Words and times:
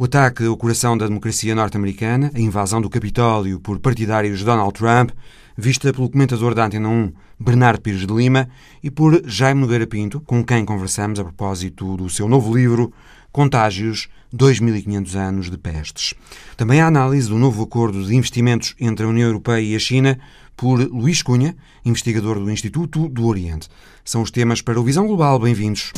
O 0.00 0.04
ataque 0.04 0.46
ao 0.46 0.56
coração 0.56 0.96
da 0.96 1.06
democracia 1.06 1.54
norte-americana, 1.54 2.32
a 2.34 2.40
invasão 2.40 2.80
do 2.80 2.88
Capitólio 2.88 3.60
por 3.60 3.78
partidários 3.78 4.38
de 4.38 4.46
Donald 4.46 4.72
Trump, 4.72 5.10
vista 5.58 5.92
pelo 5.92 6.08
comentador 6.08 6.54
da 6.54 6.64
Antena 6.64 6.88
1, 6.88 7.12
Bernardo 7.38 7.82
Pires 7.82 8.06
de 8.06 8.14
Lima, 8.14 8.48
e 8.82 8.90
por 8.90 9.20
Jaime 9.26 9.60
Nogueira 9.60 9.86
Pinto, 9.86 10.18
com 10.22 10.42
quem 10.42 10.64
conversamos 10.64 11.20
a 11.20 11.24
propósito 11.24 11.98
do 11.98 12.08
seu 12.08 12.30
novo 12.30 12.56
livro 12.56 12.90
Contágios, 13.30 14.08
2.500 14.34 15.14
anos 15.16 15.50
de 15.50 15.58
pestes. 15.58 16.14
Também 16.56 16.80
a 16.80 16.86
análise 16.86 17.28
do 17.28 17.36
novo 17.36 17.62
acordo 17.62 18.02
de 18.02 18.16
investimentos 18.16 18.74
entre 18.80 19.04
a 19.04 19.08
União 19.10 19.28
Europeia 19.28 19.60
e 19.60 19.76
a 19.76 19.78
China 19.78 20.18
por 20.56 20.80
Luís 20.80 21.22
Cunha, 21.22 21.54
investigador 21.84 22.40
do 22.40 22.50
Instituto 22.50 23.06
do 23.06 23.26
Oriente. 23.26 23.68
São 24.02 24.22
os 24.22 24.30
temas 24.30 24.62
para 24.62 24.80
o 24.80 24.82
Visão 24.82 25.06
Global. 25.06 25.38
Bem-vindos. 25.38 25.92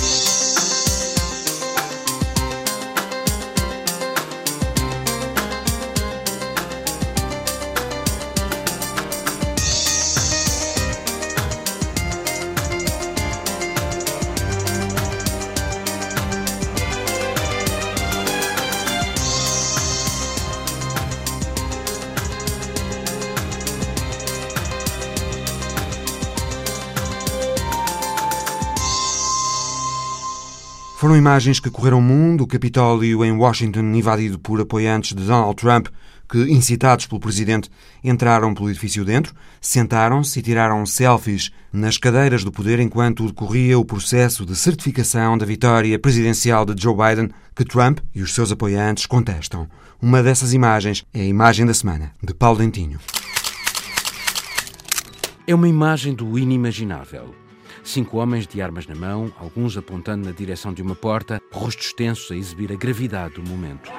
Imagens 31.22 31.60
que 31.60 31.70
correram 31.70 32.00
o 32.00 32.02
mundo, 32.02 32.42
o 32.42 32.46
Capitólio 32.48 33.24
em 33.24 33.30
Washington 33.30 33.94
invadido 33.94 34.40
por 34.40 34.60
apoiantes 34.60 35.14
de 35.14 35.22
Donald 35.22 35.54
Trump, 35.54 35.86
que, 36.28 36.50
incitados 36.50 37.06
pelo 37.06 37.20
presidente, 37.20 37.70
entraram 38.02 38.52
pelo 38.52 38.68
edifício 38.68 39.04
dentro, 39.04 39.32
sentaram-se 39.60 40.40
e 40.40 40.42
tiraram 40.42 40.84
selfies 40.84 41.52
nas 41.72 41.96
cadeiras 41.96 42.42
do 42.42 42.50
poder 42.50 42.80
enquanto 42.80 43.28
decorria 43.28 43.78
o 43.78 43.84
processo 43.84 44.44
de 44.44 44.56
certificação 44.56 45.38
da 45.38 45.46
vitória 45.46 45.96
presidencial 45.96 46.66
de 46.66 46.82
Joe 46.82 46.96
Biden, 46.96 47.30
que 47.54 47.64
Trump 47.64 48.00
e 48.12 48.20
os 48.20 48.34
seus 48.34 48.50
apoiantes 48.50 49.06
contestam. 49.06 49.68
Uma 50.02 50.24
dessas 50.24 50.52
imagens 50.52 51.04
é 51.14 51.20
a 51.20 51.24
imagem 51.24 51.64
da 51.64 51.72
semana, 51.72 52.10
de 52.20 52.34
Paulo 52.34 52.58
Dentinho. 52.58 52.98
É 55.46 55.54
uma 55.54 55.68
imagem 55.68 56.14
do 56.14 56.36
inimaginável. 56.36 57.41
Cinco 57.84 58.18
homens 58.18 58.46
de 58.46 58.62
armas 58.62 58.86
na 58.86 58.94
mão, 58.94 59.32
alguns 59.38 59.76
apontando 59.76 60.24
na 60.24 60.32
direção 60.32 60.72
de 60.72 60.80
uma 60.80 60.94
porta, 60.94 61.40
rostos 61.52 61.92
tensos 61.92 62.30
a 62.30 62.36
exibir 62.36 62.70
a 62.72 62.76
gravidade 62.76 63.34
do 63.34 63.42
momento. 63.42 63.90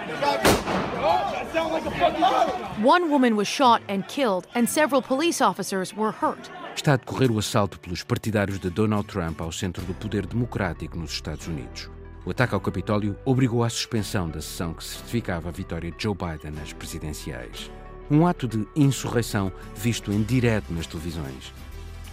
One 2.84 3.10
woman 3.10 3.34
was 3.36 3.48
shot 3.48 3.84
and 3.90 4.04
killed, 4.08 4.48
and 4.56 4.66
several 4.68 5.02
police 5.02 5.44
officers 5.44 5.94
were 5.94 6.14
hurt. 6.22 6.50
Está 6.76 6.94
a 6.94 6.98
decorrer 6.98 7.30
o 7.30 7.38
assalto 7.38 7.80
pelos 7.80 8.04
partidários 8.04 8.58
de 8.58 8.70
Donald 8.70 9.06
Trump 9.06 9.42
ao 9.42 9.52
centro 9.52 9.84
do 9.86 9.94
poder 9.94 10.26
democrático 10.26 10.98
nos 10.98 11.12
Estados 11.12 11.48
Unidos. 11.48 11.90
O 12.26 12.32
ataque 12.32 12.56
ao 12.56 12.62
Capitólio 12.62 13.18
obrigou 13.26 13.64
à 13.64 13.70
suspensão 13.70 14.30
da 14.30 14.42
sessão 14.42 14.74
que 14.74 14.84
certificava 14.84 15.50
a 15.50 15.52
vitória 15.52 15.92
de 15.92 16.02
Joe 16.02 16.16
Biden 16.16 16.52
nas 16.52 16.72
presidenciais. 16.72 17.70
Um 18.10 18.26
ato 18.26 18.48
de 18.48 18.66
insurreição 18.76 19.52
visto 19.76 20.12
em 20.12 20.24
direto 20.24 20.74
nas 20.74 20.88
televisões 20.88 21.54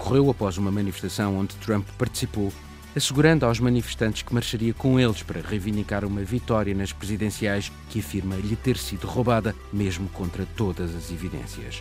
ocorreu 0.01 0.31
após 0.31 0.56
uma 0.56 0.70
manifestação 0.70 1.37
onde 1.37 1.55
Trump 1.56 1.87
participou, 1.98 2.51
assegurando 2.97 3.45
aos 3.45 3.61
manifestantes 3.61 4.23
que 4.23 4.33
marcharia 4.33 4.73
com 4.73 4.98
eles 4.98 5.23
para 5.23 5.42
reivindicar 5.42 6.05
uma 6.07 6.23
vitória 6.23 6.75
nas 6.75 6.91
presidenciais 6.91 7.70
que 7.91 8.01
afirma 8.01 8.34
lhe 8.34 8.57
ter 8.57 8.79
sido 8.79 9.07
roubada, 9.07 9.55
mesmo 9.70 10.09
contra 10.09 10.47
todas 10.57 10.97
as 10.97 11.12
evidências. 11.12 11.81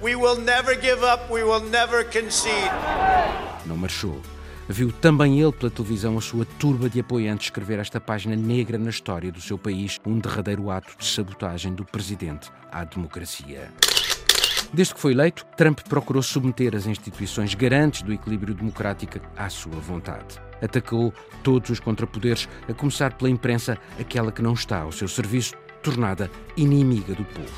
Não 3.65 3.77
marchou. 3.77 4.21
Viu 4.67 4.91
também 4.91 5.41
ele 5.41 5.51
pela 5.51 5.71
televisão 5.71 6.15
a 6.15 6.21
sua 6.21 6.45
turba 6.45 6.87
de 6.89 6.99
apoiantes 6.99 7.47
escrever 7.47 7.79
esta 7.79 7.99
página 7.99 8.35
negra 8.35 8.77
na 8.77 8.91
história 8.91 9.31
do 9.31 9.41
seu 9.41 9.57
país, 9.57 9.97
um 10.05 10.19
derradeiro 10.19 10.69
ato 10.69 10.95
de 10.95 11.05
sabotagem 11.05 11.73
do 11.73 11.83
presidente 11.83 12.51
à 12.71 12.83
democracia. 12.83 13.71
Desde 14.71 14.93
que 14.93 14.99
foi 14.99 15.13
eleito, 15.13 15.45
Trump 15.57 15.79
procurou 15.81 16.21
submeter 16.21 16.75
as 16.75 16.85
instituições 16.85 17.55
garantes 17.55 18.03
do 18.03 18.13
equilíbrio 18.13 18.53
democrático 18.53 19.19
à 19.35 19.49
sua 19.49 19.79
vontade. 19.79 20.39
Atacou 20.61 21.11
todos 21.41 21.71
os 21.71 21.79
contrapoderes, 21.79 22.47
a 22.67 22.73
começar 22.73 23.13
pela 23.13 23.31
imprensa, 23.31 23.79
aquela 23.99 24.31
que 24.31 24.43
não 24.43 24.53
está 24.53 24.81
ao 24.81 24.91
seu 24.91 25.07
serviço, 25.07 25.55
tornada 25.81 26.29
inimiga 26.55 27.15
do 27.15 27.25
povo. 27.25 27.51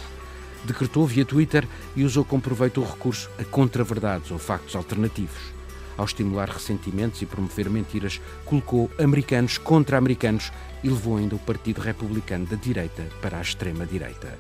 Decretou 0.64 1.06
via 1.06 1.26
Twitter 1.26 1.68
e 1.96 2.06
usou 2.06 2.24
como 2.24 2.42
proveito 2.42 2.80
o 2.80 2.86
recurso 2.86 3.30
a 3.38 3.44
contraverdades 3.44 4.32
ou 4.32 4.38
factos 4.38 4.76
alternativos. 4.76 5.52
Ao 5.98 6.06
estimular 6.06 6.48
ressentimentos 6.48 7.22
e 7.22 7.26
promover 7.26 7.70
mentiras, 7.70 8.22
colocou 8.46 8.90
americanos 8.98 9.58
contra 9.58 9.98
americanos 9.98 10.52
e 10.82 10.88
levou 10.88 11.18
ainda 11.18 11.36
o 11.36 11.40
Partido 11.40 11.82
Republicano 11.82 12.46
da 12.46 12.56
direita 12.56 13.04
para 13.22 13.38
a 13.38 13.42
extrema-direita. 13.42 14.38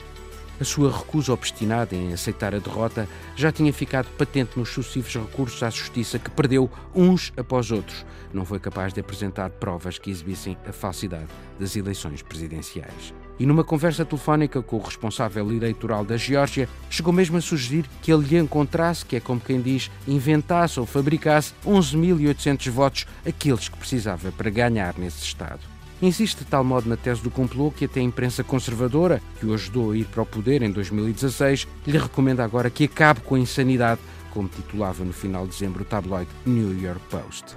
A 0.62 0.64
sua 0.64 0.96
recusa 0.96 1.34
obstinada 1.34 1.96
em 1.96 2.14
aceitar 2.14 2.54
a 2.54 2.60
derrota 2.60 3.10
já 3.36 3.52
tinha 3.52 3.74
ficado 3.74 4.06
patente 4.16 4.60
nos 4.60 4.70
sucessivos 4.70 5.16
recursos 5.16 5.64
à 5.64 5.72
justiça 5.72 6.20
que 6.20 6.30
perdeu 6.30 6.70
uns 6.94 7.34
após 7.36 7.72
outros. 7.72 8.06
Não 8.32 8.46
foi 8.46 8.60
capaz 8.60 8.94
de 8.94 9.00
apresentar 9.00 9.50
provas 9.50 9.98
que 9.98 10.12
exibissem 10.12 10.56
a 10.70 10.72
falsidade 10.72 11.26
das 11.60 11.76
eleições 11.76 12.22
presidenciais. 12.22 13.12
E 13.40 13.46
numa 13.48 13.64
conversa 13.64 14.06
telefónica 14.06 14.62
com 14.62 14.76
o 14.76 14.84
responsável 14.84 15.50
eleitoral 15.50 16.06
da 16.06 16.16
Geórgia, 16.16 16.70
chegou 16.92 17.12
mesmo 17.12 17.38
a 17.38 17.42
sugerir 17.42 17.90
que 18.00 18.14
ele 18.14 18.28
lhe 18.28 18.38
encontrasse, 18.38 19.04
que 19.04 19.16
é 19.16 19.20
como 19.20 19.42
quem 19.42 19.60
diz, 19.60 19.90
inventasse 20.08 20.80
ou 20.80 20.86
fabricasse 20.86 21.56
11.800 21.66 22.70
votos, 22.70 23.08
aqueles 23.26 23.68
que 23.68 23.80
precisava 23.80 24.32
para 24.32 24.52
ganhar 24.52 24.94
nesse 24.96 25.24
Estado. 25.24 25.71
Insiste 26.02 26.40
de 26.40 26.46
tal 26.46 26.64
modo 26.64 26.90
na 26.90 26.98
tese 26.98 27.22
do 27.22 27.30
complô 27.30 27.70
que 27.70 27.86
até 27.86 28.00
a 28.00 28.04
imprensa 28.04 28.44
conservadora, 28.44 29.22
que 29.40 29.46
o 29.46 29.54
ajudou 29.54 29.92
a 29.92 29.98
ir 29.98 30.06
para 30.06 30.24
o 30.24 30.26
poder 30.26 30.64
em 30.64 30.72
2016, 30.72 31.68
lhe 31.86 31.98
recomenda 31.98 32.44
agora 32.44 32.72
que 32.72 32.86
acabe 32.86 33.22
com 33.22 33.36
a 33.36 33.40
insanidade, 33.40 34.02
como 34.32 34.48
titulava 34.48 35.04
no 35.04 35.14
final 35.14 35.44
de 35.46 35.52
dezembro 35.52 35.84
o 35.84 35.86
tabloide 35.86 36.32
New 36.44 36.76
York 36.82 37.02
Post. 37.12 37.54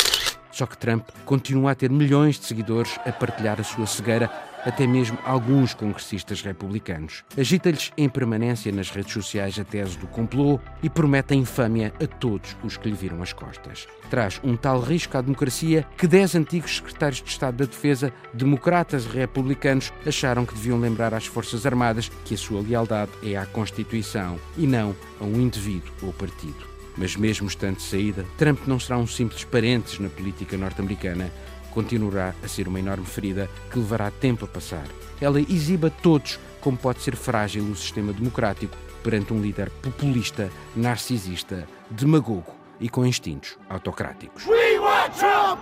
Só 0.52 0.66
que 0.66 0.76
Trump 0.76 1.08
continua 1.24 1.70
a 1.70 1.74
ter 1.74 1.90
milhões 1.90 2.38
de 2.38 2.44
seguidores 2.44 2.98
a 3.06 3.12
partilhar 3.12 3.58
a 3.58 3.64
sua 3.64 3.86
cegueira 3.86 4.30
até 4.64 4.86
mesmo 4.86 5.18
alguns 5.24 5.74
congressistas 5.74 6.42
republicanos. 6.42 7.24
Agita-lhes 7.36 7.92
em 7.96 8.08
permanência 8.08 8.72
nas 8.72 8.90
redes 8.90 9.12
sociais 9.12 9.58
a 9.58 9.64
tese 9.64 9.98
do 9.98 10.06
complô 10.06 10.58
e 10.82 10.88
promete 10.88 11.34
a 11.34 11.36
infâmia 11.36 11.92
a 12.02 12.06
todos 12.06 12.56
os 12.62 12.76
que 12.76 12.88
lhe 12.88 12.94
viram 12.94 13.22
as 13.22 13.32
costas. 13.32 13.86
Traz 14.10 14.40
um 14.42 14.56
tal 14.56 14.80
risco 14.80 15.16
à 15.16 15.20
democracia 15.20 15.86
que 15.96 16.06
dez 16.06 16.34
antigos 16.34 16.76
secretários 16.76 17.22
de 17.22 17.28
Estado 17.28 17.56
da 17.56 17.64
Defesa, 17.64 18.12
democratas 18.32 19.04
e 19.04 19.08
republicanos, 19.08 19.92
acharam 20.06 20.46
que 20.46 20.54
deviam 20.54 20.78
lembrar 20.78 21.14
às 21.14 21.26
Forças 21.26 21.66
Armadas 21.66 22.10
que 22.24 22.34
a 22.34 22.38
sua 22.38 22.60
lealdade 22.60 23.10
é 23.22 23.36
à 23.36 23.46
Constituição 23.46 24.38
e 24.56 24.66
não 24.66 24.94
a 25.20 25.24
um 25.24 25.40
indivíduo 25.40 25.92
ou 26.02 26.12
partido. 26.12 26.74
Mas 26.96 27.16
mesmo 27.16 27.48
estando 27.48 27.76
de 27.76 27.82
saída, 27.82 28.24
Trump 28.38 28.60
não 28.66 28.78
será 28.78 28.98
um 28.98 29.06
simples 29.06 29.42
parênteses 29.42 29.98
na 29.98 30.08
política 30.08 30.56
norte-americana, 30.56 31.30
continuará 31.74 32.34
a 32.42 32.48
ser 32.48 32.68
uma 32.68 32.78
enorme 32.78 33.04
ferida 33.04 33.50
que 33.70 33.78
levará 33.78 34.10
tempo 34.10 34.44
a 34.44 34.48
passar. 34.48 34.86
Ela 35.20 35.40
exiba 35.40 35.90
todos 35.90 36.38
como 36.60 36.78
pode 36.78 37.02
ser 37.02 37.16
frágil 37.16 37.64
o 37.64 37.76
sistema 37.76 38.12
democrático 38.12 38.76
perante 39.02 39.34
um 39.34 39.42
líder 39.42 39.68
populista, 39.82 40.50
narcisista, 40.74 41.68
demagogo 41.90 42.54
e 42.80 42.88
com 42.88 43.04
instintos 43.04 43.58
autocráticos. 43.68 44.44
Trump! 44.44 45.58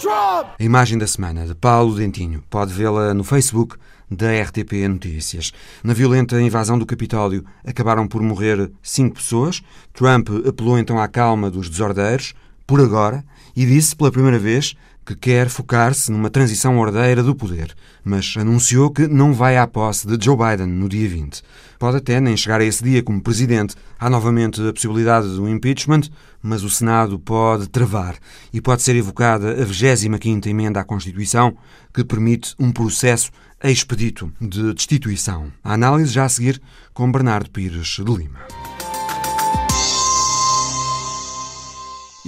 Trump! 0.00 0.46
A 0.58 0.64
imagem 0.64 0.98
da 0.98 1.06
semana 1.06 1.46
de 1.46 1.54
Paulo 1.54 1.94
Dentinho 1.94 2.42
pode 2.48 2.72
vê-la 2.72 3.12
no 3.12 3.24
Facebook 3.24 3.76
da 4.10 4.26
RTP 4.42 4.88
Notícias. 4.88 5.52
Na 5.82 5.92
violenta 5.92 6.40
invasão 6.40 6.78
do 6.78 6.86
Capitólio 6.86 7.44
acabaram 7.64 8.06
por 8.06 8.22
morrer 8.22 8.70
cinco 8.82 9.16
pessoas. 9.16 9.62
Trump 9.92 10.28
apelou 10.46 10.78
então 10.78 10.98
à 10.98 11.08
calma 11.08 11.50
dos 11.50 11.68
desordeiros, 11.68 12.34
por 12.66 12.80
agora, 12.80 13.24
e 13.56 13.64
disse 13.66 13.94
pela 13.94 14.10
primeira 14.10 14.38
vez 14.38 14.74
que 15.08 15.16
quer 15.16 15.48
focar-se 15.48 16.12
numa 16.12 16.28
transição 16.28 16.78
ordeira 16.78 17.22
do 17.22 17.34
poder, 17.34 17.74
mas 18.04 18.34
anunciou 18.36 18.90
que 18.90 19.08
não 19.08 19.32
vai 19.32 19.56
à 19.56 19.66
posse 19.66 20.06
de 20.06 20.22
Joe 20.22 20.36
Biden 20.36 20.66
no 20.66 20.86
dia 20.86 21.08
20. 21.08 21.42
Pode 21.78 21.96
até 21.96 22.20
nem 22.20 22.36
chegar 22.36 22.60
a 22.60 22.64
esse 22.64 22.84
dia 22.84 23.02
como 23.02 23.22
presidente. 23.22 23.74
Há 23.98 24.10
novamente 24.10 24.60
a 24.60 24.70
possibilidade 24.70 25.26
do 25.28 25.48
impeachment, 25.48 26.10
mas 26.42 26.62
o 26.62 26.68
Senado 26.68 27.18
pode 27.18 27.70
travar 27.70 28.16
e 28.52 28.60
pode 28.60 28.82
ser 28.82 28.96
evocada 28.96 29.52
a 29.52 29.64
25ª 29.64 30.46
emenda 30.46 30.78
à 30.78 30.84
Constituição, 30.84 31.56
que 31.94 32.04
permite 32.04 32.54
um 32.58 32.70
processo 32.70 33.30
expedito 33.64 34.30
de 34.38 34.74
destituição. 34.74 35.50
A 35.64 35.72
análise 35.72 36.12
já 36.12 36.26
a 36.26 36.28
seguir 36.28 36.60
com 36.92 37.10
Bernardo 37.10 37.48
Pires 37.50 37.96
de 37.96 38.04
Lima. 38.04 38.40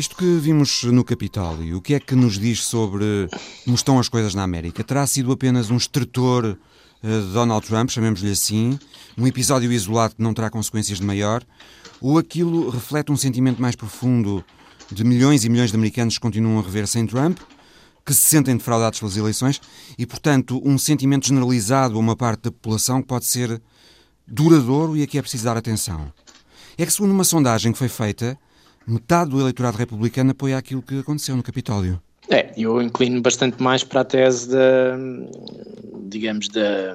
Isto 0.01 0.17
que 0.17 0.25
vimos 0.25 0.85
no 0.85 1.05
Capitólio, 1.05 1.77
o 1.77 1.83
que 1.83 1.93
é 1.93 2.01
que 2.01 2.15
nos 2.15 2.39
diz 2.39 2.65
sobre 2.65 3.29
como 3.65 3.77
estão 3.77 3.99
as 3.99 4.09
coisas 4.09 4.35
na 4.35 4.43
América? 4.43 4.83
Terá 4.83 5.07
sido 5.07 5.31
apenas 5.31 5.69
um 5.69 5.77
extrator 5.77 6.59
de 7.03 7.33
Donald 7.35 7.67
Trump, 7.67 7.91
chamemos-lhe 7.91 8.31
assim, 8.31 8.79
um 9.19 9.27
episódio 9.27 9.71
isolado 9.71 10.17
que 10.17 10.23
não 10.23 10.33
terá 10.33 10.49
consequências 10.49 11.01
de 11.01 11.05
maior, 11.05 11.45
ou 12.01 12.17
aquilo 12.17 12.71
reflete 12.71 13.13
um 13.13 13.17
sentimento 13.17 13.61
mais 13.61 13.77
profundo 13.77 14.43
de 14.91 15.05
milhões 15.05 15.45
e 15.45 15.51
milhões 15.51 15.71
de 15.71 15.77
americanos 15.77 16.15
que 16.15 16.21
continuam 16.21 16.59
a 16.59 16.63
rever 16.63 16.87
sem 16.87 17.07
Trump, 17.07 17.39
que 18.03 18.15
se 18.15 18.23
sentem 18.23 18.57
defraudados 18.57 18.99
pelas 19.01 19.19
eleições 19.19 19.61
e, 19.99 20.07
portanto, 20.07 20.63
um 20.65 20.79
sentimento 20.79 21.27
generalizado 21.27 21.97
a 21.97 21.99
uma 21.99 22.17
parte 22.17 22.45
da 22.45 22.51
população 22.51 23.03
que 23.03 23.09
pode 23.09 23.27
ser 23.27 23.61
duradouro 24.27 24.97
e 24.97 25.03
aqui 25.03 25.19
é 25.19 25.21
preciso 25.21 25.45
dar 25.45 25.59
atenção. 25.59 26.11
É 26.79 26.87
que, 26.87 26.91
segundo 26.91 27.11
uma 27.11 27.23
sondagem 27.23 27.71
que 27.71 27.79
foi 27.79 27.89
feita, 27.89 28.39
metade 28.87 29.31
do 29.31 29.41
eleitorado 29.41 29.77
republicano 29.77 30.31
apoia 30.31 30.59
aquilo 30.59 30.83
que 30.83 30.99
aconteceu 30.99 31.37
no 31.37 31.43
Capitólio. 31.43 32.01
É, 32.29 32.53
eu 32.57 32.81
inclino 32.81 33.21
bastante 33.21 33.61
mais 33.63 33.83
para 33.83 34.03
a 34.03 34.05
tese 34.05 34.51
da, 34.51 34.97
digamos, 36.05 36.49
da, 36.49 36.95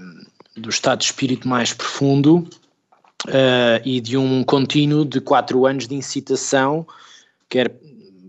do 0.55 0.69
estado 0.69 0.99
de 0.99 1.05
espírito 1.05 1.47
mais 1.47 1.73
profundo 1.73 2.47
uh, 3.27 3.81
e 3.83 3.99
de 3.99 4.17
um 4.17 4.43
contínuo 4.43 5.03
de 5.03 5.19
quatro 5.19 5.65
anos 5.65 5.87
de 5.87 5.95
incitação, 5.95 6.87
quer 7.49 7.73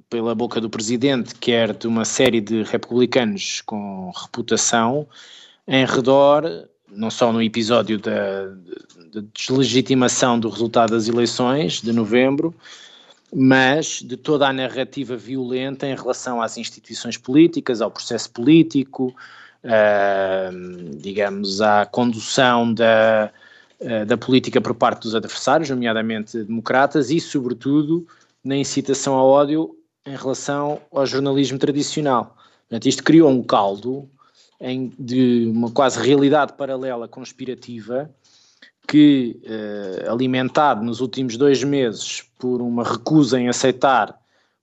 pela 0.08 0.34
boca 0.34 0.60
do 0.60 0.70
presidente, 0.70 1.34
quer 1.34 1.74
de 1.74 1.86
uma 1.86 2.04
série 2.04 2.40
de 2.40 2.62
republicanos 2.62 3.60
com 3.64 4.10
reputação, 4.10 5.06
em 5.66 5.84
redor, 5.84 6.68
não 6.88 7.10
só 7.10 7.32
no 7.32 7.42
episódio 7.42 7.98
da, 7.98 8.46
da 9.12 9.22
deslegitimação 9.34 10.38
do 10.38 10.48
resultado 10.48 10.90
das 10.90 11.08
eleições 11.08 11.80
de 11.80 11.92
novembro, 11.92 12.54
mas 13.34 14.02
de 14.02 14.16
toda 14.16 14.48
a 14.48 14.52
narrativa 14.52 15.16
violenta 15.16 15.86
em 15.86 15.94
relação 15.94 16.40
às 16.40 16.56
instituições 16.56 17.16
políticas, 17.16 17.80
ao 17.80 17.90
processo 17.90 18.30
político, 18.30 19.14
uh, 19.64 20.96
digamos, 20.96 21.60
à 21.60 21.84
condução 21.86 22.72
da, 22.72 23.32
uh, 23.80 24.06
da 24.06 24.16
política 24.16 24.60
por 24.60 24.74
parte 24.74 25.02
dos 25.02 25.14
adversários, 25.14 25.70
nomeadamente 25.70 26.42
democratas, 26.44 27.10
e, 27.10 27.20
sobretudo, 27.20 28.06
na 28.44 28.56
incitação 28.56 29.14
ao 29.14 29.28
ódio 29.28 29.76
em 30.06 30.16
relação 30.16 30.80
ao 30.92 31.04
jornalismo 31.04 31.58
tradicional. 31.58 32.36
Portanto, 32.68 32.86
isto 32.86 33.02
criou 33.02 33.28
um 33.28 33.42
caldo 33.42 34.08
em, 34.60 34.92
de 34.98 35.50
uma 35.52 35.70
quase 35.70 36.00
realidade 36.00 36.52
paralela 36.52 37.08
conspirativa 37.08 38.08
que, 38.86 39.40
eh, 39.44 40.06
alimentado 40.08 40.84
nos 40.84 41.00
últimos 41.00 41.36
dois 41.36 41.62
meses 41.64 42.24
por 42.38 42.62
uma 42.62 42.84
recusa 42.84 43.40
em 43.40 43.48
aceitar 43.48 44.16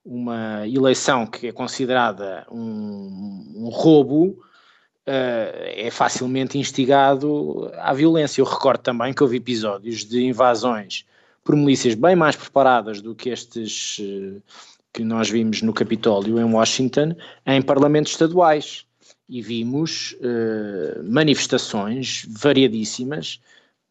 uma 0.05 0.67
eleição 0.67 1.25
que 1.25 1.47
é 1.47 1.51
considerada 1.51 2.45
um, 2.51 3.53
um 3.55 3.69
roubo, 3.69 4.41
eh, 5.05 5.85
é 5.87 5.91
facilmente 5.91 6.57
instigado 6.57 7.71
à 7.77 7.93
violência. 7.93 8.41
Eu 8.41 8.45
recordo 8.45 8.81
também 8.81 9.13
que 9.13 9.21
houve 9.21 9.37
episódios 9.37 10.05
de 10.05 10.23
invasões 10.23 11.05
por 11.43 11.55
milícias 11.55 11.93
bem 11.93 12.15
mais 12.15 12.35
preparadas 12.35 13.01
do 13.01 13.13
que 13.13 13.29
estes 13.29 13.97
eh, 14.01 14.41
que 14.93 15.03
nós 15.03 15.29
vimos 15.29 15.61
no 15.61 15.73
Capitólio, 15.73 16.39
em 16.39 16.43
Washington, 16.43 17.15
em 17.45 17.61
parlamentos 17.61 18.13
estaduais. 18.13 18.85
E 19.27 19.41
vimos 19.41 20.15
manifestações 21.05 22.25
variadíssimas 22.29 23.39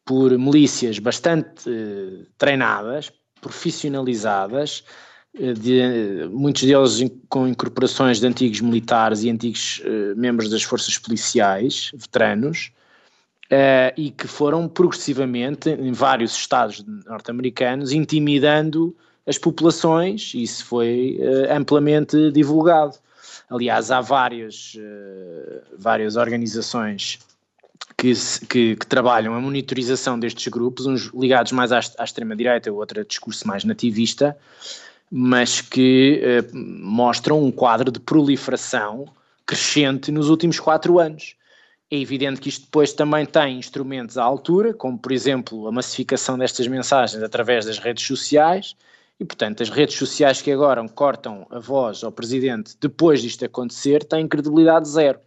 por 0.05 0.37
milícias 0.37 0.99
bastante 0.99 1.69
uh, 1.69 2.25
treinadas, 2.37 3.11
profissionalizadas, 3.41 4.83
uh, 5.39 5.53
de, 5.53 6.27
muitos 6.31 6.63
deles 6.63 7.11
com 7.29 7.47
incorporações 7.47 8.19
de 8.19 8.27
antigos 8.27 8.61
militares 8.61 9.23
e 9.23 9.29
antigos 9.29 9.81
membros 10.15 10.49
das 10.49 10.63
forças 10.63 10.97
policiais, 10.97 11.91
veteranos, 11.93 12.71
e 13.95 14.09
que 14.09 14.27
foram 14.27 14.67
progressivamente, 14.67 15.69
em 15.69 15.91
vários 15.91 16.35
estados 16.35 16.83
norte-americanos, 17.05 17.91
intimidando 17.91 18.95
as 19.27 19.37
populações, 19.37 20.33
e 20.33 20.41
isso 20.41 20.65
foi 20.65 21.19
amplamente 21.55 22.31
divulgado. 22.31 22.97
Aliás, 23.51 23.91
há 23.91 24.01
várias, 24.01 24.75
várias 25.77 26.15
organizações 26.15 27.19
que, 28.03 28.13
que, 28.49 28.75
que, 28.75 28.85
trabalham 28.85 29.33
a 29.33 29.39
monitorização 29.39 30.19
destes 30.19 30.49
grupos, 30.49 30.85
uns 30.85 31.05
ligados 31.13 31.53
mais 31.53 31.71
à, 31.71 31.79
à 31.97 32.03
extrema-direita, 32.03 32.69
outro 32.69 32.99
a 32.99 33.03
discurso 33.05 33.47
mais 33.47 33.63
nativista, 33.63 34.37
mas 35.09 35.61
que 35.61 36.21
uh, 36.21 36.57
mostram 36.57 37.41
um 37.41 37.49
quadro 37.49 37.89
de 37.89 38.01
proliferação 38.01 39.05
crescente 39.45 40.11
nos 40.11 40.29
últimos 40.29 40.59
quatro 40.59 40.99
anos. 40.99 41.35
É 41.89 41.97
evidente 41.97 42.41
que 42.41 42.49
isto 42.49 42.65
depois 42.65 42.91
também 42.91 43.25
tem 43.25 43.57
instrumentos 43.57 44.17
à 44.17 44.23
altura, 44.23 44.73
como 44.73 44.97
por 44.97 45.13
exemplo 45.13 45.65
a 45.65 45.71
massificação 45.71 46.37
destas 46.37 46.67
mensagens 46.67 47.23
através 47.23 47.65
das 47.65 47.79
redes 47.79 48.05
sociais, 48.05 48.75
e, 49.17 49.23
portanto, 49.23 49.63
as 49.63 49.69
redes 49.69 49.95
sociais 49.95 50.41
que 50.41 50.51
agora 50.51 50.85
cortam 50.89 51.47
a 51.49 51.59
voz 51.59 52.03
ao 52.03 52.11
presidente 52.11 52.75
depois 52.81 53.21
disto 53.21 53.45
acontecer 53.45 54.03
têm 54.03 54.27
credibilidade 54.27 54.89
zero. 54.89 55.19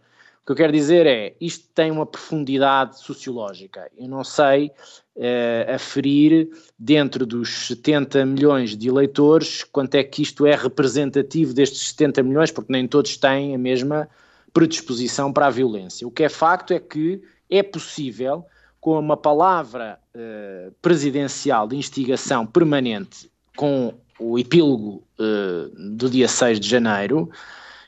Que 0.47 0.53
eu 0.53 0.55
quero 0.55 0.71
dizer 0.71 1.05
é, 1.05 1.35
isto 1.41 1.67
tem 1.75 1.91
uma 1.91 2.05
profundidade 2.05 2.97
sociológica. 3.01 3.91
Eu 3.97 4.07
não 4.07 4.23
sei 4.23 4.71
uh, 5.17 5.75
aferir 5.75 6.47
dentro 6.79 7.25
dos 7.25 7.67
70 7.67 8.25
milhões 8.25 8.77
de 8.77 8.87
eleitores 8.87 9.65
quanto 9.65 9.95
é 9.95 10.05
que 10.05 10.21
isto 10.21 10.45
é 10.45 10.55
representativo 10.55 11.53
destes 11.53 11.89
70 11.89 12.23
milhões, 12.23 12.49
porque 12.49 12.71
nem 12.71 12.87
todos 12.87 13.17
têm 13.17 13.55
a 13.55 13.57
mesma 13.57 14.07
predisposição 14.53 15.33
para 15.33 15.47
a 15.47 15.49
violência. 15.49 16.07
O 16.07 16.11
que 16.11 16.23
é 16.23 16.29
facto 16.29 16.71
é 16.71 16.79
que 16.79 17.21
é 17.49 17.61
possível, 17.61 18.45
com 18.79 18.97
uma 18.97 19.17
palavra 19.17 19.99
uh, 20.15 20.71
presidencial 20.81 21.67
de 21.67 21.75
instigação 21.75 22.47
permanente 22.47 23.29
com 23.53 23.93
o 24.17 24.39
epílogo 24.39 25.03
uh, 25.19 25.97
do 25.97 26.09
dia 26.09 26.29
6 26.29 26.57
de 26.57 26.69
janeiro, 26.69 27.29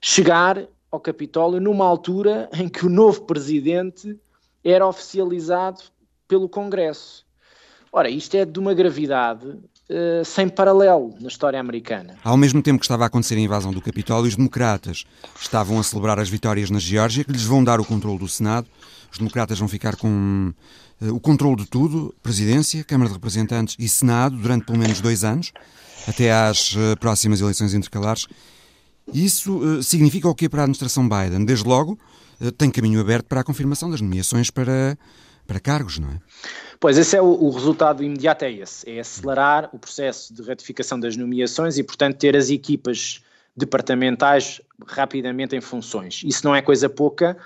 chegar 0.02 0.68
ao 0.92 1.00
Capitólio 1.00 1.60
numa 1.60 1.86
altura 1.86 2.50
em 2.54 2.68
que 2.68 2.86
o 2.86 2.90
novo 2.90 3.22
presidente 3.22 4.18
era 4.64 4.86
oficializado 4.88 5.82
pelo 6.28 6.50
Congresso. 6.50 7.26
Ora, 7.92 8.10
isto 8.10 8.36
é 8.36 8.46
de 8.46 8.60
uma 8.60 8.74
gravidade 8.74 9.48
uh, 9.48 10.24
sem 10.24 10.48
paralelo 10.48 11.16
na 11.20 11.28
história 11.28 11.60
americana. 11.60 12.18
Ao 12.24 12.38
mesmo 12.38 12.62
tempo 12.62 12.80
que 12.80 12.86
estava 12.86 13.04
a 13.04 13.08
acontecer 13.08 13.36
a 13.36 13.40
invasão 13.40 13.72
do 13.72 13.82
Capitólio, 13.82 14.28
os 14.28 14.36
democratas 14.36 15.06
estavam 15.40 15.80
a 15.80 15.84
celebrar 15.84 16.20
as 16.20 16.30
vitórias 16.30 16.70
na 16.70 16.78
Geórgia, 16.78 17.24
que 17.24 17.32
lhes 17.32 17.44
vão 17.44 17.64
dar 17.64 17.80
o 17.80 17.86
controle 17.86 18.20
do 18.20 18.28
Senado. 18.28 18.68
Os 19.12 19.18
democratas 19.18 19.58
vão 19.58 19.68
ficar 19.68 19.96
com 19.96 20.54
uh, 21.02 21.14
o 21.14 21.20
controle 21.20 21.56
de 21.56 21.66
tudo, 21.66 22.14
presidência, 22.22 22.84
Câmara 22.84 23.10
de 23.10 23.16
Representantes 23.16 23.76
e 23.80 23.90
Senado, 23.90 24.38
durante 24.38 24.66
pelo 24.66 24.78
menos 24.78 25.02
dois 25.02 25.24
anos, 25.24 25.52
até 26.08 26.32
às 26.32 26.74
uh, 26.74 26.96
próximas 27.00 27.42
eleições 27.42 27.74
intercalares. 27.74 28.28
Isso 29.14 29.58
uh, 29.58 29.84
significa 29.84 30.28
o 30.28 30.36
que 30.36 30.50
para 30.50 30.62
a 30.62 30.64
administração 30.64 31.08
Biden? 31.08 31.46
Desde 31.46 31.68
logo, 31.68 31.98
tem 32.58 32.72
caminho 32.72 33.02
aberto 33.02 33.26
para 33.26 33.42
a 33.42 33.44
confirmação 33.44 33.90
das 33.90 34.02
nomeações 34.02 34.50
para, 34.50 34.98
para 35.46 35.60
cargos, 35.60 36.00
não 36.00 36.10
é? 36.10 36.20
Pois, 36.80 36.98
esse 36.98 37.18
é 37.18 37.22
o, 37.22 37.26
o, 37.26 37.50
resultado 37.50 38.02
imediato, 38.02 38.46
é 38.46 38.52
esse, 38.52 38.90
é 38.90 39.00
acelerar 39.00 39.70
o 39.74 39.80
processo 39.80 40.34
de 40.34 40.42
ratificação 40.42 40.98
das 40.98 41.18
nomeações 41.18 41.78
e, 41.78 41.84
portanto, 41.84 42.18
ter 42.18 42.38
as 42.38 42.50
equipas 42.50 43.22
departamentais 43.56 44.62
rapidamente 44.88 45.56
em 45.56 45.62
funções. 45.62 46.22
Isso 46.24 46.46
não 46.46 46.56
é 46.56 46.62
coisa 46.62 46.88
pouca, 46.88 47.38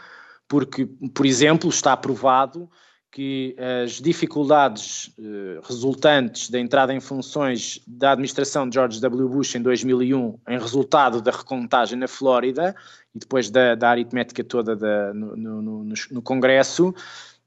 porque, 0.47 0.85
por 1.13 1.25
exemplo, 1.25 1.69
está 1.69 1.93
aprovado 1.93 2.69
que 3.13 3.55
as 3.83 4.01
dificuldades 4.01 5.13
eh, 5.19 5.59
resultantes 5.63 6.49
da 6.49 6.59
entrada 6.59 6.91
em 6.91 6.99
funções 6.99 7.79
da 7.85 8.13
administração 8.13 8.67
de 8.67 8.73
George 8.73 8.99
W. 8.99 9.29
Bush 9.29 9.53
em 9.53 9.61
2001, 9.61 10.39
em 10.49 10.57
resultado 10.57 11.21
da 11.21 11.29
recontagem 11.29 11.97
na 11.99 12.07
Flórida 12.07 12.75
e 13.13 13.19
depois 13.19 13.51
da, 13.51 13.75
da 13.75 13.91
aritmética 13.91 14.43
toda 14.43 14.75
da, 14.75 15.13
no, 15.13 15.35
no, 15.35 15.83
no, 16.09 16.21
Congresso, 16.23 16.91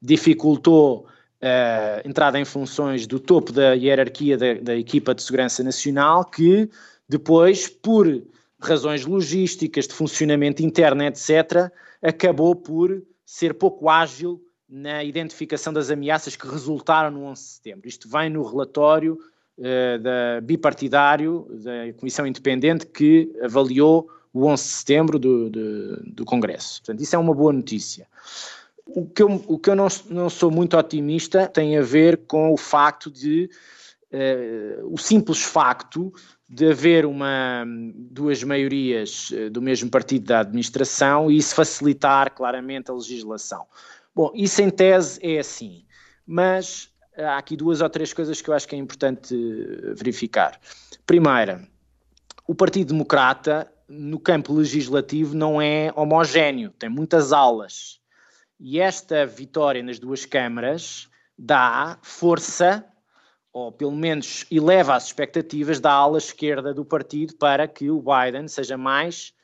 dificultou 0.01 1.09
a 1.43 2.01
uh, 2.01 2.09
entrada 2.09 2.39
em 2.39 2.45
funções 2.45 3.05
do 3.05 3.19
topo 3.19 3.53
da 3.53 3.73
hierarquia 3.73 4.39
da, 4.39 4.55
da 4.55 4.77
equipa 4.77 5.17
de 5.17 5.23
segurança 5.25 5.65
nacional, 5.65 6.25
que 6.25 6.71
depois, 7.09 7.69
por 7.69 8.07
razões 8.61 9.05
logísticas, 9.05 9.89
de 9.89 9.95
funcionamento 9.95 10.63
interno, 10.63 11.03
etc., 11.03 11.73
acabou 12.01 12.55
por 12.55 13.03
ser 13.25 13.55
pouco 13.55 13.91
ágil 13.91 14.46
na 14.69 15.05
identificação 15.05 15.73
das 15.73 15.91
ameaças 15.91 16.35
que 16.35 16.47
resultaram 16.47 17.11
no 17.11 17.25
11 17.25 17.43
de 17.43 17.49
setembro. 17.49 17.89
Isto 17.89 18.09
vem 18.09 18.31
no 18.31 18.43
relatório 18.43 19.19
uh, 19.59 19.99
da 20.01 20.41
bipartidário 20.43 21.47
da 21.51 21.93
Comissão 21.99 22.27
Independente 22.27 22.87
que 22.87 23.33
avaliou 23.43 24.11
o 24.33 24.47
11 24.47 24.63
de 24.63 24.69
setembro 24.69 25.19
do, 25.19 25.49
do, 25.49 25.97
do 26.13 26.25
Congresso. 26.25 26.81
Portanto, 26.83 27.03
isso 27.03 27.15
é 27.15 27.19
uma 27.19 27.35
boa 27.35 27.53
notícia. 27.53 28.07
O 28.87 29.07
que 29.07 29.23
eu, 29.23 29.45
o 29.47 29.59
que 29.59 29.71
eu 29.71 29.75
não, 29.75 29.89
não 30.11 30.29
sou 30.29 30.51
muito 30.51 30.77
otimista 30.77 31.47
tem 31.47 31.79
a 31.79 31.83
ver 31.83 32.19
com 32.27 32.53
o 32.53 32.57
facto 32.57 33.11
de, 33.11 33.49
uh, 34.13 34.93
o 34.93 34.99
simples 34.99 35.43
facto 35.43 36.13
de 36.49 36.71
haver 36.71 37.05
uma, 37.07 37.65
duas 37.95 38.43
maiorias 38.45 39.33
eh, 39.35 39.51
do 39.51 39.61
mesmo 39.61 39.91
partido 39.91 40.27
da 40.27 40.41
administração 40.41 41.29
e 41.29 41.39
isso 41.39 41.55
facilitar 41.55 42.33
claramente 42.33 42.89
a 42.89 42.95
legislação. 42.95 43.67
Bom, 44.17 44.33
isso 44.35 44.63
em 44.63 44.71
tese 44.71 45.21
é 45.23 45.39
assim, 45.39 45.85
mas 46.27 46.91
há 47.19 47.37
aqui 47.37 47.55
duas 47.55 47.83
ou 47.83 47.91
três 47.91 48.15
coisas 48.15 48.41
que 48.41 48.49
eu 48.49 48.55
acho 48.55 48.67
que 48.67 48.75
é 48.75 48.79
importante 48.79 49.37
verificar. 49.95 50.59
Primeira, 51.05 51.69
o 52.49 52.55
Partido 52.55 52.95
Democrata 52.95 53.71
no 53.87 54.19
campo 54.19 54.55
legislativo 54.55 55.37
não 55.37 55.61
é 55.61 55.93
homogéneo, 55.95 56.71
tem 56.79 56.89
muitas 56.89 57.31
alas. 57.31 58.01
E 58.59 58.81
esta 58.81 59.27
vitória 59.27 59.83
nas 59.83 59.99
duas 59.99 60.25
câmaras 60.25 61.11
dá 61.39 61.99
força, 62.01 62.87
ou 63.53 63.71
pelo 63.71 63.93
menos 63.93 64.47
eleva 64.51 64.95
as 64.95 65.09
expectativas 65.09 65.79
da 65.79 65.93
ala 65.93 66.17
esquerda 66.17 66.73
do 66.73 66.87
partido 66.87 67.37
para 67.37 67.69
que 67.69 67.91
o 67.91 68.03
Biden 68.03 68.49
seja 68.49 68.79
mais 68.79 69.36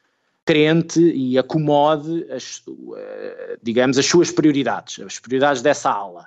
crente 0.44 1.00
e 1.00 1.38
acomode, 1.38 2.26
as, 2.30 2.62
eh, 2.96 3.58
digamos, 3.62 3.98
as 3.98 4.06
suas 4.06 4.30
prioridades, 4.30 5.04
as 5.04 5.18
prioridades 5.18 5.62
dessa 5.62 5.90
ala. 5.90 6.26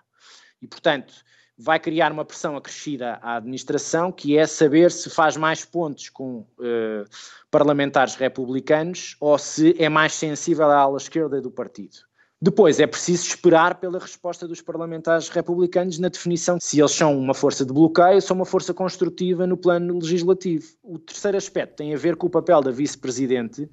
E, 0.62 0.68
portanto, 0.68 1.14
vai 1.58 1.80
criar 1.80 2.12
uma 2.12 2.26
pressão 2.26 2.58
acrescida 2.58 3.20
à 3.22 3.38
administração, 3.38 4.12
que 4.12 4.38
é 4.38 4.46
saber 4.46 4.92
se 4.92 5.10
faz 5.10 5.38
mais 5.38 5.64
pontos 5.64 6.10
com 6.10 6.40
uh, 6.40 7.06
parlamentares 7.50 8.16
republicanos 8.16 9.16
ou 9.20 9.38
se 9.38 9.76
é 9.80 9.88
mais 9.88 10.14
sensível 10.14 10.66
à 10.66 10.78
ala 10.78 10.98
esquerda 10.98 11.42
do 11.42 11.50
partido. 11.50 11.98
Depois 12.42 12.80
é 12.80 12.86
preciso 12.86 13.28
esperar 13.28 13.76
pela 13.76 13.98
resposta 13.98 14.46
dos 14.48 14.62
parlamentares 14.62 15.30
republicanos 15.30 15.98
na 15.98 16.10
definição 16.10 16.58
se 16.60 16.80
eles 16.80 16.92
são 16.92 17.18
uma 17.18 17.34
força 17.34 17.66
de 17.66 17.72
bloqueio 17.72 18.16
ou 18.16 18.22
são 18.22 18.36
uma 18.36 18.46
força 18.46 18.74
construtiva 18.74 19.48
no 19.48 19.56
plano 19.56 19.98
legislativo. 19.98 20.68
O 20.84 21.00
terceiro 21.00 21.38
aspecto 21.38 21.78
tem 21.78 21.94
a 21.94 21.98
ver 21.98 22.18
com 22.18 22.28
o 22.28 22.30
papel 22.30 22.62
da 22.62 22.72
vice-presidente, 22.72 23.70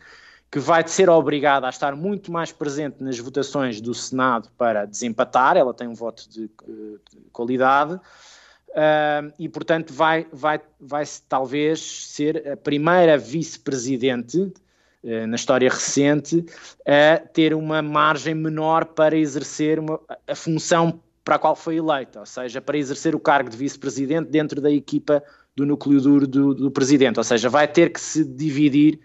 que 0.52 0.58
vai 0.58 0.86
ser 0.86 1.08
obrigada 1.08 1.66
a 1.66 1.70
estar 1.70 1.96
muito 1.96 2.30
mais 2.30 2.52
presente 2.52 3.02
nas 3.02 3.18
votações 3.18 3.80
do 3.80 3.94
Senado 3.94 4.50
para 4.58 4.84
desempatar, 4.84 5.56
ela 5.56 5.72
tem 5.72 5.88
um 5.88 5.94
voto 5.94 6.28
de, 6.28 6.42
de 6.42 7.00
qualidade, 7.32 7.94
uh, 7.94 9.32
e 9.38 9.48
portanto 9.48 9.94
vai, 9.94 10.26
vai, 10.30 10.60
vai 10.78 11.04
talvez 11.26 11.80
ser 11.80 12.46
a 12.46 12.54
primeira 12.54 13.16
vice-presidente 13.16 14.36
uh, 14.42 15.26
na 15.26 15.36
história 15.36 15.70
recente 15.70 16.44
a 16.86 17.16
ter 17.16 17.54
uma 17.54 17.80
margem 17.80 18.34
menor 18.34 18.84
para 18.84 19.16
exercer 19.16 19.78
uma, 19.78 19.98
a 20.28 20.34
função 20.34 21.00
para 21.24 21.36
a 21.36 21.38
qual 21.38 21.56
foi 21.56 21.76
eleita, 21.76 22.20
ou 22.20 22.26
seja, 22.26 22.60
para 22.60 22.76
exercer 22.76 23.14
o 23.14 23.20
cargo 23.20 23.48
de 23.48 23.56
vice-presidente 23.56 24.28
dentro 24.28 24.60
da 24.60 24.70
equipa 24.70 25.24
do 25.56 25.64
núcleo 25.64 25.98
duro 25.98 26.26
do, 26.26 26.54
do 26.54 26.70
presidente, 26.70 27.16
ou 27.18 27.24
seja, 27.24 27.48
vai 27.48 27.66
ter 27.66 27.90
que 27.90 28.00
se 28.00 28.22
dividir 28.22 29.00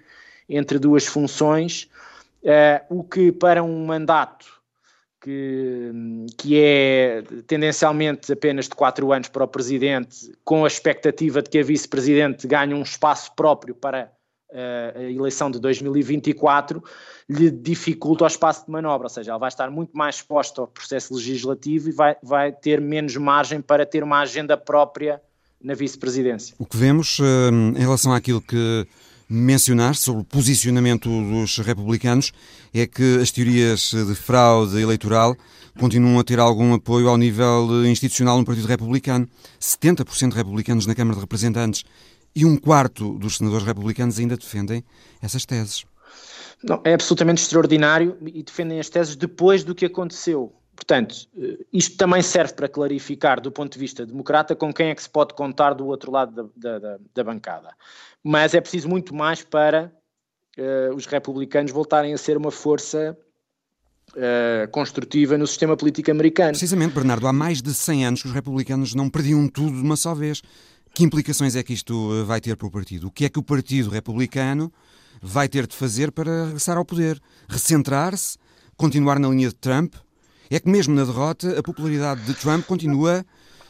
entre 0.49 0.79
duas 0.79 1.05
funções, 1.05 1.89
uh, 2.43 2.85
o 2.89 3.03
que 3.03 3.31
para 3.31 3.63
um 3.63 3.85
mandato 3.85 4.57
que, 5.21 5.91
que 6.37 6.61
é 6.61 7.23
tendencialmente 7.45 8.31
apenas 8.31 8.65
de 8.65 8.75
quatro 8.75 9.11
anos 9.11 9.27
para 9.27 9.43
o 9.43 9.47
Presidente, 9.47 10.31
com 10.45 10.63
a 10.63 10.67
expectativa 10.67 11.41
de 11.41 11.49
que 11.49 11.59
a 11.59 11.63
Vice-Presidente 11.63 12.47
ganhe 12.47 12.73
um 12.73 12.81
espaço 12.81 13.33
próprio 13.35 13.75
para 13.75 14.09
uh, 14.51 14.99
a 14.99 15.03
eleição 15.03 15.51
de 15.51 15.59
2024, 15.59 16.81
lhe 17.29 17.51
dificulta 17.51 18.23
o 18.23 18.27
espaço 18.27 18.65
de 18.65 18.71
manobra, 18.71 19.07
ou 19.07 19.09
seja, 19.09 19.31
ela 19.31 19.39
vai 19.39 19.49
estar 19.49 19.69
muito 19.69 19.97
mais 19.97 20.15
exposta 20.15 20.61
ao 20.61 20.67
processo 20.67 21.13
legislativo 21.13 21.89
e 21.89 21.91
vai, 21.91 22.15
vai 22.23 22.51
ter 22.51 22.79
menos 22.79 23.15
margem 23.17 23.59
para 23.59 23.85
ter 23.85 24.03
uma 24.03 24.21
agenda 24.21 24.55
própria 24.55 25.21
na 25.61 25.73
vice-presidência. 25.73 26.55
O 26.59 26.65
que 26.65 26.77
vemos 26.77 27.19
uh, 27.19 27.51
em 27.75 27.79
relação 27.79 28.13
àquilo 28.13 28.39
que 28.39 28.87
mencionar 29.29 29.95
sobre 29.95 30.21
o 30.21 30.25
posicionamento 30.25 31.09
dos 31.09 31.57
republicanos 31.57 32.31
é 32.73 32.87
que 32.87 33.19
as 33.21 33.31
teorias 33.31 33.91
de 33.91 34.15
fraude 34.15 34.79
eleitoral 34.81 35.35
continuam 35.77 36.19
a 36.19 36.23
ter 36.23 36.39
algum 36.39 36.73
apoio 36.73 37.09
ao 37.09 37.17
nível 37.17 37.85
institucional 37.85 38.37
no 38.37 38.45
Partido 38.45 38.67
Republicano. 38.67 39.27
70% 39.59 40.29
de 40.29 40.35
republicanos 40.35 40.85
na 40.85 40.95
Câmara 40.95 41.15
de 41.15 41.21
Representantes 41.21 41.83
e 42.35 42.45
um 42.45 42.55
quarto 42.55 43.17
dos 43.17 43.37
senadores 43.37 43.65
republicanos 43.65 44.19
ainda 44.19 44.37
defendem 44.37 44.83
essas 45.21 45.45
teses. 45.45 45.85
Não, 46.63 46.81
é 46.83 46.93
absolutamente 46.93 47.41
extraordinário 47.41 48.17
e 48.25 48.41
defendem 48.41 48.79
as 48.79 48.89
teses 48.89 49.15
depois 49.15 49.63
do 49.63 49.75
que 49.75 49.85
aconteceu. 49.85 50.53
Portanto, 50.77 51.27
isto 51.73 51.97
também 51.97 52.21
serve 52.21 52.53
para 52.53 52.69
clarificar, 52.69 53.41
do 53.41 53.51
ponto 53.51 53.73
de 53.73 53.79
vista 53.79 54.05
democrata, 54.05 54.55
com 54.55 54.71
quem 54.71 54.89
é 54.89 54.95
que 54.95 55.01
se 55.01 55.09
pode 55.09 55.33
contar 55.33 55.73
do 55.73 55.87
outro 55.87 56.11
lado 56.11 56.49
da, 56.55 56.79
da, 56.79 56.97
da 57.13 57.23
bancada 57.23 57.75
mas 58.27 58.53
é 58.53 58.59
preciso 58.59 58.89
muito 58.89 59.15
mais 59.15 59.41
para 59.41 59.89
uh, 60.57 60.93
os 60.93 61.05
republicanos 61.05 61.71
voltarem 61.71 62.13
a 62.13 62.17
ser 62.17 62.35
uma 62.35 62.51
força 62.51 63.17
uh, 64.11 64.69
construtiva 64.69 65.37
no 65.37 65.47
sistema 65.47 65.77
político 65.77 66.11
americano. 66.11 66.51
Precisamente, 66.51 66.93
Bernardo, 66.93 67.25
há 67.25 67.31
mais 67.31 67.61
de 67.61 67.73
100 67.73 68.05
anos 68.05 68.21
que 68.21 68.27
os 68.27 68.33
republicanos 68.33 68.93
não 68.93 69.09
perdiam 69.09 69.47
tudo 69.47 69.77
de 69.77 69.81
uma 69.81 69.95
só 69.95 70.13
vez. 70.13 70.41
Que 70.93 71.05
implicações 71.05 71.55
é 71.55 71.63
que 71.63 71.73
isto 71.73 71.93
eh, 72.15 72.23
vai 72.23 72.41
ter 72.41 72.57
para 72.57 72.67
o 72.67 72.71
partido? 72.71 73.07
O 73.07 73.11
que 73.11 73.23
é 73.25 73.29
que 73.29 73.37
o 73.37 73.43
Partido 73.43 73.89
Republicano 73.89 74.73
vai 75.21 75.47
ter 75.47 75.67
de 75.67 75.75
fazer 75.75 76.11
para 76.11 76.45
regressar 76.45 76.75
ao 76.75 76.83
poder? 76.83 77.21
Recentrar-se? 77.47 78.37
Continuar 78.75 79.19
na 79.19 79.29
linha 79.29 79.49
de 79.49 79.55
Trump? 79.55 79.93
É 80.49 80.59
que 80.59 80.69
mesmo 80.69 80.95
na 80.95 81.03
derrota, 81.03 81.59
a 81.59 81.63
popularidade 81.63 82.21
de 82.21 82.33
Trump 82.33 82.65
continua 82.65 83.25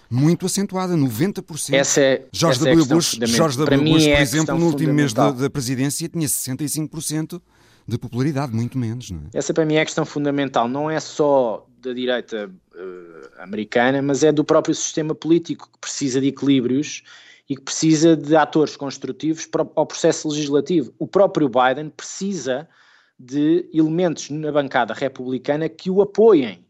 muito 0.10 0.46
acentuada, 0.46 0.96
90%. 0.96 1.74
Essa 1.74 2.02
é, 2.02 2.26
George 2.32 2.60
essa 2.60 2.70
W. 2.70 2.84
É 2.84 2.88
Bush, 2.88 3.20
George 3.24 3.58
W. 3.58 3.94
Bush, 3.94 4.04
por 4.04 4.12
é 4.12 4.22
exemplo, 4.22 4.58
no 4.58 4.66
último 4.68 4.94
mês 4.94 5.14
da, 5.14 5.32
da 5.32 5.50
presidência 5.50 6.08
tinha 6.08 6.28
65% 6.28 7.42
de 7.88 7.98
popularidade, 7.98 8.54
muito 8.54 8.78
menos. 8.78 9.12
Não 9.12 9.20
é? 9.20 9.38
Essa 9.38 9.54
para 9.54 9.66
mim 9.66 9.76
é 9.76 9.82
a 9.82 9.86
questão 9.86 10.06
fundamental. 10.06 10.68
Não 10.68 10.90
é 10.90 11.00
só 11.00 11.66
da 11.80 11.94
direita 11.94 12.50
uh, 12.74 13.42
americana, 13.42 14.02
mas 14.02 14.24
é 14.24 14.32
do 14.32 14.44
próprio 14.44 14.76
sistema 14.76 15.14
político 15.14 15.70
que 15.72 15.80
precisa 15.80 16.20
de 16.20 16.28
equilíbrios 16.28 17.04
e 17.50 17.56
que 17.56 17.62
precisa 17.62 18.16
de 18.16 18.36
atores 18.36 18.76
construtivos 18.76 19.46
para 19.46 19.62
o 19.62 19.86
processo 19.86 20.28
legislativo. 20.28 20.94
O 21.00 21.08
próprio 21.08 21.50
Biden 21.50 21.90
precisa 21.90 22.68
de 23.18 23.68
elementos 23.74 24.30
na 24.30 24.52
bancada 24.52 24.94
republicana 24.94 25.68
que 25.70 25.90
o 25.90 26.02
apoiem 26.02 26.67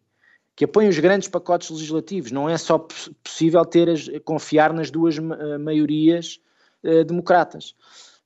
que 0.58 0.66
apoiem 0.66 0.90
os 0.90 0.98
grandes 0.98 1.28
pacotes 1.28 1.70
legislativos. 1.70 2.32
Não 2.32 2.50
é 2.50 2.58
só 2.58 2.80
possível 3.24 3.64
ter 3.64 3.88
as, 3.88 4.10
confiar 4.26 4.74
nas 4.74 4.90
duas 4.90 5.20
uh, 5.20 5.60
maiorias 5.60 6.40
uh, 6.84 7.06
democratas. 7.06 7.76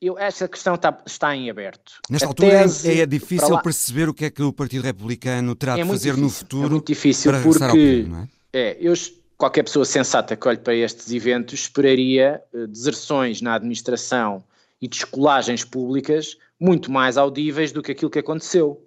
Eu, 0.02 0.18
essa 0.18 0.48
questão 0.48 0.76
está, 0.76 0.98
está 1.06 1.36
em 1.36 1.50
aberto. 1.50 2.00
Nesta 2.10 2.26
a 2.26 2.30
altura 2.30 2.66
é, 2.86 3.00
é 3.00 3.06
difícil 3.06 3.62
perceber 3.62 4.08
o 4.08 4.14
que 4.14 4.26
é 4.26 4.30
que 4.32 4.42
o 4.42 4.54
Partido 4.54 4.82
Republicano 4.82 5.54
terá 5.56 5.78
é 5.78 5.84
de 5.84 5.90
fazer 5.90 6.16
difícil, 6.16 6.24
no 6.24 6.30
futuro. 6.30 6.66
É 6.66 6.70
muito 6.70 6.88
difícil 6.88 7.32
porque 7.44 7.60
poder, 7.60 8.10
é? 8.54 8.60
é? 8.60 8.78
eu, 8.80 8.94
qualquer 9.38 9.64
pessoa 9.64 9.84
sensata 9.84 10.36
que 10.38 10.48
olhe 10.48 10.58
para 10.58 10.74
estes 10.74 11.12
eventos 11.12 11.60
esperaria 11.60 12.42
uh, 12.54 12.66
deserções 12.66 13.42
na 13.42 13.56
administração 13.56 14.42
e 14.82 14.88
descolagens 14.88 15.66
públicas 15.66 16.38
muito 16.58 16.90
mais 16.90 17.18
audíveis 17.18 17.74
do 17.74 17.84
que 17.84 17.92
aquilo 17.92 18.10
que 18.10 18.20
aconteceu. 18.20 18.82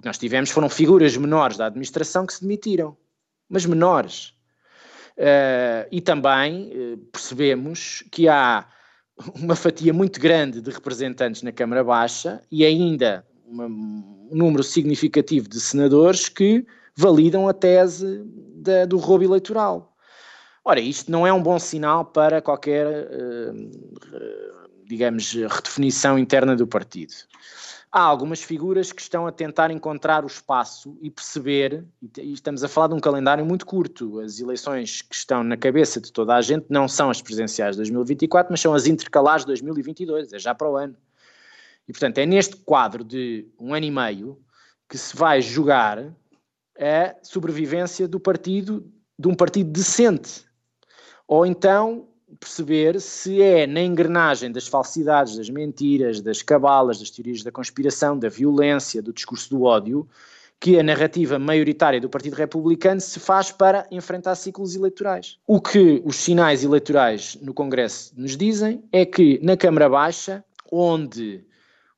O 0.00 0.02
que 0.02 0.06
nós 0.06 0.16
tivemos 0.16 0.48
foram 0.48 0.70
figuras 0.70 1.14
menores 1.14 1.58
da 1.58 1.66
administração 1.66 2.24
que 2.24 2.32
se 2.32 2.40
demitiram, 2.40 2.96
mas 3.46 3.66
menores. 3.66 4.32
Uh, 5.10 5.84
e 5.92 6.00
também 6.00 6.72
uh, 6.72 6.96
percebemos 7.12 8.02
que 8.10 8.26
há 8.26 8.66
uma 9.36 9.54
fatia 9.54 9.92
muito 9.92 10.18
grande 10.18 10.62
de 10.62 10.70
representantes 10.70 11.42
na 11.42 11.52
Câmara 11.52 11.84
Baixa 11.84 12.40
e 12.50 12.64
ainda 12.64 13.26
uma, 13.44 13.66
um 13.66 14.30
número 14.32 14.62
significativo 14.62 15.46
de 15.46 15.60
senadores 15.60 16.30
que 16.30 16.66
validam 16.96 17.46
a 17.46 17.52
tese 17.52 18.24
da, 18.54 18.86
do 18.86 18.96
roubo 18.96 19.24
eleitoral. 19.24 19.94
Ora, 20.64 20.80
isto 20.80 21.12
não 21.12 21.26
é 21.26 21.32
um 21.32 21.42
bom 21.42 21.58
sinal 21.58 22.06
para 22.06 22.40
qualquer, 22.40 22.86
uh, 22.86 23.70
digamos, 24.86 25.34
redefinição 25.34 26.18
interna 26.18 26.56
do 26.56 26.66
partido 26.66 27.12
há 27.92 28.00
algumas 28.00 28.42
figuras 28.42 28.92
que 28.92 29.02
estão 29.02 29.26
a 29.26 29.32
tentar 29.32 29.70
encontrar 29.70 30.24
o 30.24 30.26
espaço 30.26 30.96
e 31.02 31.10
perceber, 31.10 31.84
e 32.18 32.32
estamos 32.32 32.62
a 32.62 32.68
falar 32.68 32.88
de 32.88 32.94
um 32.94 33.00
calendário 33.00 33.44
muito 33.44 33.66
curto, 33.66 34.20
as 34.20 34.38
eleições 34.38 35.02
que 35.02 35.14
estão 35.14 35.42
na 35.42 35.56
cabeça 35.56 36.00
de 36.00 36.12
toda 36.12 36.34
a 36.34 36.40
gente 36.40 36.66
não 36.68 36.86
são 36.86 37.10
as 37.10 37.20
presidenciais 37.20 37.74
de 37.74 37.78
2024, 37.78 38.52
mas 38.52 38.60
são 38.60 38.74
as 38.74 38.86
intercalares 38.86 39.42
de 39.42 39.48
2022, 39.48 40.32
é 40.32 40.38
já 40.38 40.54
para 40.54 40.70
o 40.70 40.76
ano. 40.76 40.96
E 41.88 41.92
portanto 41.92 42.18
é 42.18 42.26
neste 42.26 42.56
quadro 42.56 43.02
de 43.02 43.48
um 43.58 43.74
ano 43.74 43.86
e 43.86 43.90
meio 43.90 44.38
que 44.88 44.96
se 44.96 45.16
vai 45.16 45.42
jogar 45.42 45.98
a 46.78 47.16
sobrevivência 47.22 48.06
do 48.06 48.20
partido, 48.20 48.88
de 49.18 49.28
um 49.28 49.34
partido 49.34 49.70
decente. 49.70 50.44
Ou 51.26 51.44
então 51.44 52.08
perceber 52.38 53.00
se 53.00 53.42
é 53.42 53.66
na 53.66 53.80
engrenagem 53.80 54.52
das 54.52 54.68
falsidades, 54.68 55.36
das 55.36 55.50
mentiras, 55.50 56.20
das 56.20 56.42
cabalas, 56.42 56.98
das 56.98 57.10
teorias 57.10 57.42
da 57.42 57.50
conspiração, 57.50 58.18
da 58.18 58.28
violência, 58.28 59.02
do 59.02 59.12
discurso 59.12 59.50
do 59.50 59.62
ódio, 59.64 60.08
que 60.60 60.78
a 60.78 60.82
narrativa 60.82 61.38
maioritária 61.38 62.00
do 62.00 62.10
Partido 62.10 62.34
Republicano 62.34 63.00
se 63.00 63.18
faz 63.18 63.50
para 63.50 63.86
enfrentar 63.90 64.34
ciclos 64.34 64.76
eleitorais. 64.76 65.38
O 65.46 65.60
que 65.60 66.02
os 66.04 66.16
sinais 66.16 66.62
eleitorais 66.62 67.38
no 67.40 67.54
Congresso 67.54 68.12
nos 68.14 68.36
dizem 68.36 68.84
é 68.92 69.06
que 69.06 69.40
na 69.42 69.56
Câmara 69.56 69.88
Baixa, 69.88 70.44
onde 70.70 71.42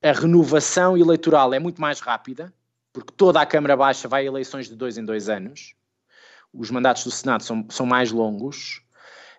a 0.00 0.12
renovação 0.12 0.96
eleitoral 0.96 1.52
é 1.52 1.58
muito 1.58 1.80
mais 1.80 1.98
rápida, 1.98 2.52
porque 2.92 3.12
toda 3.16 3.40
a 3.40 3.46
Câmara 3.46 3.76
Baixa 3.76 4.06
vai 4.06 4.22
a 4.22 4.26
eleições 4.26 4.68
de 4.68 4.76
dois 4.76 4.96
em 4.96 5.04
dois 5.04 5.28
anos, 5.28 5.74
os 6.54 6.70
mandatos 6.70 7.02
do 7.04 7.10
Senado 7.10 7.42
são, 7.42 7.66
são 7.70 7.86
mais 7.86 8.12
longos, 8.12 8.82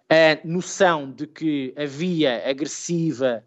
a 0.09 0.45
noção 0.45 1.11
de 1.11 1.25
que 1.25 1.73
a 1.77 1.85
via 1.85 2.49
agressiva 2.49 3.43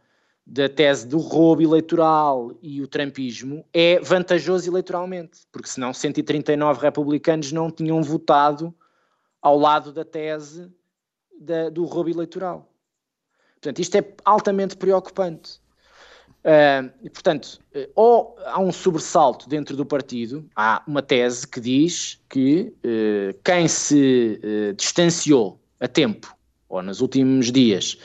da 0.46 0.68
tese 0.68 1.06
do 1.06 1.18
roubo 1.18 1.60
eleitoral 1.60 2.52
e 2.62 2.80
o 2.80 2.86
trumpismo 2.86 3.64
é 3.72 3.98
vantajoso 3.98 4.70
eleitoralmente, 4.70 5.40
porque 5.50 5.68
senão 5.68 5.92
139 5.92 6.80
republicanos 6.80 7.50
não 7.50 7.70
tinham 7.70 8.00
votado 8.02 8.72
ao 9.42 9.58
lado 9.58 9.92
da 9.92 10.04
tese 10.04 10.70
da, 11.38 11.68
do 11.68 11.84
roubo 11.84 12.10
eleitoral. 12.10 12.72
Portanto, 13.54 13.80
isto 13.80 13.96
é 13.96 14.04
altamente 14.24 14.76
preocupante. 14.76 15.60
Uh, 16.44 16.92
e, 17.02 17.10
portanto, 17.10 17.60
uh, 17.74 17.90
ou 17.96 18.36
há 18.44 18.60
um 18.60 18.70
sobressalto 18.70 19.48
dentro 19.48 19.76
do 19.76 19.84
partido, 19.84 20.48
há 20.54 20.80
uma 20.86 21.02
tese 21.02 21.46
que 21.46 21.60
diz 21.60 22.22
que 22.28 22.72
uh, 22.84 23.36
quem 23.42 23.66
se 23.66 24.40
distanciou 24.76 25.60
a 25.80 25.88
tempo, 25.88 26.35
ou 26.68 26.82
nos 26.82 27.00
últimos 27.00 27.50
dias, 27.52 27.98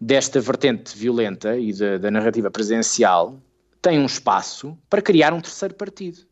desta 0.00 0.40
vertente 0.40 0.96
violenta 0.96 1.56
e 1.56 1.72
da, 1.72 1.98
da 1.98 2.10
narrativa 2.10 2.50
presidencial, 2.50 3.40
tem 3.80 3.98
um 3.98 4.06
espaço 4.06 4.76
para 4.88 5.02
criar 5.02 5.32
um 5.32 5.40
terceiro 5.40 5.74
partido. 5.74 6.26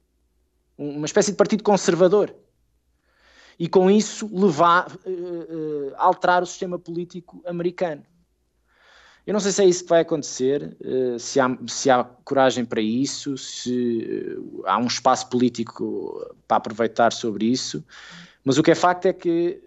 Uma 0.76 1.06
espécie 1.06 1.30
de 1.30 1.36
partido 1.36 1.62
conservador. 1.62 2.34
E 3.58 3.68
com 3.68 3.90
isso 3.90 4.28
levar, 4.32 4.86
alterar 5.96 6.42
o 6.42 6.46
sistema 6.46 6.78
político 6.78 7.42
americano. 7.46 8.04
Eu 9.26 9.32
não 9.32 9.40
sei 9.40 9.50
se 9.50 9.62
é 9.62 9.66
isso 9.66 9.82
que 9.82 9.90
vai 9.90 10.02
acontecer, 10.02 10.76
eh, 10.80 11.18
se 11.18 11.40
há, 11.40 11.58
se 11.66 11.90
há 11.90 12.04
coragem 12.04 12.64
para 12.64 12.80
isso, 12.80 13.36
se 13.36 14.06
eh, 14.08 14.60
há 14.66 14.78
um 14.78 14.86
espaço 14.86 15.28
político 15.28 16.24
para 16.46 16.58
aproveitar 16.58 17.12
sobre 17.12 17.46
isso, 17.46 17.84
mas 18.44 18.56
o 18.56 18.62
que 18.62 18.70
é 18.70 18.74
facto 18.76 19.06
é 19.06 19.12
que 19.12 19.60
eh, 19.60 19.65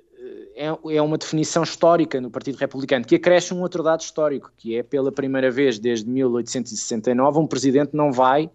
é, 0.60 0.96
é 0.98 1.02
uma 1.02 1.18
definição 1.18 1.64
histórica 1.64 2.20
no 2.20 2.30
Partido 2.30 2.58
Republicano, 2.58 3.06
que 3.06 3.16
acresce 3.16 3.54
um 3.54 3.62
outro 3.62 3.82
dado 3.82 4.02
histórico, 4.02 4.52
que 4.58 4.76
é 4.76 4.84
pela 4.84 5.12
primeira 5.12 5.50
vez 5.50 5.80
desde 5.80 6.10
1869 6.10 7.40
um 7.40 7.48
presidente 7.48 7.92
não 7.94 8.12
vai 8.12 8.50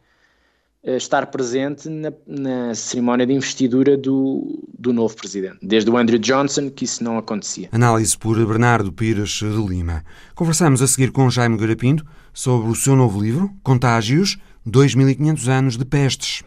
estar 0.84 1.26
presente 1.28 1.88
na, 1.88 2.12
na, 2.26 2.74
cerimónia 2.74 3.26
de 3.26 3.32
investidura 3.32 3.96
do, 3.96 4.62
do 4.78 4.92
novo 4.92 5.16
presidente. 5.16 5.58
Desde 5.62 5.90
o 5.90 5.96
Andrew 5.96 6.18
Johnson 6.18 6.68
que 6.68 6.84
isso 6.84 7.02
não 7.02 7.16
acontecia. 7.16 7.70
Análise 7.72 8.16
por 8.18 8.36
Bernardo 8.46 8.92
Pires 8.92 9.30
de 9.30 9.46
Lima. 9.46 10.04
Conversamos 10.34 10.82
a 10.82 10.86
seguir 10.86 11.10
com 11.10 11.30
Jaime 11.30 11.56
Garapinto 11.56 12.04
sobre 12.34 12.70
o 12.70 12.74
seu 12.74 12.94
novo 12.94 13.22
livro, 13.22 13.50
Contágios, 13.62 14.36
2500 14.66 15.48
anos 15.48 15.76
de 15.78 15.84
pestes. 15.86 16.42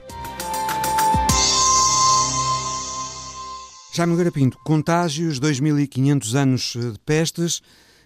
Jaime 3.97 4.15
Garapinto, 4.15 4.59
Contágios, 4.63 5.39
2500 5.39 6.35
anos 6.35 6.73
de 6.75 6.99
pestes. 7.03 7.63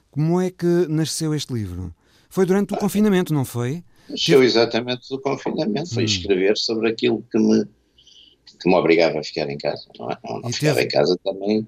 Como 0.10 0.39
é 0.39 0.50
que 0.50 0.88
nasceu 0.88 1.36
este 1.36 1.53
livro? 1.53 1.93
Foi 2.29 2.45
durante 2.45 2.74
o 2.74 2.77
confinamento, 2.77 3.33
não 3.33 3.43
foi? 3.43 3.83
Nasceu 4.10 4.41
exatamente 4.41 5.10
do 5.10 5.19
confinamento, 5.19 5.93
foi 5.93 6.03
hum. 6.03 6.05
escrever 6.05 6.57
sobre 6.57 6.89
aquilo 6.89 7.21
que 7.29 7.38
me, 7.38 7.65
que 7.65 8.69
me 8.69 8.75
obrigava 8.75 9.19
a 9.19 9.24
ficar 9.24 9.50
em 9.50 9.57
casa. 9.57 9.83
Não, 10.00 10.10
é? 10.10 10.17
não, 10.24 10.39
não 10.39 10.53
ficava 10.53 10.75
teve... 10.75 10.88
em 10.88 10.91
casa 10.91 11.19
também, 11.25 11.67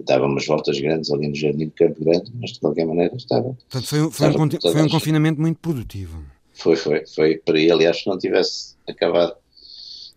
dava 0.00 0.26
umas 0.26 0.44
voltas 0.44 0.78
grandes 0.78 1.10
ali 1.10 1.28
no 1.28 1.34
Jardim 1.34 1.64
de 1.64 1.70
Campo 1.70 2.04
Grande, 2.04 2.30
mas 2.38 2.52
de 2.52 2.60
qualquer 2.60 2.84
maneira 2.84 3.16
estava. 3.16 3.54
Portanto, 3.54 3.86
foi, 3.86 3.98
foi, 4.10 4.28
estava 4.28 4.44
um, 4.44 4.50
foi 4.50 4.82
um 4.82 4.88
confinamento 4.90 5.40
muito 5.40 5.56
produtivo. 5.60 6.22
Foi, 6.52 6.76
foi, 6.76 7.06
foi 7.06 7.38
para 7.38 7.56
aí. 7.56 7.70
Aliás, 7.70 8.02
se 8.02 8.06
não 8.06 8.18
tivesse 8.18 8.74
acabado 8.86 9.34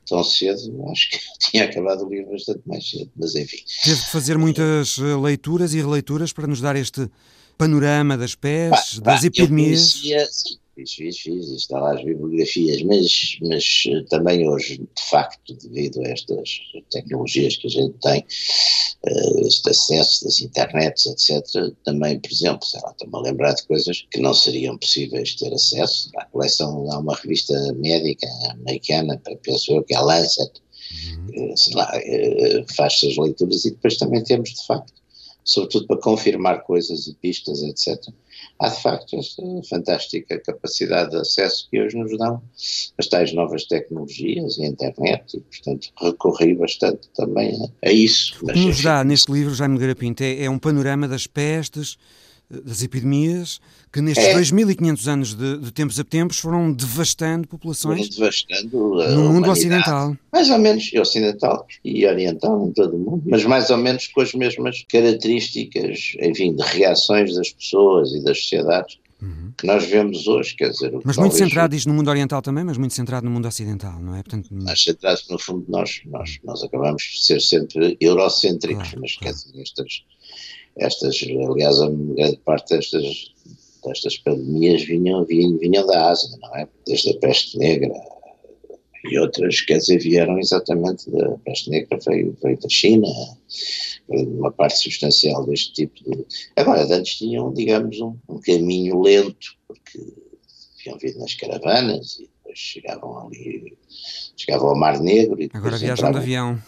tão 0.07 0.23
cedo, 0.23 0.89
acho 0.91 1.09
que 1.09 1.19
tinha 1.49 1.65
acabado 1.65 2.05
o 2.05 2.09
livro 2.09 2.31
bastante 2.31 2.61
mais 2.65 2.89
cedo, 2.89 3.11
mas 3.15 3.35
enfim. 3.35 3.57
Teve 3.83 3.95
de 3.95 4.09
fazer 4.09 4.37
muitas 4.37 4.97
eh, 4.97 5.15
leituras 5.15 5.73
e 5.73 5.81
releituras 5.81 6.31
para 6.31 6.47
nos 6.47 6.61
dar 6.61 6.75
este 6.75 7.09
panorama 7.57 8.17
das 8.17 8.35
pestes, 8.35 8.99
das 8.99 9.23
epidemias. 9.23 9.93
Conhecia, 9.93 10.25
sim, 10.25 10.57
fiz, 10.75 10.93
fiz, 10.93 11.17
fiz, 11.17 11.47
está 11.51 11.79
lá 11.79 11.93
as 11.93 12.03
bibliografias, 12.03 12.81
mas, 12.83 13.37
mas 13.41 13.83
eh, 13.87 14.03
também 14.09 14.47
hoje, 14.47 14.77
de 14.77 15.09
facto, 15.09 15.55
devido 15.55 16.01
a 16.01 16.09
estas 16.09 16.59
tecnologias 16.91 17.55
que 17.55 17.67
a 17.67 17.69
gente 17.69 17.95
tem, 17.99 18.19
uh, 18.19 19.47
este 19.47 19.69
acesso 19.69 20.25
das 20.25 20.41
internets, 20.41 21.05
etc., 21.05 21.73
também, 21.85 22.19
por 22.19 22.31
exemplo, 22.31 22.65
sei 22.65 22.81
lá, 22.81 22.91
estou-me 22.91 23.15
a 23.15 23.21
lembrar 23.21 23.53
de 23.53 23.65
coisas 23.65 24.05
que 24.11 24.19
não 24.19 24.33
seriam 24.33 24.77
possíveis 24.77 25.35
ter 25.35 25.53
acesso. 25.53 26.11
À 26.17 26.25
coleção, 26.25 26.91
há 26.91 26.99
uma 26.99 27.15
revista 27.15 27.53
médica 27.73 28.27
americana, 28.51 29.21
penso 29.43 29.73
eu, 29.73 29.83
que 29.83 29.93
é 29.93 29.97
a 29.97 30.01
Lancet, 30.01 30.51
uhum. 31.07 31.55
sei 31.55 31.73
lá, 31.73 31.89
uh, 31.95 32.75
faz 32.75 32.99
as 33.03 33.17
leituras 33.17 33.63
e 33.63 33.71
depois 33.71 33.97
também 33.97 34.23
temos, 34.23 34.49
de 34.49 34.65
facto, 34.65 34.93
sobretudo 35.45 35.87
para 35.87 36.01
confirmar 36.01 36.63
coisas 36.63 37.07
e 37.07 37.13
pistas, 37.13 37.61
etc. 37.61 38.03
Há 38.59 38.69
de 38.69 38.81
facto 38.81 39.17
esta 39.17 39.43
fantástica 39.69 40.39
capacidade 40.39 41.11
de 41.11 41.17
acesso 41.17 41.67
que 41.69 41.81
hoje 41.81 41.97
nos 41.97 42.17
dão 42.17 42.41
as 42.97 43.07
tais 43.07 43.33
novas 43.33 43.65
tecnologias 43.65 44.57
e 44.57 44.63
a 44.63 44.67
internet, 44.67 45.35
e 45.35 45.41
portanto 45.41 45.89
recorri 46.01 46.55
bastante 46.55 47.09
também 47.15 47.53
a, 47.83 47.89
a 47.89 47.91
isso. 47.91 48.37
O 48.41 48.47
que 48.47 48.65
nos 48.65 48.81
dá 48.81 49.03
neste 49.03 49.31
livro, 49.31 49.53
Jaime 49.53 49.77
Garapinto, 49.77 50.23
é, 50.23 50.43
é 50.43 50.49
um 50.49 50.57
panorama 50.57 51.07
das 51.07 51.27
pestes, 51.27 51.97
das 52.61 52.83
epidemias, 52.83 53.59
que 53.91 54.01
nestes 54.01 54.25
é. 54.25 54.35
2.500 54.35 55.07
anos 55.07 55.33
de, 55.33 55.57
de, 55.57 55.71
tempos 55.71 55.99
a 55.99 56.03
tempos 56.03 56.37
foram 56.37 56.71
devastando 56.71 57.47
populações 57.47 58.09
devastando 58.09 58.95
no 59.15 59.33
mundo 59.33 59.49
ocidental. 59.49 60.17
Mais 60.33 60.49
ou 60.49 60.59
menos, 60.59 60.91
ocidental 60.93 61.65
e 61.83 62.05
oriental 62.05 62.67
em 62.67 62.73
todo 62.73 62.95
o 62.95 62.99
mundo, 62.99 63.23
mas 63.25 63.45
mais 63.45 63.69
ou 63.69 63.77
menos 63.77 64.07
com 64.07 64.21
as 64.21 64.33
mesmas 64.33 64.83
características, 64.89 66.15
enfim, 66.21 66.55
de 66.55 66.63
reações 66.63 67.33
das 67.35 67.51
pessoas 67.51 68.11
e 68.11 68.23
das 68.23 68.39
sociedades 68.41 68.97
uhum. 69.21 69.51
que 69.57 69.65
nós 69.65 69.85
vemos 69.85 70.27
hoje, 70.27 70.55
quer 70.55 70.69
dizer... 70.69 70.91
Mas 71.03 71.17
muito 71.17 71.35
centrado 71.35 71.75
no 71.87 71.93
mundo 71.93 72.09
oriental 72.09 72.41
também, 72.41 72.63
mas 72.63 72.77
muito 72.77 72.93
centrado 72.93 73.25
no 73.25 73.31
mundo 73.31 73.47
ocidental, 73.47 73.99
não 73.99 74.15
é? 74.15 74.23
Portanto, 74.23 74.49
centrado, 74.75 75.21
no 75.29 75.39
fundo, 75.39 75.65
nós, 75.67 76.01
nós, 76.05 76.39
nós 76.43 76.63
acabamos 76.63 77.01
de 77.01 77.25
ser 77.25 77.41
sempre 77.41 77.97
eurocêntricos, 77.99 78.89
claro, 78.89 79.01
mas 79.01 79.15
claro. 79.17 79.33
quer 79.33 79.41
dizer, 79.41 79.61
estas 79.61 80.03
estas, 80.77 81.21
aliás, 81.23 81.81
a 81.81 81.89
grande 81.89 82.37
parte 82.37 82.75
destas, 82.75 83.33
destas 83.83 84.17
pandemias 84.17 84.83
vinham, 84.83 85.23
vinham, 85.25 85.57
vinham 85.57 85.85
da 85.87 86.09
Ásia, 86.09 86.37
não 86.41 86.55
é? 86.55 86.67
Desde 86.85 87.11
a 87.11 87.19
peste 87.19 87.57
negra 87.57 87.93
e 89.09 89.19
outras, 89.19 89.61
quer 89.61 89.77
dizer, 89.77 89.99
vieram 89.99 90.39
exatamente 90.39 91.09
da 91.11 91.37
peste 91.45 91.69
negra, 91.69 91.99
veio, 92.05 92.35
veio 92.41 92.59
da 92.59 92.69
China, 92.69 93.07
uma 94.09 94.51
parte 94.51 94.77
substancial 94.79 95.45
deste 95.45 95.73
tipo 95.73 96.03
de. 96.03 96.25
Agora, 96.55 96.83
antes 96.83 97.17
tinham, 97.17 97.53
digamos, 97.53 97.99
um, 97.99 98.15
um 98.27 98.39
caminho 98.39 99.01
lento, 99.01 99.55
porque 99.67 99.99
tinham 100.81 100.97
vindo 100.97 101.19
nas 101.19 101.35
caravanas 101.35 102.19
e 102.19 102.29
depois 102.37 102.57
chegavam 102.57 103.27
ali, 103.27 103.77
chegavam 104.35 104.69
ao 104.69 104.77
Mar 104.77 104.99
Negro. 104.99 105.41
E 105.41 105.49
Agora 105.53 105.77
viajam 105.77 106.11
de 106.11 106.17
avião 106.17 106.61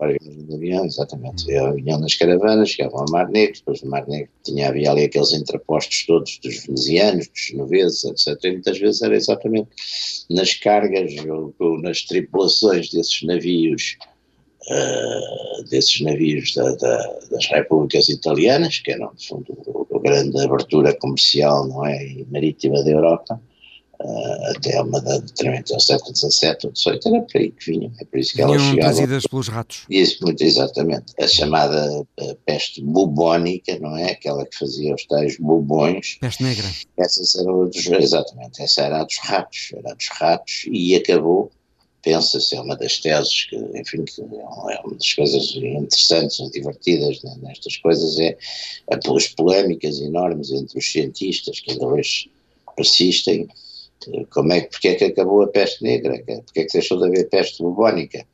avião, 0.00 0.84
exatamente. 0.84 1.44
Vinham 1.46 1.98
nas 1.98 2.14
caravanas, 2.14 2.70
chegavam 2.70 3.00
ao 3.00 3.10
Mar 3.10 3.28
Negro, 3.28 3.54
depois 3.54 3.80
do 3.80 3.88
Mar 3.88 4.06
Negro 4.06 4.30
tinha, 4.44 4.68
havia 4.68 4.90
ali 4.90 5.04
aqueles 5.04 5.32
entrepostos 5.32 6.06
todos 6.06 6.38
dos 6.38 6.64
venezianos, 6.64 7.28
dos 7.28 7.40
genoveses, 7.40 8.04
etc. 8.04 8.44
E 8.44 8.52
muitas 8.52 8.78
vezes 8.78 9.02
era 9.02 9.16
exatamente 9.16 9.68
nas 10.30 10.54
cargas 10.54 11.12
ou, 11.26 11.54
ou 11.58 11.80
nas 11.80 12.02
tripulações 12.02 12.90
desses 12.90 13.22
navios, 13.22 13.96
uh, 14.70 15.64
desses 15.68 16.00
navios 16.00 16.54
da, 16.54 16.74
da, 16.76 17.18
das 17.30 17.46
repúblicas 17.46 18.08
italianas, 18.08 18.78
que 18.78 18.92
eram, 18.92 19.12
de 19.14 19.26
fundo, 19.26 19.86
a 19.92 19.98
grande 19.98 20.40
abertura 20.40 20.94
comercial, 20.94 21.66
não 21.66 21.84
é, 21.84 22.04
e 22.04 22.26
marítima 22.30 22.82
da 22.84 22.90
Europa, 22.90 23.40
uh, 24.00 24.56
até 24.56 24.80
uma 24.80 25.00
determinada 25.00 25.74
ao 25.74 25.80
século 25.80 26.16
XVII 26.16 26.56
ou 26.64 26.74
XVIII, 26.74 27.00
era 27.06 27.22
por 27.22 27.36
aí 27.38 27.50
que 27.50 27.70
vinham, 27.70 27.92
é 28.00 28.04
por 28.04 28.18
isso 28.18 28.34
que 28.34 28.42
elas 28.42 28.60
chegavam. 28.60 28.80
trazidas 28.80 29.26
pelos 29.26 29.48
ratos. 29.48 29.84
Isso, 29.90 30.18
muito 30.22 30.42
exatamente. 30.42 31.12
A 31.20 31.26
chamada 31.26 32.00
uh, 32.00 32.34
peste 32.46 32.82
bubónica, 32.82 33.78
não 33.78 33.96
é? 33.96 34.12
Aquela 34.12 34.46
que 34.46 34.56
fazia 34.56 34.94
os 34.94 35.04
tais 35.06 35.36
bubões. 35.38 36.18
Peste 36.20 36.42
negra. 36.42 36.66
Essas 36.96 37.34
eram 37.34 37.68
dos, 37.68 37.86
exatamente, 37.86 38.62
essa 38.62 38.82
era 38.82 39.00
a 39.00 39.04
dos 39.04 39.18
ratos, 39.18 39.70
era 39.74 39.92
a 39.92 39.94
dos 39.94 40.08
ratos 40.08 40.64
e 40.70 40.94
acabou 40.96 41.50
pensa-se, 42.02 42.54
é 42.54 42.60
uma 42.60 42.76
das 42.76 42.98
teses 42.98 43.44
que, 43.44 43.56
enfim, 43.74 44.04
que 44.04 44.20
é 44.20 44.24
uma 44.24 44.94
das 44.94 45.12
coisas 45.12 45.54
interessantes 45.56 46.38
e 46.38 46.50
divertidas 46.50 47.22
nestas 47.42 47.76
coisas, 47.76 48.18
é, 48.18 48.36
é 48.90 48.96
pelas 48.96 49.28
polémicas 49.28 50.00
enormes 50.00 50.50
entre 50.50 50.78
os 50.78 50.90
cientistas 50.90 51.60
que 51.60 51.72
ainda 51.72 51.86
hoje 51.86 52.30
persistem, 52.76 53.48
como 54.30 54.52
é, 54.52 54.62
porque 54.62 54.88
é 54.88 54.94
que 54.94 55.04
acabou 55.04 55.42
a 55.42 55.48
peste 55.48 55.82
negra, 55.82 56.22
porque 56.24 56.60
é 56.60 56.64
que 56.64 56.72
deixou 56.72 56.98
de 56.98 57.06
haver 57.06 57.28
peste 57.28 57.62
bubónica. 57.62 58.24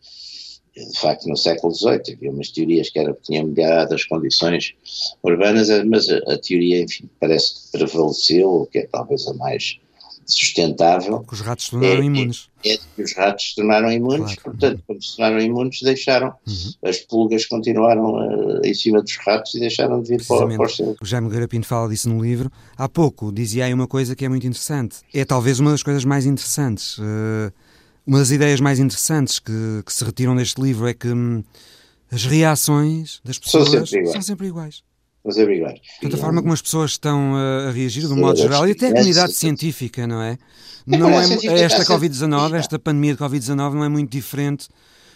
De 0.77 0.99
facto, 0.99 1.29
no 1.29 1.37
século 1.37 1.73
XVIII 1.73 2.15
havia 2.17 2.31
umas 2.31 2.51
teorias 2.51 2.91
que 2.91 2.99
era, 2.99 3.17
tinham 3.23 3.47
melhorado 3.47 3.95
as 3.95 4.05
condições 4.05 4.75
urbanas, 5.23 5.69
mas 5.87 6.09
a, 6.09 6.19
a, 6.33 6.39
teoria, 6.39 6.81
enfim, 6.81 7.09
parece 7.21 7.55
que 7.55 7.79
prevaleceu, 7.79 8.69
que 8.73 8.79
é 8.81 8.87
talvez 8.87 9.27
a 9.29 9.35
mais 9.35 9.79
sustentável. 10.27 11.21
Porque 11.21 11.35
os 11.35 11.41
ratos 11.41 11.67
se 11.67 11.71
tornaram 11.71 12.03
é, 12.03 12.05
imunes. 12.05 12.49
É, 12.65 12.75
é 12.75 12.77
que 12.77 13.03
os 13.03 13.15
ratos 13.15 13.49
se 13.49 13.55
tornaram 13.55 13.93
imunes, 13.93 14.35
claro. 14.35 14.43
portanto, 14.43 14.83
quando 14.87 15.03
se 15.03 15.17
tornaram 15.17 15.41
imunes, 15.41 15.81
deixaram, 15.83 16.35
uhum. 16.47 16.73
as 16.89 16.99
pulgas 16.99 17.47
continuaram 17.47 18.15
uh, 18.15 18.61
em 18.65 18.75
cima 18.75 19.03
dos 19.03 19.17
ratos 19.17 19.55
e 19.55 19.61
deixaram 19.61 20.03
de 20.03 20.09
vir 20.09 20.27
para, 20.27 20.47
para 20.47 20.67
os 20.67 20.77
seus. 20.77 20.97
O 21.01 21.05
Jaime 21.05 21.29
Garapinto 21.29 21.67
fala 21.67 21.89
disso 21.89 22.09
no 22.09 22.23
livro. 22.23 22.51
Há 22.77 22.89
pouco 22.89 23.33
dizia 23.33 23.67
aí 23.67 23.75
uma 23.75 23.87
coisa 23.87 24.15
que 24.15 24.25
é 24.25 24.29
muito 24.29 24.47
interessante. 24.47 24.99
É 25.13 25.25
talvez 25.25 25.61
uma 25.61 25.71
das 25.71 25.83
coisas 25.83 26.05
mais 26.05 26.27
interessantes. 26.27 26.99
Uh, 26.99 27.53
uma 28.07 28.19
das 28.19 28.31
ideias 28.31 28.61
mais 28.61 28.79
interessantes 28.79 29.39
que, 29.39 29.83
que, 29.85 29.93
se 29.93 30.05
retiram 30.05 30.37
deste 30.37 30.61
livro 30.61 30.87
é 30.87 30.93
que 30.93 31.09
hum, 31.09 31.43
as 32.11 32.25
reações 32.25 33.21
das 33.25 33.39
pessoas 33.39 33.71
são 33.71 33.87
sempre 33.87 33.99
iguais. 33.99 34.13
São 34.13 34.23
sempre 34.23 34.47
iguais 34.47 34.94
mas 35.25 35.39
é 35.39 35.43
iguais. 35.43 35.81
a 36.03 36.17
forma 36.17 36.43
como 36.43 36.53
as 36.53 36.61
pessoas 36.61 36.93
estão 36.93 37.35
a 37.35 37.71
reagir, 37.71 38.07
do 38.07 38.17
modo 38.17 38.39
geral, 38.39 38.69
e 38.69 38.73
até 38.73 38.89
a 38.89 38.93
comunidade 38.93 39.33
científica, 39.33 40.07
não 40.07 40.21
é? 40.23 40.37
Não 40.87 41.09
é, 41.09 41.25
esta 41.63 41.83
Covid-19, 41.83 42.57
esta 42.57 42.79
pandemia 42.79 43.15
de 43.15 43.19
Covid-19 43.19 43.73
não 43.73 43.85
é 43.85 43.89
muito 43.89 44.11
diferente 44.11 44.69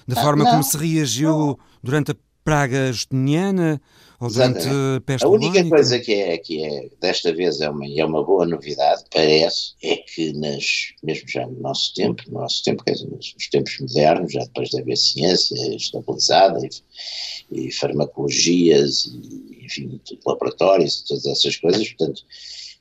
da 0.06 0.16
forma 0.16 0.42
como 0.46 0.62
se 0.62 0.78
reagiu 0.78 1.58
durante 1.82 2.12
a 2.12 2.16
praga 2.42 2.90
justiniana 2.90 3.78
ou 4.20 4.28
durante 4.28 4.66
a 4.66 5.00
peste 5.00 5.24
A 5.24 5.28
única 5.28 5.64
coisa 5.68 5.98
que 6.00 6.12
é, 6.12 6.38
que 6.38 6.64
é, 6.64 6.88
desta 7.00 7.32
vez 7.32 7.60
é 7.60 7.70
uma, 7.70 7.86
é 7.86 8.04
uma 8.04 8.24
boa 8.24 8.44
novidade, 8.44 9.04
parece, 9.12 9.74
é 9.82 9.96
que 9.96 10.32
nas, 10.32 10.92
mesmo 11.02 11.28
já 11.28 11.46
no 11.46 11.60
nosso 11.60 11.94
tempo, 11.94 12.22
no 12.26 12.40
nosso 12.40 12.64
tempo, 12.64 12.82
quer 12.82 12.92
dizer, 12.92 13.06
nos, 13.06 13.32
nos 13.32 13.48
tempos 13.48 13.78
modernos, 13.78 14.32
já 14.32 14.40
depois 14.40 14.70
de 14.70 14.80
haver 14.80 14.96
ciência 14.96 15.76
estabilizada 15.76 16.58
e, 17.50 17.66
e 17.68 17.72
farmacologias 17.72 19.06
e, 19.06 19.64
enfim, 19.64 20.00
laboratórios 20.26 20.98
e 20.98 21.06
todas 21.06 21.26
essas 21.26 21.56
coisas, 21.56 21.88
portanto, 21.90 22.22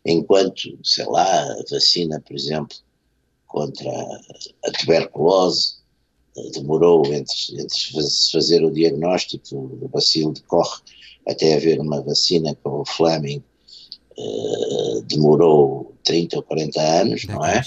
enquanto, 0.05 0.79
sei 0.83 1.05
lá, 1.05 1.43
a 1.43 1.63
vacina, 1.69 2.19
por 2.19 2.35
exemplo, 2.35 2.75
contra 3.45 3.91
a 4.65 4.71
tuberculose 4.71 5.77
demorou 6.53 7.05
entre, 7.07 7.35
entre 7.51 7.79
fazer 8.31 8.63
o 8.63 8.71
diagnóstico 8.71 9.67
do 9.79 9.87
bacilo 9.87 10.33
de 10.33 10.41
Koch 10.43 10.81
até 11.27 11.55
haver 11.55 11.79
uma 11.79 12.01
vacina 12.01 12.55
com 12.63 12.81
o 12.81 12.85
Fleming, 12.85 13.43
uh, 14.17 15.01
demorou 15.03 15.93
30 16.03 16.37
ou 16.37 16.43
40 16.43 16.81
anos, 16.81 17.25
não 17.25 17.45
é? 17.45 17.61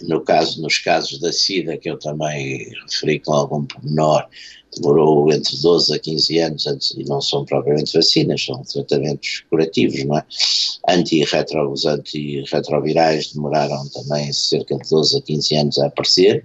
No 0.00 0.20
caso, 0.20 0.62
nos 0.62 0.78
casos 0.78 1.18
da 1.18 1.32
SIDA, 1.32 1.76
que 1.76 1.90
eu 1.90 1.98
também 1.98 2.72
referi 2.84 3.18
com 3.18 3.32
algum 3.32 3.64
pormenor, 3.64 4.28
demorou 4.76 5.32
entre 5.32 5.56
12 5.56 5.94
a 5.94 5.98
15 5.98 6.38
anos 6.38 6.66
antes, 6.66 6.90
e 6.96 7.04
não 7.04 7.20
são 7.20 7.44
propriamente 7.44 7.92
vacinas, 7.92 8.44
são 8.44 8.62
tratamentos 8.62 9.44
curativos, 9.50 10.04
não 10.04 10.18
é? 10.18 10.24
Os 11.70 11.84
antirretrovirais 11.86 13.32
demoraram 13.32 13.88
também 13.88 14.32
cerca 14.32 14.76
de 14.76 14.88
12 14.88 15.18
a 15.18 15.22
15 15.22 15.56
anos 15.56 15.78
a 15.78 15.86
aparecer. 15.86 16.44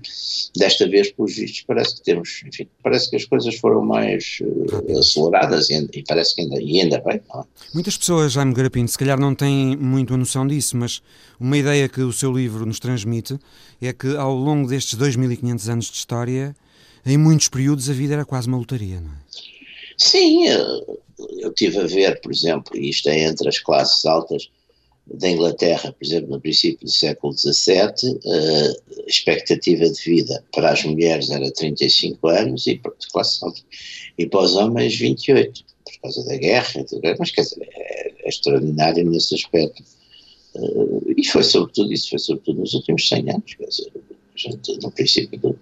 Desta 0.56 0.88
vez, 0.88 1.12
pelos 1.12 1.36
vistos, 1.36 1.64
parece 1.68 1.96
que 1.96 2.04
temos, 2.04 2.44
enfim, 2.46 2.68
parece 2.82 3.10
que 3.10 3.16
as 3.16 3.26
coisas 3.26 3.56
foram 3.56 3.84
mais 3.84 4.40
uh, 4.42 5.00
aceleradas 5.00 5.70
e, 5.70 5.88
e, 5.94 6.04
parece 6.04 6.36
que 6.36 6.42
ainda, 6.42 6.62
e 6.62 6.82
ainda 6.82 7.00
bem, 7.02 7.22
não 7.30 7.42
é? 7.42 7.44
Muitas 7.74 7.98
pessoas, 7.98 8.34
Jaime 8.34 8.54
Garapinto, 8.54 8.92
se 8.92 8.98
calhar 8.98 9.20
não 9.20 9.34
têm 9.34 9.76
muito 9.78 10.14
a 10.14 10.18
noção 10.18 10.46
disso, 10.46 10.78
mas 10.78 11.02
uma 11.40 11.58
ideia 11.58 11.88
que 11.90 12.02
o 12.02 12.12
seu 12.14 12.32
livro 12.32 12.66
nos 12.66 12.80
transmite 12.80 13.40
é 13.82 13.92
que 13.92 14.16
ao 14.16 14.34
longo 14.34 14.68
destes 14.68 14.96
2500 14.96 15.70
anos 15.70 15.86
de 15.86 15.98
história 15.98 16.56
em 17.06 17.18
muitos 17.18 17.50
períodos 17.50 17.89
a 17.89 17.94
vida 17.94 18.13
era 18.13 18.26
quase 18.26 18.48
uma 18.48 18.58
lotaria, 18.58 19.00
não 19.00 19.12
é? 19.12 19.24
Sim, 19.98 20.48
eu, 20.48 21.54
tive 21.54 21.80
a 21.80 21.88
ver, 21.88 22.20
por 22.22 22.32
exemplo, 22.32 22.78
isto 22.78 23.10
é 23.10 23.24
entre 23.24 23.48
as 23.48 23.60
classes 23.60 24.06
altas 24.06 24.50
da 25.06 25.30
Inglaterra, 25.30 25.92
por 25.92 26.06
exemplo, 26.06 26.30
no 26.32 26.39
princípio 26.39 26.86
do 26.86 26.92
século 26.92 27.34
XVII, 27.34 28.20
a 28.26 29.08
expectativa 29.08 29.89
de 29.89 30.02
vida 30.02 30.44
para 30.54 30.72
as 30.72 30.84
mulheres 30.84 31.30
era 31.30 31.52
35 31.52 32.28
anos 32.28 32.68
e 32.68 32.78
para, 32.78 32.92
classe 33.12 33.44
alta, 33.44 33.62
e 34.18 34.26
para 34.26 34.42
os 34.42 34.56
homens 34.56 34.96
28, 34.98 35.63
por 35.84 36.02
causa 36.02 36.26
da 36.26 36.38
guerra, 36.38 36.86
mas 37.20 37.32
quer 37.32 37.42
dizer, 37.42 37.68
é, 37.70 38.12
é 38.26 38.30
extraordinário 38.30 39.10
nesse 39.10 39.36
aspecto. 39.36 39.84
Uh, 40.56 41.13
e 41.18 41.26
foi 41.26 41.44
sobretudo 41.44 41.92
isso, 41.92 42.10
foi 42.10 42.20
sobretudo 42.20 42.60
nos 42.60 42.74
últimos 42.74 43.08
100 43.08 43.30
anos, 43.32 43.54
quer 43.56 43.66
dizer, 43.66 43.92
no 44.82 44.91
princípio 44.91 45.39
do, 45.39 45.60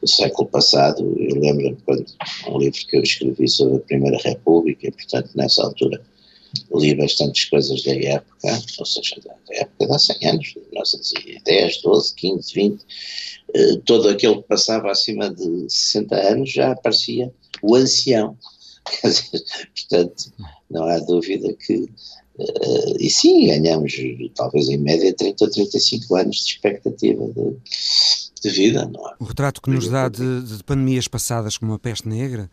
do 0.00 0.08
século 0.08 0.48
passado, 0.48 1.02
eu 1.18 1.40
lembro-me 1.40 1.76
quando 1.84 2.06
um 2.48 2.58
livro 2.58 2.78
que 2.86 2.96
eu 2.96 3.02
escrevi 3.02 3.48
sobre 3.48 3.76
a 3.76 3.80
Primeira 3.80 4.18
República, 4.22 4.86
e 4.86 4.90
portanto 4.90 5.30
nessa 5.34 5.62
altura 5.62 6.00
li 6.74 6.94
bastantes 6.94 7.44
coisas 7.46 7.82
da 7.82 7.94
época, 7.94 8.62
ou 8.78 8.86
seja, 8.86 9.16
da, 9.24 9.34
época 9.50 9.86
de 9.86 9.92
há 9.92 9.98
100 9.98 10.28
anos, 10.28 10.54
1910, 10.72 11.82
12, 11.82 12.14
15, 12.14 12.54
20, 12.54 12.84
eh, 13.54 13.76
todo 13.84 14.08
aquele 14.08 14.36
que 14.36 14.48
passava 14.48 14.90
acima 14.90 15.30
de 15.30 15.66
60 15.68 16.16
anos 16.16 16.50
já 16.50 16.72
aparecia 16.72 17.32
o 17.62 17.74
ancião. 17.74 18.36
portanto, 19.74 20.32
não 20.70 20.84
há 20.84 20.98
dúvida 21.00 21.52
que 21.54 21.88
Uh, 22.38 22.96
e 23.00 23.08
sim, 23.08 23.46
ganhamos 23.46 23.94
talvez 24.34 24.68
em 24.68 24.76
média 24.76 25.14
30 25.14 25.44
ou 25.44 25.50
35 25.50 26.16
anos 26.16 26.36
de 26.36 26.52
expectativa 26.52 27.26
de, 27.28 27.56
de 28.42 28.50
vida. 28.50 28.86
Não 28.86 29.08
é? 29.08 29.14
O 29.18 29.24
retrato 29.24 29.62
que 29.62 29.70
nos 29.70 29.88
dá 29.88 30.08
de, 30.08 30.42
de, 30.42 30.62
pandemias 30.62 31.08
passadas 31.08 31.56
como 31.56 31.72
a 31.72 31.78
peste 31.78 32.06
negra, 32.06 32.50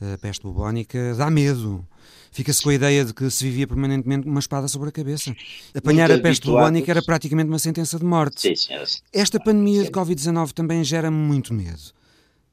a 0.00 0.16
peste 0.16 0.42
bubónica, 0.42 1.14
dá 1.14 1.30
medo. 1.30 1.86
Fica-se 2.30 2.62
com 2.62 2.70
a 2.70 2.74
ideia 2.74 3.04
de 3.04 3.12
que 3.12 3.28
se 3.30 3.44
vivia 3.44 3.66
permanentemente 3.66 4.26
uma 4.26 4.40
espada 4.40 4.68
sobre 4.68 4.88
a 4.88 4.92
cabeça. 4.92 5.34
Apanhar 5.74 6.08
Muito 6.08 6.20
a 6.20 6.22
peste 6.22 6.46
bubónica 6.46 6.90
era 6.90 7.02
praticamente 7.02 7.48
uma 7.48 7.58
sentença 7.58 7.98
de 7.98 8.04
morte. 8.04 8.40
Sim, 8.40 8.56
senhor. 8.56 8.86
Esta 9.12 9.38
pandemia 9.40 9.84
de 9.84 9.90
Covid-19 9.90 10.52
também 10.52 10.82
gera 10.84 11.10
muito 11.10 11.52
medo. 11.52 11.92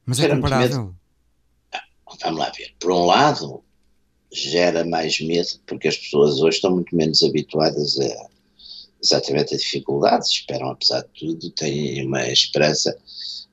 Mas 0.04 0.20
é 0.20 0.26
é 0.26 0.28
comparável? 0.28 0.94
Ah, 1.72 1.82
vamos 2.22 2.38
lá 2.38 2.50
ver. 2.50 2.74
Por 2.78 2.92
um 2.92 3.06
lado, 3.06 3.62
gera 4.32 4.84
mais 4.84 5.20
medo, 5.20 5.48
porque 5.66 5.88
as 5.88 5.96
pessoas 5.96 6.40
hoje 6.40 6.56
estão 6.56 6.72
muito 6.72 6.94
menos 6.94 7.22
habituadas 7.22 7.98
a 8.00 8.36
exatamente 9.02 9.54
a 9.54 9.58
dificuldades, 9.58 10.28
esperam 10.30 10.70
apesar 10.70 11.02
de 11.02 11.08
tudo, 11.18 11.50
têm 11.50 12.04
uma 12.06 12.26
esperança 12.28 12.96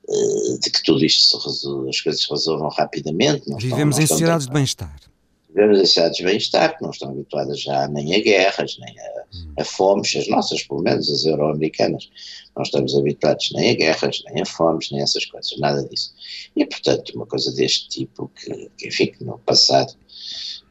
uh, 0.08 0.60
de 0.60 0.70
que 0.70 0.82
tudo 0.82 1.04
isto 1.04 1.38
se 1.38 1.46
resolva, 1.46 1.88
as 1.88 2.00
coisas 2.00 2.22
se 2.22 2.30
resolvam 2.30 2.68
rapidamente. 2.68 3.48
Não 3.48 3.58
Vivemos 3.58 3.98
estão, 3.98 3.98
não 3.98 4.02
em 4.02 4.06
sociedades 4.06 4.46
de 4.46 4.52
bem-estar. 4.52 5.00
Vivemos 5.48 5.78
em 5.78 5.86
sociedades 5.86 6.16
de 6.16 6.24
bem-estar, 6.24 6.76
que 6.76 6.82
não 6.82 6.90
estão 6.90 7.10
habituadas 7.10 7.60
já 7.60 7.86
nem 7.88 8.14
a 8.14 8.20
guerras, 8.20 8.76
nem 8.78 8.98
a, 8.98 9.24
hum. 9.34 9.52
a 9.58 9.64
fomes, 9.64 10.16
as 10.16 10.28
nossas, 10.28 10.62
pelo 10.64 10.82
menos 10.82 11.08
as 11.08 11.24
euro-americanas, 11.24 12.10
não 12.56 12.62
estamos 12.62 12.96
habituados 12.96 13.52
nem 13.52 13.70
a 13.70 13.74
guerras, 13.74 14.22
nem 14.26 14.42
a 14.42 14.46
fomes, 14.46 14.90
nem 14.90 15.00
a 15.00 15.04
essas 15.04 15.24
coisas, 15.26 15.56
nada 15.58 15.84
disso. 15.84 16.12
E, 16.56 16.64
portanto, 16.66 17.12
uma 17.14 17.26
coisa 17.26 17.52
deste 17.52 17.88
tipo, 17.88 18.30
que, 18.34 18.70
que 18.76 18.88
enfim, 18.88 19.06
que 19.06 19.22
no 19.22 19.38
passado 19.38 19.94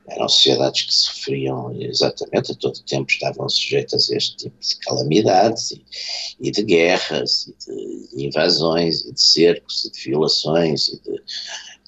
eram 0.07 0.27
sociedades 0.27 0.83
que 0.83 0.93
sofriam 0.93 1.71
exatamente 1.81 2.51
a 2.51 2.55
todo 2.55 2.83
tempo, 2.83 3.09
estavam 3.09 3.47
sujeitas 3.47 4.09
a 4.09 4.17
este 4.17 4.35
tipo 4.35 4.55
de 4.59 4.75
calamidades 4.77 5.71
e, 5.71 5.85
e 6.39 6.51
de 6.51 6.63
guerras, 6.63 7.47
e 7.47 8.15
de 8.15 8.25
invasões, 8.25 9.01
e 9.01 9.13
de 9.13 9.21
cercos, 9.21 9.85
e 9.85 9.91
de 9.91 10.01
violações, 10.01 10.89
e 10.89 11.01
de 11.01 11.21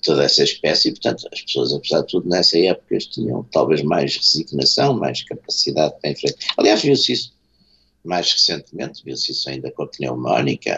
toda 0.01 0.23
essa 0.23 0.43
espécie, 0.43 0.89
e 0.89 0.91
portanto 0.91 1.27
as 1.31 1.41
pessoas, 1.41 1.73
apesar 1.73 2.01
de 2.01 2.07
tudo, 2.07 2.29
nessa 2.29 2.57
época 2.59 2.97
tinham 2.99 3.43
talvez 3.51 3.81
mais 3.81 4.15
resignação, 4.15 4.93
mais 4.93 5.23
capacidade 5.23 5.95
para 5.99 6.11
enfrentar. 6.11 6.37
Aliás, 6.57 6.81
viu-se 6.81 7.11
isso 7.11 7.33
mais 8.03 8.31
recentemente, 8.31 9.03
viu-se 9.03 9.31
isso 9.31 9.49
ainda 9.49 9.71
com 9.71 9.83
a 9.83 9.87
pneumónica, 9.87 10.77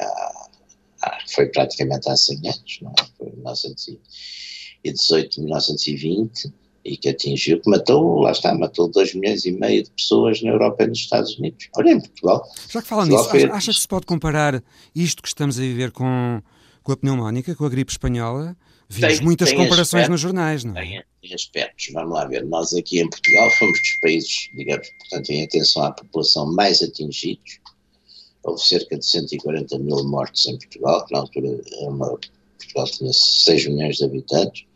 foi 1.27 1.47
praticamente 1.47 2.09
há 2.09 2.15
100 2.15 2.37
anos, 2.47 2.79
não 2.81 2.91
é? 2.91 2.93
Foi 3.17 3.27
em 3.27 3.35
1918, 3.35 5.41
1920, 5.41 6.53
e 6.87 6.95
que 6.95 7.09
atingiu, 7.09 7.59
que 7.59 7.69
matou, 7.69 8.21
lá 8.21 8.31
está, 8.31 8.53
matou 8.53 8.87
2 8.87 9.15
milhões 9.15 9.45
e 9.45 9.51
meio 9.51 9.83
de 9.83 9.91
pessoas 9.91 10.41
na 10.41 10.51
Europa 10.51 10.83
e 10.83 10.87
nos 10.87 10.99
Estados 10.99 11.37
Unidos. 11.37 11.67
Olha, 11.75 11.91
em 11.91 11.99
Portugal. 11.99 12.49
Já 12.69 12.81
que 12.81 12.87
falam 12.87 13.05
nisso, 13.05 13.29
foi... 13.29 13.43
acha 13.43 13.73
que 13.73 13.79
se 13.79 13.87
pode 13.87 14.05
comparar 14.05 14.63
isto 14.95 15.21
que 15.21 15.27
estamos 15.27 15.59
a 15.59 15.61
viver 15.61 15.91
com, 15.91 16.41
com 16.81 16.91
a 16.93 16.97
pneumónica, 16.97 17.53
com 17.55 17.65
a 17.65 17.69
gripe 17.69 17.91
espanhola? 17.91 18.55
Vimos 18.89 19.17
tem, 19.17 19.25
muitas 19.25 19.49
tem 19.49 19.57
comparações 19.57 20.03
aspectos, 20.03 20.09
nos 20.09 20.21
jornais, 20.21 20.63
não 20.63 20.77
é? 20.77 20.81
Tem, 20.81 21.03
tem 21.21 21.33
aspectos, 21.33 21.89
vamos 21.91 22.13
lá 22.13 22.25
ver. 22.25 22.45
Nós 22.45 22.73
aqui 22.73 23.01
em 23.01 23.09
Portugal 23.09 23.49
fomos 23.51 23.77
dos 23.79 23.99
países, 24.01 24.49
digamos, 24.55 24.87
portanto, 24.99 25.29
em 25.29 25.43
atenção 25.43 25.83
à 25.83 25.91
população 25.91 26.53
mais 26.53 26.81
atingidos. 26.81 27.59
Houve 28.43 28.63
cerca 28.63 28.97
de 28.97 29.05
140 29.05 29.77
mil 29.79 30.05
mortes 30.05 30.47
em 30.47 30.57
Portugal, 30.57 31.05
que 31.05 31.13
na 31.13 31.19
altura 31.19 31.49
uma, 31.81 32.17
Portugal 32.57 32.85
tinha 32.85 33.11
6 33.11 33.67
milhões 33.67 33.97
de 33.97 34.05
habitantes 34.05 34.66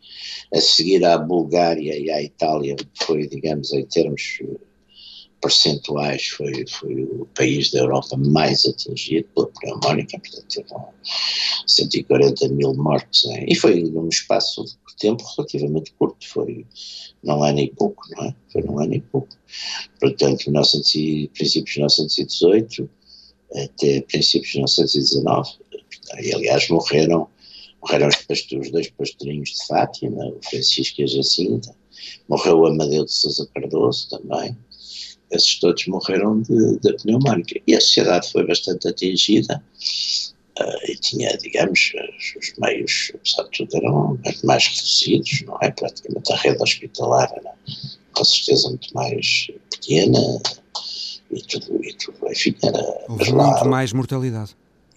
a 0.54 0.60
seguir 0.60 1.04
à 1.04 1.18
Bulgária 1.18 1.98
e 1.98 2.10
à 2.10 2.22
Itália, 2.22 2.76
foi, 2.94 3.26
digamos, 3.26 3.72
em 3.72 3.84
termos 3.86 4.40
percentuais, 5.42 6.28
foi, 6.28 6.64
foi 6.68 7.02
o 7.02 7.26
país 7.34 7.72
da 7.72 7.80
Europa 7.80 8.16
mais 8.16 8.64
atingido 8.64 9.28
pela 9.34 9.48
pneumónica, 9.48 10.18
portanto 10.18 10.46
teve 10.48 10.68
140 11.66 12.48
mil 12.50 12.74
mortes, 12.74 13.24
e 13.48 13.54
foi 13.56 13.82
num 13.82 14.08
espaço 14.08 14.64
de 14.64 14.96
tempo 14.98 15.24
relativamente 15.36 15.92
curto, 15.98 16.28
foi 16.28 16.64
num 17.24 17.42
ano 17.42 17.58
e 17.58 17.70
pouco, 17.74 18.02
não 18.12 18.24
é? 18.24 18.34
Foi 18.52 18.62
num 18.62 18.78
ano 18.78 18.94
e 18.94 19.00
pouco. 19.00 19.28
Portanto, 20.00 20.44
1900, 20.46 21.30
princípios 21.34 21.74
de 21.74 21.80
1918, 21.80 22.90
até 23.56 24.00
princípios 24.02 24.52
de 24.52 24.58
1919. 24.58 25.50
E, 26.20 26.34
aliás, 26.34 26.68
morreram, 26.68 27.28
morreram 27.82 28.08
os, 28.08 28.16
os 28.52 28.70
dois 28.70 28.90
pastorinhos 28.90 29.50
de 29.50 29.66
Fátima, 29.66 30.26
o 30.26 30.40
Francisco 30.48 31.00
e 31.00 31.04
a 31.04 31.06
Jacinta, 31.06 31.74
morreu 32.28 32.60
o 32.60 32.66
Amadeu 32.66 33.04
de 33.04 33.12
Sousa 33.12 33.48
Cardoso 33.54 34.08
também, 34.08 34.56
esses 35.32 35.58
todos 35.58 35.86
morreram 35.86 36.42
de, 36.42 36.78
de 36.78 36.92
pneumónica. 36.98 37.60
E 37.66 37.74
a 37.74 37.80
sociedade 37.80 38.30
foi 38.30 38.46
bastante 38.46 38.86
atingida 38.86 39.62
uh, 40.60 40.90
e 40.90 40.96
tinha, 40.96 41.36
digamos, 41.38 41.92
os, 42.38 42.52
meios, 42.58 43.12
apesar 43.14 43.44
de 43.44 43.50
tudo, 43.50 43.76
eram 43.76 44.18
mais 44.44 44.66
reduzidos, 44.66 45.42
não 45.46 45.58
é? 45.62 45.70
Praticamente 45.70 46.32
a 46.32 46.36
rede 46.36 46.62
hospitalar 46.62 47.32
era 47.34 47.54
com 48.12 48.24
certeza 48.24 48.68
muito 48.68 48.94
mais 48.94 49.50
pequena 49.70 50.18
e 51.30 51.42
tudo, 51.42 51.82
e 51.82 51.94
tudo 51.94 52.30
enfim, 52.30 52.54
era. 52.62 53.04
Houve 53.08 53.32
muito 53.32 53.64
mais 53.66 53.92
mortalidade. 53.92 54.54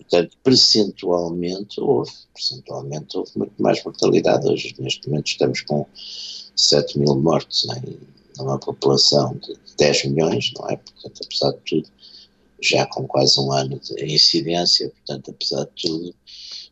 Portanto, 0.10 0.38
percentualmente 0.44 1.82
houve, 1.82 2.12
percentualmente 2.34 3.18
houve 3.18 3.32
muito 3.36 3.54
mais 3.62 3.84
mortalidade. 3.84 4.48
Hoje, 4.48 4.76
neste 4.80 5.10
momento, 5.10 5.28
estamos 5.28 5.62
com 5.62 5.86
7 6.56 7.00
mil 7.00 7.16
mortes 7.16 7.68
em, 7.70 7.98
numa 8.38 8.60
população 8.60 9.36
de 9.38 9.58
10 9.78 10.06
milhões, 10.06 10.54
não 10.58 10.70
é? 10.70 10.78
Portanto, 10.78 11.22
apesar 11.26 11.52
de 11.52 11.60
tudo, 11.66 11.90
já 12.62 12.86
com 12.88 13.08
quase 13.08 13.40
um 13.40 13.52
ano 13.52 13.80
de 13.80 14.14
incidência, 14.14 14.90
portanto, 14.90 15.32
apesar 15.32 15.66
de 15.66 15.88
tudo, 15.88 16.16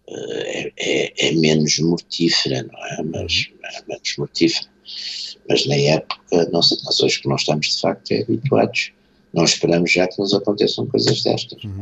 eh, 0.07 0.71
é, 0.77 1.27
é, 1.27 1.29
é 1.29 1.31
menos 1.33 1.79
mortífera, 1.79 2.63
não 2.63 2.85
é? 2.85 3.03
Mas 3.03 3.49
é 3.63 3.83
menos 3.87 4.15
mortífera. 4.17 4.69
Mas 5.49 5.65
na 5.65 5.75
época, 5.75 6.49
nós, 6.51 6.69
nós 6.83 6.99
hoje 6.99 7.21
que 7.21 7.27
não 7.27 7.35
estamos 7.35 7.67
de 7.67 7.81
facto 7.81 8.11
é 8.11 8.21
habituados, 8.21 8.91
não 9.33 9.43
esperamos 9.43 9.91
já 9.91 10.07
que 10.07 10.19
nos 10.19 10.33
aconteçam 10.33 10.85
coisas 10.87 11.23
destas. 11.23 11.63
Uhum. 11.63 11.81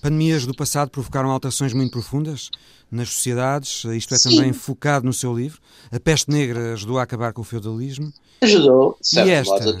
Pandemias 0.00 0.46
do 0.46 0.54
passado 0.54 0.90
provocaram 0.90 1.30
alterações 1.30 1.72
muito 1.72 1.92
profundas 1.92 2.50
nas 2.90 3.10
sociedades, 3.10 3.84
isto 3.84 4.14
é 4.14 4.18
Sim. 4.18 4.36
também 4.36 4.52
focado 4.52 5.04
no 5.04 5.12
seu 5.12 5.36
livro. 5.36 5.60
A 5.90 6.00
peste 6.00 6.30
negra 6.30 6.72
ajudou 6.72 6.98
a 6.98 7.02
acabar 7.02 7.32
com 7.32 7.42
o 7.42 7.44
feudalismo. 7.44 8.12
Ajudou, 8.40 8.96
de 9.00 9.08
certo 9.08 9.28
e 9.28 9.30
esta? 9.30 9.64
modo, 9.64 9.78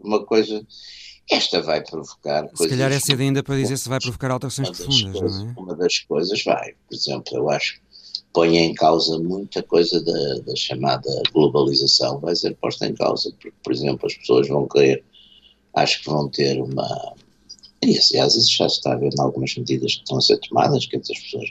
uma 0.00 0.24
coisa 0.24 0.64
esta 1.30 1.60
vai 1.60 1.82
provocar. 1.82 2.48
Se 2.54 2.68
calhar 2.68 2.90
é 2.90 2.98
cedo 2.98 3.20
ainda 3.20 3.42
para 3.42 3.56
dizer 3.56 3.76
se 3.76 3.88
vai 3.88 4.00
provocar 4.00 4.30
alterações 4.30 4.70
profundas, 4.70 5.20
coisas, 5.20 5.38
não 5.38 5.50
é? 5.50 5.54
Uma 5.58 5.76
das 5.76 5.98
coisas 6.00 6.42
vai. 6.42 6.74
Por 6.88 6.94
exemplo, 6.94 7.36
eu 7.36 7.50
acho 7.50 7.74
que 7.74 7.80
põe 8.32 8.56
em 8.56 8.72
causa 8.74 9.18
muita 9.18 9.62
coisa 9.62 10.02
da, 10.02 10.38
da, 10.46 10.56
chamada 10.56 11.10
globalização, 11.32 12.18
vai 12.18 12.34
ser 12.34 12.56
posta 12.56 12.86
em 12.86 12.94
causa, 12.94 13.30
porque, 13.32 13.52
por 13.62 13.72
exemplo, 13.72 14.06
as 14.06 14.14
pessoas 14.14 14.48
vão 14.48 14.66
querer, 14.66 15.04
acho 15.74 16.00
que 16.02 16.08
vão 16.08 16.28
ter 16.28 16.60
uma. 16.62 17.14
E 17.82 17.98
aliás, 17.98 18.34
isso 18.34 18.56
já 18.56 18.66
está 18.66 18.92
a 18.92 18.96
ver 18.96 19.12
em 19.12 19.20
algumas 19.20 19.54
medidas 19.56 19.94
que 19.94 20.02
estão 20.02 20.18
a 20.18 20.20
ser 20.20 20.38
tomadas, 20.38 20.86
que 20.86 20.96
as 20.96 21.06
pessoas 21.06 21.48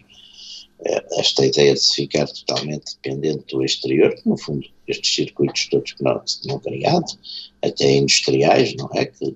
é, 0.85 1.19
esta 1.19 1.45
ideia 1.45 1.73
de 1.73 1.79
se 1.79 1.95
ficar 1.95 2.27
totalmente 2.27 2.95
dependente 2.95 3.55
do 3.55 3.63
exterior, 3.63 4.15
no 4.25 4.37
fundo 4.37 4.67
estes 4.87 5.15
circuitos 5.15 5.67
todos 5.69 5.93
que, 5.93 6.03
não, 6.03 6.21
se 6.25 6.41
tinham 6.41 6.59
criado, 6.59 7.17
até 7.63 7.95
industriais, 7.95 8.75
não 8.75 8.89
é? 8.93 9.05
Que, 9.05 9.35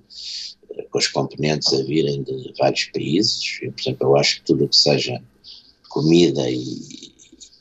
eh, 0.76 0.82
com 0.90 0.98
os 0.98 1.08
componentes 1.08 1.72
a 1.72 1.82
virem 1.82 2.22
de 2.22 2.54
vários 2.58 2.84
países, 2.86 3.58
e, 3.60 3.70
por 3.70 3.80
exemplo, 3.80 4.06
eu 4.08 4.16
acho 4.16 4.36
que 4.36 4.46
tudo 4.46 4.64
o 4.64 4.68
que 4.68 4.76
seja 4.76 5.20
comida 5.88 6.48
e, 6.48 7.12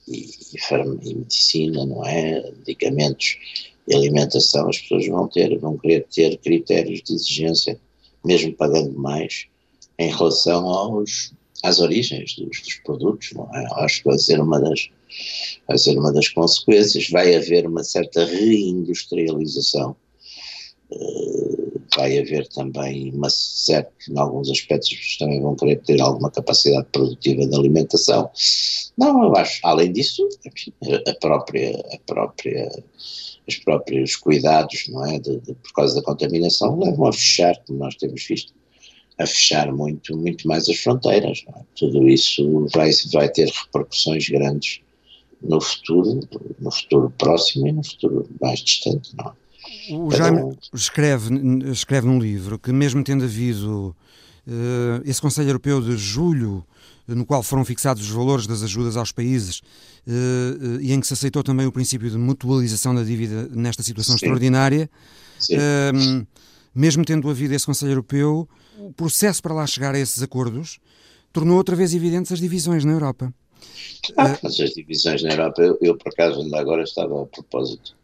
e, 0.07 0.29
e, 0.53 1.15
medicina, 1.15 1.85
não 1.85 2.05
é? 2.05 2.51
Medicamentos 2.59 3.37
e 3.87 3.95
alimentação, 3.95 4.69
as 4.69 4.77
pessoas 4.77 5.07
vão 5.07 5.27
ter, 5.27 5.57
vão 5.57 5.77
querer 5.77 6.05
ter 6.07 6.37
critérios 6.37 7.01
de 7.01 7.15
exigência, 7.15 7.79
mesmo 8.23 8.53
pagando 8.53 8.93
mais, 8.97 9.47
em 9.97 10.09
relação 10.09 10.67
aos 10.67 11.33
às 11.63 11.79
origens 11.79 12.35
dos, 12.35 12.61
dos 12.61 12.75
produtos, 12.83 13.31
não 13.33 13.47
é? 13.53 13.67
Acho 13.83 13.99
que 14.01 14.09
vai 14.09 14.17
ser 14.17 14.39
uma 14.39 14.59
das 14.59 14.89
vai 15.67 15.77
ser 15.77 15.97
uma 15.97 16.11
das 16.11 16.29
consequências. 16.29 17.09
Vai 17.09 17.35
haver 17.35 17.67
uma 17.67 17.83
certa 17.83 18.25
reindustrialização. 18.25 19.95
Uh, 20.89 21.60
vai 22.01 22.17
haver 22.17 22.47
também 22.47 23.11
uma 23.13 23.29
certa, 23.29 23.91
em 24.09 24.17
alguns 24.17 24.49
aspectos, 24.49 25.17
também 25.19 25.39
vão 25.39 25.55
querer 25.55 25.79
ter 25.81 26.01
alguma 26.01 26.31
capacidade 26.31 26.87
produtiva 26.91 27.45
de 27.45 27.55
alimentação. 27.55 28.29
Não, 28.97 29.23
eu 29.23 29.35
acho, 29.35 29.59
além 29.63 29.91
disso, 29.91 30.27
a 31.07 31.13
própria, 31.19 31.79
a 31.93 31.97
própria, 32.07 32.83
os 33.47 33.55
próprios 33.57 34.15
cuidados, 34.15 34.87
não 34.89 35.05
é, 35.05 35.19
de, 35.19 35.39
de, 35.41 35.53
por 35.53 35.73
causa 35.73 35.95
da 35.95 36.01
contaminação, 36.01 36.79
levam 36.79 37.05
a 37.05 37.13
fechar, 37.13 37.55
como 37.67 37.77
nós 37.77 37.95
temos 37.95 38.25
visto, 38.27 38.51
a 39.19 39.27
fechar 39.27 39.71
muito, 39.71 40.17
muito 40.17 40.47
mais 40.47 40.67
as 40.67 40.77
fronteiras. 40.77 41.43
É? 41.55 41.61
Tudo 41.75 42.09
isso 42.09 42.65
vai, 42.73 42.89
vai 43.13 43.29
ter 43.29 43.47
repercussões 43.47 44.27
grandes 44.27 44.81
no 45.39 45.61
futuro, 45.61 46.19
no 46.59 46.71
futuro 46.71 47.13
próximo 47.15 47.67
e 47.67 47.71
no 47.71 47.83
futuro 47.83 48.27
mais 48.41 48.59
distante. 48.59 49.15
Não 49.15 49.29
é? 49.29 49.40
O 49.91 50.11
Jaime 50.11 50.57
escreve, 50.73 51.33
escreve 51.71 52.07
num 52.07 52.19
livro 52.19 52.59
que, 52.59 52.71
mesmo 52.71 53.03
tendo 53.03 53.23
havido 53.23 53.95
uh, 54.47 55.01
esse 55.05 55.21
Conselho 55.21 55.49
Europeu 55.49 55.81
de 55.81 55.95
julho, 55.97 56.65
no 57.07 57.25
qual 57.25 57.43
foram 57.43 57.65
fixados 57.65 58.03
os 58.03 58.09
valores 58.09 58.47
das 58.47 58.63
ajudas 58.63 58.95
aos 58.95 59.11
países 59.11 59.59
uh, 60.07 60.77
uh, 60.77 60.81
e 60.81 60.91
em 60.91 60.99
que 60.99 61.07
se 61.07 61.13
aceitou 61.13 61.43
também 61.43 61.65
o 61.65 61.71
princípio 61.71 62.09
de 62.09 62.17
mutualização 62.17 62.93
da 62.93 63.03
dívida 63.03 63.47
nesta 63.51 63.83
situação 63.83 64.13
Sim. 64.17 64.25
extraordinária, 64.25 64.89
Sim. 65.39 66.27
mesmo 66.73 67.03
tendo 67.03 67.29
havido 67.29 67.53
esse 67.53 67.65
Conselho 67.65 67.91
Europeu, 67.91 68.47
o 68.77 68.93
processo 68.93 69.41
para 69.41 69.53
lá 69.53 69.65
chegar 69.67 69.95
a 69.95 69.99
esses 69.99 70.21
acordos 70.21 70.79
tornou 71.31 71.57
outra 71.57 71.75
vez 71.75 71.93
evidentes 71.93 72.31
as 72.31 72.39
divisões 72.39 72.83
na 72.83 72.91
Europa. 72.91 73.33
Ah, 74.17 74.37
as 74.43 74.55
divisões 74.55 75.23
na 75.23 75.31
Europa, 75.31 75.61
eu, 75.61 75.77
eu, 75.81 75.97
por 75.97 76.09
acaso 76.11 76.41
ainda 76.41 76.59
agora 76.59 76.83
estava 76.83 77.21
a 77.21 77.25
propósito, 77.25 77.95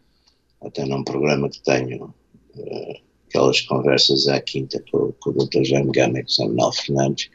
até 0.62 0.86
num 0.86 1.04
programa 1.04 1.50
que 1.50 1.62
tenho, 1.62 2.14
uh, 2.56 2.96
aquelas 3.30 3.62
conversas 3.62 4.28
à 4.28 4.40
quinta 4.40 4.84
com, 4.92 5.12
com 5.20 5.30
o 5.32 5.34
Dr. 5.34 5.64
Jaime 5.64 5.92
Gama 5.92 6.20
e 6.20 6.24
com 6.24 6.30
o 6.30 6.32
Samuel 6.32 6.72
Fernandes, 6.72 7.30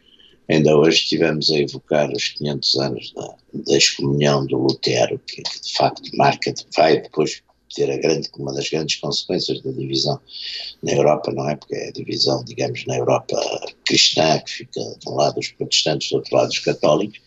ainda 0.49 0.77
hoje 0.77 0.99
estivemos 0.99 1.51
a 1.51 1.59
evocar 1.59 2.11
os 2.11 2.29
500 2.29 2.75
anos 2.77 3.13
da, 3.13 3.35
da 3.55 3.77
excomunhão 3.77 4.47
do 4.47 4.59
Lutero, 4.59 5.21
que, 5.27 5.43
que 5.43 5.61
de 5.63 5.73
facto 5.75 6.17
marca, 6.17 6.53
vai 6.77 7.01
depois 7.01 7.43
ter 7.75 7.91
a 7.91 7.97
grande, 7.97 8.29
uma 8.39 8.53
das 8.53 8.69
grandes 8.69 8.97
consequências 8.97 9.61
da 9.63 9.71
divisão 9.71 10.21
na 10.83 10.93
Europa, 10.93 11.33
não 11.33 11.49
é? 11.49 11.57
Porque 11.57 11.75
é 11.75 11.89
a 11.89 11.93
divisão, 11.93 12.45
digamos, 12.45 12.85
na 12.87 12.99
Europa 12.99 13.37
cristã, 13.85 14.39
que 14.41 14.53
fica 14.53 14.81
de 14.81 15.09
um 15.09 15.15
lado 15.15 15.39
os 15.39 15.49
protestantes, 15.49 16.11
do 16.11 16.17
outro 16.17 16.37
lado 16.37 16.51
os 16.51 16.59
católicos. 16.59 17.21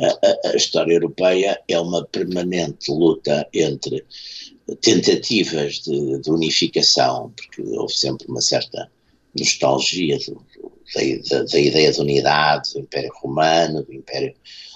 A, 0.00 0.06
a, 0.06 0.50
a 0.52 0.56
história 0.56 0.94
europeia 0.94 1.60
é 1.68 1.78
uma 1.78 2.04
permanente 2.06 2.90
luta 2.90 3.46
entre 3.52 4.04
tentativas 4.76 5.80
de, 5.80 6.18
de, 6.18 6.30
unificação, 6.30 7.32
porque 7.36 7.62
houve 7.62 7.92
sempre 7.92 8.26
uma 8.28 8.40
certa 8.40 8.90
nostalgia 9.38 10.18
do, 10.18 10.44
da, 11.28 11.42
da, 11.44 11.58
ideia 11.58 11.92
de 11.92 12.00
unidade 12.00 12.72
do 12.72 12.80
Império 12.80 13.10
Romano, 13.22 13.82
do 13.82 13.92
Império 13.92 14.34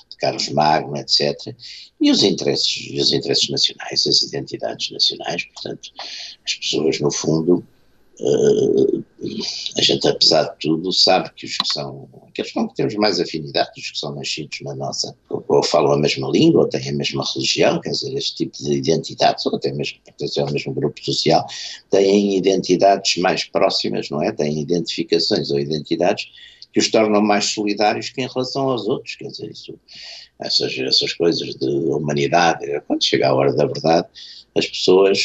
de 0.08 0.16
Carlos 0.16 0.48
Magno, 0.50 0.96
etc. 0.96 1.54
E 2.00 2.10
os 2.10 2.22
interesses, 2.22 3.00
os 3.00 3.12
interesses 3.12 3.48
nacionais, 3.48 4.06
as 4.06 4.22
identidades 4.22 4.90
nacionais, 4.90 5.44
portanto, 5.44 5.90
as 6.44 6.54
pessoas, 6.54 7.00
no 7.00 7.10
fundo, 7.10 7.66
uh, 8.20 9.03
a 9.76 9.82
gente, 9.82 10.08
apesar 10.08 10.44
de 10.44 10.58
tudo, 10.60 10.92
sabe 10.92 11.30
que 11.34 11.46
os 11.46 11.56
que 11.56 11.72
são, 11.72 12.08
aqueles 12.28 12.52
com 12.52 12.68
que 12.68 12.74
temos 12.74 12.94
mais 12.94 13.20
afinidade, 13.20 13.70
os 13.76 13.90
que 13.90 13.98
são 13.98 14.14
nascidos 14.14 14.60
na 14.62 14.74
nossa, 14.74 15.16
ou, 15.28 15.44
ou 15.48 15.62
falam 15.62 15.92
a 15.92 15.98
mesma 15.98 16.28
língua, 16.28 16.62
ou 16.62 16.68
têm 16.68 16.88
a 16.88 16.92
mesma 16.92 17.24
religião, 17.34 17.80
quer 17.80 17.90
dizer, 17.90 18.14
este 18.16 18.36
tipo 18.36 18.56
de 18.62 18.74
identidades, 18.74 19.44
ou 19.46 19.56
até 19.56 19.72
mesmo 19.72 19.98
pertencem 20.04 20.42
ao 20.42 20.52
mesmo 20.52 20.72
grupo 20.72 21.04
social, 21.04 21.46
têm 21.90 22.36
identidades 22.36 23.16
mais 23.18 23.44
próximas, 23.44 24.10
não 24.10 24.22
é? 24.22 24.32
Têm 24.32 24.60
identificações 24.60 25.50
ou 25.50 25.58
identidades 25.58 26.28
que 26.72 26.80
os 26.80 26.90
tornam 26.90 27.22
mais 27.22 27.44
solidários 27.46 28.10
que 28.10 28.20
em 28.20 28.28
relação 28.28 28.68
aos 28.68 28.88
outros, 28.88 29.14
quer 29.14 29.28
dizer, 29.28 29.50
isso, 29.50 29.78
essas, 30.40 30.76
essas 30.78 31.12
coisas 31.12 31.54
de 31.54 31.66
humanidade, 31.66 32.66
quando 32.86 33.04
chega 33.04 33.28
a 33.28 33.34
hora 33.34 33.52
da 33.54 33.66
verdade, 33.66 34.08
as 34.56 34.66
pessoas, 34.66 35.18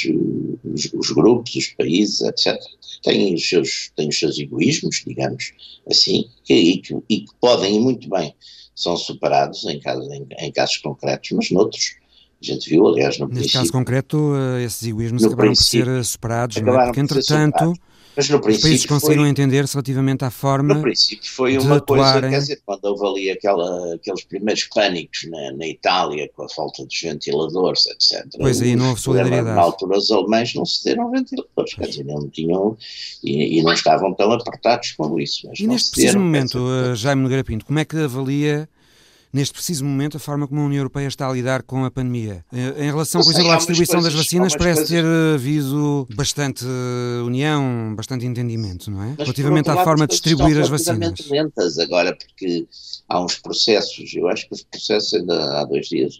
os, 0.63 0.93
os 0.93 1.11
grupos, 1.11 1.55
os 1.55 1.67
países, 1.69 2.21
etc., 2.21 2.59
têm 3.03 3.33
os 3.33 3.47
seus, 3.47 3.91
têm 3.95 4.09
os 4.09 4.17
seus 4.19 4.37
egoísmos, 4.39 5.03
digamos 5.05 5.53
assim, 5.89 6.29
e, 6.49 6.77
que, 6.77 6.97
e 7.09 7.21
que 7.21 7.33
podem, 7.39 7.77
e 7.77 7.79
muito 7.79 8.09
bem, 8.09 8.35
são 8.75 8.97
superados 8.97 9.65
em 9.65 9.79
casos, 9.79 10.09
em, 10.09 10.27
em 10.39 10.51
casos 10.51 10.77
concretos, 10.77 11.31
mas 11.31 11.51
noutros 11.51 11.95
A 12.41 12.45
gente 12.45 12.69
viu, 12.69 12.87
aliás, 12.87 13.17
no 13.19 13.27
Neste 13.27 13.53
caso 13.53 13.71
concreto, 13.71 14.33
eh, 14.35 14.63
esses 14.63 14.87
egoísmos 14.87 15.23
acabaram 15.25 15.53
por 15.53 15.61
ser 15.61 15.87
eh, 15.87 16.03
superados, 16.03 16.57
é? 16.57 16.61
porque 16.61 16.99
entretanto 16.99 17.73
mas 18.19 18.29
no 18.29 18.41
princípio 18.41 18.57
os 18.57 18.61
países 18.61 18.85
conseguiram 18.85 19.25
entender-se 19.25 19.75
relativamente 19.75 20.25
à 20.25 20.29
forma 20.29 20.73
No 20.73 20.81
princípio 20.81 21.31
foi 21.31 21.57
uma 21.57 21.79
coisa, 21.79 22.19
quer 22.19 22.39
dizer, 22.39 22.61
quando 22.65 22.83
houve 22.83 23.05
ali 23.07 23.31
aquela, 23.31 23.95
aqueles 23.95 24.25
primeiros 24.25 24.65
pânicos 24.65 25.25
na, 25.29 25.53
na, 25.53 25.65
Itália 25.65 26.29
com 26.35 26.43
a 26.43 26.49
falta 26.49 26.83
dos 26.85 27.01
ventiladores, 27.01 27.87
etc. 27.87 28.27
Pois 28.37 28.61
aí 28.61 28.75
não 28.75 28.89
houve 28.89 28.99
solidariedade. 28.99 29.55
Na 29.55 29.61
altura 29.61 29.97
os 29.97 30.11
alemães 30.11 30.53
não 30.53 30.65
cederam 30.65 31.09
ventiladores, 31.11 31.73
quer 31.73 31.87
dizer, 31.87 32.03
não 32.03 32.27
tinham 32.27 32.77
e, 33.23 33.59
e 33.59 33.63
não 33.63 33.71
estavam 33.71 34.13
tão 34.13 34.33
apertados 34.33 34.91
como 34.93 35.17
isso. 35.17 35.49
e 35.57 35.65
neste 35.65 35.91
preciso 35.91 36.19
momento, 36.19 36.59
dizer, 36.59 36.95
Jaime 36.97 37.21
Nogueira 37.21 37.43
Pinto, 37.45 37.65
como 37.65 37.79
é 37.79 37.85
que 37.85 37.95
avalia 37.95 38.67
neste 39.31 39.53
preciso 39.53 39.85
momento, 39.85 40.17
a 40.17 40.19
forma 40.19 40.47
como 40.47 40.61
a 40.61 40.65
União 40.65 40.79
Europeia 40.79 41.07
está 41.07 41.29
a 41.29 41.33
lidar 41.33 41.63
com 41.63 41.85
a 41.85 41.91
pandemia. 41.91 42.43
Eh, 42.51 42.85
em 42.85 42.91
relação, 42.91 43.21
por 43.21 43.31
exemplo, 43.31 43.51
à 43.51 43.57
distribuição 43.57 43.95
coisas, 43.95 44.13
das 44.13 44.23
vacinas, 44.23 44.55
parece 44.55 44.81
coisas... 44.81 44.89
ter 44.89 45.05
havido 45.35 46.07
bastante 46.15 46.65
eh, 46.65 47.21
união, 47.21 47.93
bastante 47.95 48.25
entendimento, 48.25 48.89
não 48.89 49.03
é? 49.03 49.07
Mas, 49.09 49.27
Relativamente 49.27 49.69
à 49.69 49.83
forma 49.83 50.07
de 50.07 50.11
distribuir 50.11 50.59
as 50.59 50.69
vacinas. 50.69 51.27
lentas 51.29 51.77
agora, 51.79 52.15
porque 52.15 52.67
há 53.07 53.23
uns 53.23 53.37
processos, 53.37 54.13
eu 54.13 54.27
acho 54.27 54.47
que 54.47 54.53
os 54.53 54.63
processos 54.63 55.13
ainda 55.13 55.59
há 55.59 55.65
dois 55.65 55.87
dias, 55.87 56.19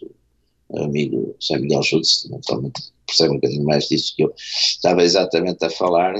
o 0.68 0.84
amigo 0.84 1.34
Samuel 1.40 1.82
Schultz, 1.82 2.28
naturalmente 2.30 2.80
percebe 3.06 3.30
um 3.30 3.34
bocadinho 3.34 3.64
mais 3.64 3.88
disso 3.88 4.14
que 4.14 4.22
eu, 4.22 4.32
estava 4.36 5.02
exatamente 5.02 5.64
a 5.64 5.70
falar 5.70 6.14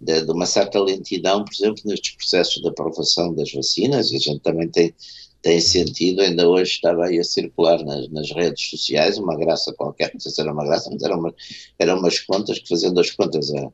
de, 0.00 0.20
de, 0.22 0.30
uma 0.30 0.46
certa 0.46 0.80
lentidão, 0.80 1.44
por 1.44 1.52
exemplo, 1.52 1.82
nestes 1.84 2.14
processos 2.14 2.62
de 2.62 2.68
aprovação 2.68 3.34
das 3.34 3.52
vacinas, 3.52 4.10
e 4.10 4.16
a 4.16 4.20
gente 4.20 4.40
também 4.40 4.68
tem 4.68 4.94
tem 5.42 5.60
sentido, 5.60 6.22
ainda 6.22 6.48
hoje 6.48 6.72
estava 6.72 7.04
aí 7.04 7.18
a 7.18 7.24
circular 7.24 7.82
nas, 7.84 8.08
nas, 8.08 8.30
redes 8.32 8.68
sociais 8.68 9.18
uma 9.18 9.36
graça 9.36 9.72
qualquer, 9.74 10.10
não 10.12 10.20
sei 10.20 10.32
se 10.32 10.40
era 10.40 10.52
uma 10.52 10.64
graça, 10.64 10.90
mas 10.90 11.02
eram, 11.02 11.18
uma, 11.18 11.34
eram 11.78 11.98
umas 11.98 12.18
contas 12.20 12.58
que 12.58 12.68
fazendo 12.68 12.98
as 12.98 13.10
contas 13.10 13.52
a, 13.54 13.72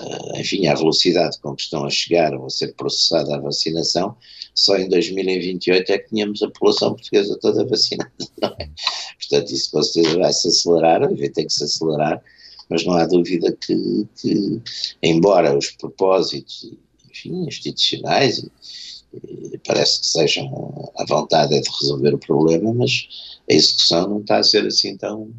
a, 0.00 0.40
enfim, 0.40 0.66
à 0.66 0.74
velocidade 0.74 1.38
com 1.40 1.54
que 1.54 1.62
estão 1.62 1.84
a 1.84 1.90
chegar 1.90 2.34
ou 2.34 2.46
a 2.46 2.50
ser 2.50 2.74
processada 2.74 3.36
a 3.36 3.38
vacinação, 3.38 4.16
só 4.54 4.76
em 4.76 4.88
2028 4.88 5.92
é 5.92 5.98
que 5.98 6.08
tínhamos 6.08 6.42
a 6.42 6.48
população 6.48 6.94
portuguesa 6.94 7.38
toda 7.40 7.64
vacinada, 7.64 8.10
é? 8.58 8.68
Portanto, 9.18 9.52
isso 9.52 9.70
com 9.70 9.82
certeza 9.82 10.18
vai 10.18 10.32
se 10.32 10.48
acelerar, 10.48 11.00
vai 11.00 11.28
ter 11.28 11.44
que 11.44 11.52
se 11.52 11.64
acelerar, 11.64 12.22
mas 12.68 12.84
não 12.84 12.94
há 12.94 13.06
dúvida 13.06 13.56
que, 13.64 14.06
que 14.20 14.60
embora 15.02 15.56
os 15.56 15.70
propósitos, 15.70 16.72
enfim, 17.10 17.46
institucionais 17.46 18.38
e, 18.38 18.50
parece 19.66 20.00
que 20.00 20.06
sejam 20.06 20.92
a 20.96 21.04
vontade 21.04 21.60
de 21.60 21.70
resolver 21.80 22.14
o 22.14 22.18
problema, 22.18 22.72
mas 22.72 23.08
a 23.50 23.54
execução 23.54 24.08
não 24.08 24.20
está 24.20 24.38
a 24.38 24.42
ser 24.42 24.66
assim 24.66 24.96
tão, 24.96 25.32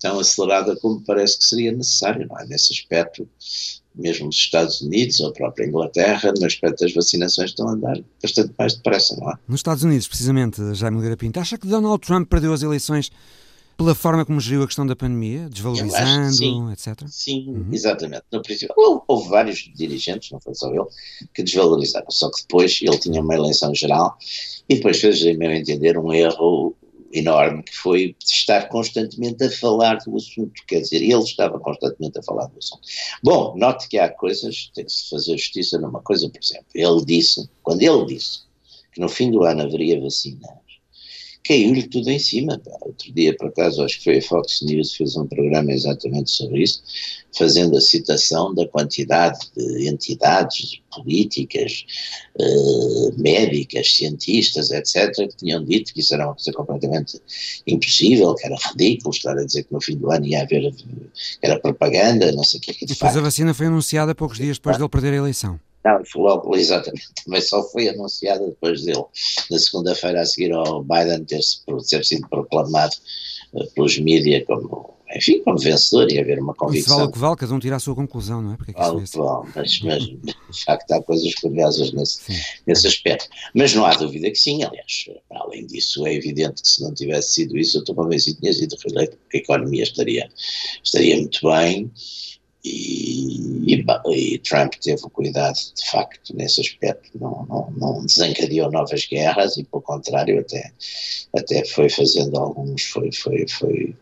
tão 0.00 0.18
acelerada 0.18 0.76
como 0.76 1.02
parece 1.04 1.38
que 1.38 1.44
seria 1.44 1.72
necessário, 1.72 2.26
não 2.28 2.38
é? 2.38 2.46
Nesse 2.46 2.72
aspecto, 2.72 3.28
mesmo 3.94 4.28
os 4.28 4.36
Estados 4.36 4.80
Unidos 4.80 5.20
ou 5.20 5.28
a 5.28 5.32
própria 5.32 5.66
Inglaterra, 5.66 6.32
no 6.38 6.46
aspecto 6.46 6.80
das 6.80 6.92
vacinações, 6.92 7.50
estão 7.50 7.68
a 7.68 7.72
andar 7.72 7.98
bastante 8.22 8.52
mais 8.58 8.74
depressa, 8.74 9.16
não 9.16 9.30
é? 9.30 9.34
Nos 9.48 9.60
Estados 9.60 9.82
Unidos, 9.82 10.06
precisamente, 10.06 10.74
Jaime 10.74 10.96
Nogueira 10.96 11.16
Pinto, 11.16 11.40
acha 11.40 11.58
que 11.58 11.66
Donald 11.66 12.04
Trump 12.06 12.28
perdeu 12.28 12.52
as 12.52 12.62
eleições 12.62 13.10
pela 13.76 13.94
forma 13.94 14.24
como 14.24 14.40
geriu 14.40 14.62
a 14.62 14.66
questão 14.66 14.86
da 14.86 14.96
pandemia, 14.96 15.48
desvalorizando, 15.50 16.32
sim, 16.32 16.72
etc? 16.72 17.04
Sim, 17.08 17.48
uhum. 17.48 17.68
exatamente. 17.72 18.22
No 18.32 18.40
princípio, 18.40 18.74
houve, 19.06 19.28
vários 19.28 19.70
dirigentes, 19.74 20.30
não 20.30 20.40
foi 20.40 20.54
só 20.54 20.72
ele, 20.72 20.86
que 21.34 21.42
desvalorizaram, 21.42 22.10
só 22.10 22.30
que 22.30 22.40
depois 22.42 22.78
ele 22.80 22.98
tinha 22.98 23.20
uma 23.20 23.34
eleição 23.34 23.74
geral 23.74 24.16
e 24.68 24.76
depois 24.76 24.98
fez, 24.98 25.24
a 25.26 25.34
meu 25.34 25.52
entender, 25.52 25.98
um 25.98 26.12
erro 26.12 26.74
enorme, 27.12 27.62
que 27.62 27.76
foi 27.76 28.16
estar 28.24 28.68
constantemente 28.68 29.44
a 29.44 29.50
falar 29.50 29.96
do 29.98 30.16
assunto, 30.16 30.52
quer 30.66 30.80
dizer, 30.80 31.02
ele 31.02 31.22
estava 31.22 31.58
constantemente 31.58 32.18
a 32.18 32.22
falar 32.22 32.46
do 32.46 32.58
assunto. 32.58 32.82
Bom, 33.22 33.54
note 33.56 33.88
que 33.88 33.98
há 33.98 34.08
coisas, 34.08 34.70
tem 34.74 34.84
que 34.84 34.92
se 34.92 35.10
fazer 35.10 35.32
justiça 35.32 35.78
numa 35.78 36.00
coisa, 36.00 36.28
por 36.28 36.40
exemplo, 36.42 36.66
ele 36.74 37.04
disse, 37.04 37.48
quando 37.62 37.82
ele 37.82 38.06
disse 38.06 38.40
que 38.92 39.00
no 39.00 39.08
fim 39.08 39.30
do 39.30 39.44
ano 39.44 39.62
haveria 39.62 40.00
vacina 40.00 40.48
caiu-lhe 41.46 41.84
tudo 41.84 42.10
em 42.10 42.18
cima. 42.18 42.58
Pá. 42.58 42.72
Outro 42.80 43.12
dia, 43.12 43.36
por 43.36 43.48
acaso, 43.48 43.82
acho 43.82 43.98
que 43.98 44.04
foi 44.04 44.18
a 44.18 44.22
Fox 44.22 44.62
News, 44.62 44.94
fez 44.94 45.16
um 45.16 45.26
programa 45.26 45.72
exatamente 45.72 46.30
sobre 46.30 46.62
isso, 46.62 46.82
fazendo 47.36 47.76
a 47.76 47.80
citação 47.80 48.54
da 48.54 48.66
quantidade 48.66 49.38
de 49.56 49.88
entidades 49.88 50.80
políticas, 50.94 51.84
eh, 52.38 53.10
médicas, 53.16 53.94
cientistas, 53.94 54.70
etc., 54.70 55.28
que 55.28 55.36
tinham 55.36 55.64
dito 55.64 55.92
que 55.92 56.00
isso 56.00 56.14
era 56.14 56.26
uma 56.26 56.34
coisa 56.34 56.52
completamente 56.52 57.20
impossível, 57.66 58.34
que 58.34 58.46
era 58.46 58.56
ridículo 58.56 59.14
estar 59.14 59.38
a 59.38 59.44
dizer 59.44 59.64
que 59.64 59.72
no 59.72 59.80
fim 59.80 59.96
do 59.96 60.10
ano 60.10 60.26
ia 60.26 60.42
haver 60.42 60.72
era 61.42 61.58
propaganda, 61.60 62.32
não 62.32 62.44
sei 62.44 62.58
o 62.58 62.62
que. 62.62 62.70
E 62.72 62.74
depois 62.80 62.98
facto, 62.98 63.18
a 63.18 63.22
vacina 63.22 63.54
foi 63.54 63.66
anunciada 63.66 64.14
poucos 64.14 64.38
dias 64.38 64.56
depois 64.56 64.76
ah. 64.76 64.78
dele 64.78 64.88
perder 64.88 65.12
a 65.12 65.16
eleição. 65.16 65.60
Não, 65.86 66.02
logo, 66.16 66.54
exatamente, 66.58 67.06
também 67.24 67.40
só 67.40 67.62
foi 67.62 67.88
anunciada 67.88 68.44
depois 68.44 68.82
dele, 68.82 69.04
na 69.50 69.58
segunda-feira 69.58 70.20
a 70.20 70.26
seguir 70.26 70.52
ao 70.52 70.82
Biden 70.82 71.24
ter, 71.24 71.40
ter 71.88 72.04
sido 72.04 72.28
proclamado 72.28 72.94
uh, 73.52 73.70
pelos 73.72 73.96
mídias 73.98 74.44
como, 74.46 74.96
enfim, 75.14 75.40
como 75.44 75.58
vencedor 75.58 76.10
e 76.10 76.18
haver 76.18 76.40
uma 76.40 76.54
convicção. 76.54 76.96
Isso 76.96 76.96
vale 76.96 77.08
o 77.08 77.12
que 77.12 77.18
vale, 77.18 77.36
cada 77.36 77.54
um 77.54 77.58
tira 77.60 77.76
a 77.76 77.78
sua 77.78 77.94
conclusão, 77.94 78.42
não 78.42 78.54
é? 78.54 78.56
Porque 78.56 78.72
é 78.72 78.74
que 78.74 78.80
vale 78.80 78.96
o 78.96 79.04
que 79.04 79.16
vale, 79.16 79.48
mas, 79.54 79.80
mas 79.80 80.02
de 80.02 80.64
facto 80.64 80.90
há 80.90 81.02
coisas 81.02 81.34
curiosas 81.36 81.92
nesse, 81.92 82.20
nesse 82.66 82.86
aspecto. 82.88 83.28
Mas 83.54 83.72
não 83.72 83.86
há 83.86 83.94
dúvida 83.94 84.28
que 84.28 84.38
sim, 84.38 84.64
aliás, 84.64 85.08
além 85.30 85.66
disso 85.66 86.04
é 86.04 86.14
evidente 86.14 86.62
que 86.62 86.68
se 86.68 86.82
não 86.82 86.92
tivesse 86.92 87.34
sido 87.34 87.56
isso, 87.56 87.76
eu 87.76 87.80
estou 87.80 87.94
convencido 87.94 88.36
que 88.36 88.42
tinha 88.42 88.52
sido 88.52 88.76
reeleito, 88.84 89.16
porque 89.18 89.36
a 89.36 89.40
economia 89.40 89.84
estaria, 89.84 90.28
estaria 90.82 91.16
muito 91.16 91.48
bem, 91.48 91.92
e, 92.66 93.74
e, 93.74 94.34
e, 94.34 94.38
Trump 94.38 94.74
teve 94.82 95.00
cuidado, 95.12 95.54
de 95.54 95.90
facto, 95.90 96.34
nesse 96.34 96.60
aspecto, 96.60 97.10
não, 97.20 97.46
não, 97.48 97.72
não, 97.76 98.06
desencadeou 98.06 98.70
novas 98.72 99.06
guerras 99.06 99.56
e, 99.56 99.64
pelo 99.64 99.82
contrário, 99.82 100.40
até, 100.40 100.72
até 101.36 101.64
foi 101.64 101.88
fazendo 101.88 102.36
alguns, 102.36 102.82
foi, 102.82 103.12
foi, 103.12 103.46
foi, 103.48 103.94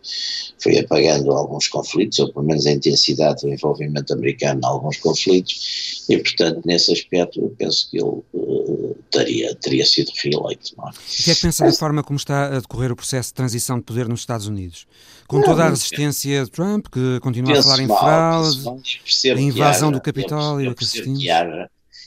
foi 0.58 0.78
apagando 0.78 1.30
alguns 1.30 1.68
conflitos, 1.68 2.18
ou 2.20 2.32
pelo 2.32 2.46
menos 2.46 2.66
a 2.66 2.72
intensidade 2.72 3.42
do 3.42 3.52
envolvimento 3.52 4.14
americano 4.14 4.60
em 4.62 4.66
alguns 4.66 4.96
conflitos, 4.96 6.06
e, 6.08 6.16
portanto, 6.18 6.62
nesse 6.64 6.92
aspecto, 6.92 7.40
eu 7.40 7.54
penso 7.58 7.90
que 7.90 7.98
ele 7.98 8.22
uh, 8.32 8.96
teria, 9.10 9.54
teria 9.56 9.84
sido 9.84 10.10
reeleito. 10.22 10.74
Não 10.76 10.88
é? 10.88 10.90
O 10.90 11.24
que 11.24 11.30
é 11.30 11.34
que 11.34 11.42
pensa 11.42 11.64
da 11.66 11.72
forma 11.72 12.02
como 12.02 12.16
está 12.16 12.46
a 12.46 12.60
decorrer 12.60 12.90
o 12.90 12.96
processo 12.96 13.28
de 13.28 13.34
transição 13.34 13.78
de 13.78 13.84
poder 13.84 14.08
nos 14.08 14.20
Estados 14.20 14.46
Unidos? 14.46 14.86
Com 15.26 15.36
não, 15.36 15.44
toda 15.44 15.64
a 15.64 15.70
resistência 15.70 16.44
de 16.44 16.50
Trump, 16.50 16.86
que 16.92 17.18
continua 17.20 17.58
a 17.58 17.62
falar 17.62 17.80
em 17.80 17.86
fraude, 17.86 18.53
a 18.56 19.40
invasão 19.40 19.92
do 19.92 20.00
Capitólio 20.00 20.70
a 20.70 20.74
que 20.74 20.84
assistimos. 20.84 21.22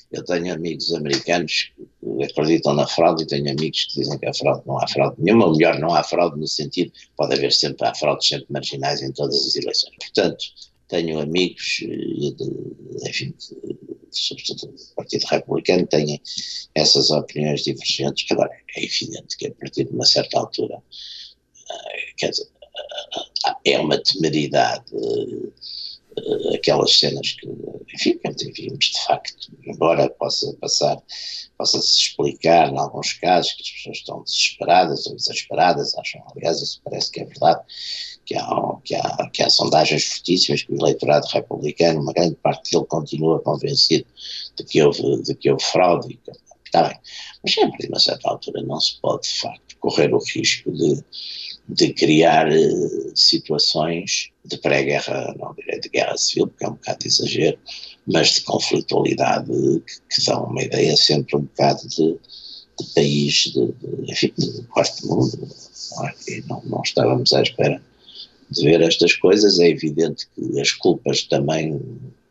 Eu 0.10 0.24
tenho 0.24 0.54
amigos 0.54 0.94
americanos 0.94 1.74
que 2.00 2.24
acreditam 2.24 2.74
na 2.74 2.88
fraude 2.88 3.24
e 3.24 3.28
tenho 3.28 3.52
amigos 3.52 3.86
que 3.86 4.00
dizem 4.00 4.18
que 4.18 4.26
a 4.26 4.34
fraude 4.34 4.62
não 4.66 4.82
há 4.82 4.88
fraude 4.88 5.22
nenhuma, 5.22 5.48
ou 5.48 5.58
melhor, 5.58 5.78
não 5.80 5.94
há 5.94 6.02
fraude 6.02 6.40
no 6.40 6.48
sentido, 6.48 6.94
pode 7.18 7.34
haver 7.34 7.52
sempre, 7.52 7.86
há 7.86 7.94
fraudes 7.94 8.28
sempre 8.28 8.46
marginais 8.50 9.02
em 9.02 9.12
todas 9.12 9.36
as 9.36 9.56
eleições. 9.58 9.94
Portanto, 10.00 10.46
tenho 10.88 11.20
amigos, 11.20 11.84
eh, 11.84 13.10
enfim, 13.10 13.36
sobretudo 14.10 14.68
do 14.68 14.96
Partido 14.96 15.26
Republicano, 15.26 15.86
têm 15.88 16.22
essas 16.74 17.10
opiniões 17.12 17.64
divergentes. 17.64 18.26
Agora, 18.32 18.50
é 18.78 18.84
evidente 18.84 19.36
que 19.38 19.48
a 19.48 19.52
partir 19.56 19.84
de 19.84 19.92
uma 19.92 20.06
certa 20.06 20.40
altura, 20.40 20.82
eh, 21.70 22.14
quer 22.16 22.30
dizer, 22.30 22.48
é 23.66 23.80
uma 23.80 23.98
temeridade 24.02 24.86
uh, 26.18 26.56
aquelas 26.56 26.98
cenas 26.98 27.34
que, 27.34 27.48
enfim, 27.94 28.18
que 28.18 28.52
vimos 28.52 28.86
de 28.86 29.06
facto, 29.06 29.52
embora 29.66 30.10
possa 30.10 30.54
passar, 30.60 31.02
possa-se 31.58 32.00
explicar 32.00 32.72
em 32.72 32.78
alguns 32.78 33.14
casos 33.14 33.54
que 33.54 33.64
as 33.64 33.70
pessoas 33.72 33.98
estão 33.98 34.24
desesperadas 34.24 35.08
ou 35.08 35.16
desesperadas, 35.16 35.98
acham, 35.98 36.24
aliás, 36.36 36.62
isso 36.62 36.82
parece 36.84 37.12
que 37.12 37.22
é 37.22 37.26
verdade, 37.26 37.62
que 38.26 38.36
há, 38.36 38.48
que 38.84 38.96
há, 38.96 39.30
que 39.32 39.44
há 39.44 39.50
sondagens 39.50 40.04
fortíssimas 40.04 40.64
que 40.64 40.74
o 40.74 40.78
eleitorado 40.78 41.28
republicano, 41.28 42.02
uma 42.02 42.14
grande 42.14 42.36
parte 42.36 42.72
dele 42.72 42.86
continua 42.86 43.40
convencido 43.40 44.06
de 44.56 44.64
que 44.64 44.82
houve, 44.84 45.22
de 45.24 45.36
que 45.36 45.50
houve 45.50 45.64
fraude, 45.64 46.20
está 46.66 46.84
bem, 46.84 47.00
mas 47.44 47.54
sempre, 47.54 47.80
de 47.80 47.88
uma 47.88 48.00
certa 48.00 48.30
altura, 48.30 48.62
não 48.64 48.80
se 48.80 49.00
pode, 49.00 49.28
de 49.28 49.40
facto, 49.40 49.78
correr 49.80 50.14
o 50.14 50.20
risco 50.20 50.72
de 50.72 51.04
de 51.68 51.94
criar 51.94 52.48
uh, 52.50 53.12
situações 53.16 54.30
de 54.46 54.58
pré-guerra, 54.58 55.36
não 55.38 55.54
direi 55.54 55.80
de 55.80 55.90
guerra 55.90 56.18
civil, 56.18 56.48
porque 56.48 56.66
é 56.66 56.70
um 56.70 56.74
bocado 56.74 57.00
de 57.00 57.08
exagero, 57.08 57.58
mas 58.06 58.36
de 58.36 58.42
conflitualidade 58.42 59.48
que, 59.50 60.16
que 60.16 60.26
dão 60.26 60.46
uma 60.46 60.64
ideia 60.64 60.96
sempre 60.96 61.36
um 61.36 61.42
bocado 61.42 61.88
de, 61.90 62.18
de 62.80 62.94
país, 62.96 63.34
de, 63.54 63.68
de, 63.74 64.12
enfim, 64.12 64.34
de 64.38 64.64
quarto 64.68 65.06
mundo. 65.08 65.48
Não, 65.96 66.08
é? 66.08 66.14
não, 66.48 66.64
não 66.66 66.82
estávamos 66.82 67.34
à 67.34 67.42
espera 67.42 67.82
de 68.50 68.64
ver 68.64 68.82
estas 68.82 69.14
coisas. 69.16 69.60
É 69.60 69.68
evidente 69.68 70.28
que 70.34 70.62
as 70.62 70.72
culpas 70.72 71.24
também 71.24 71.82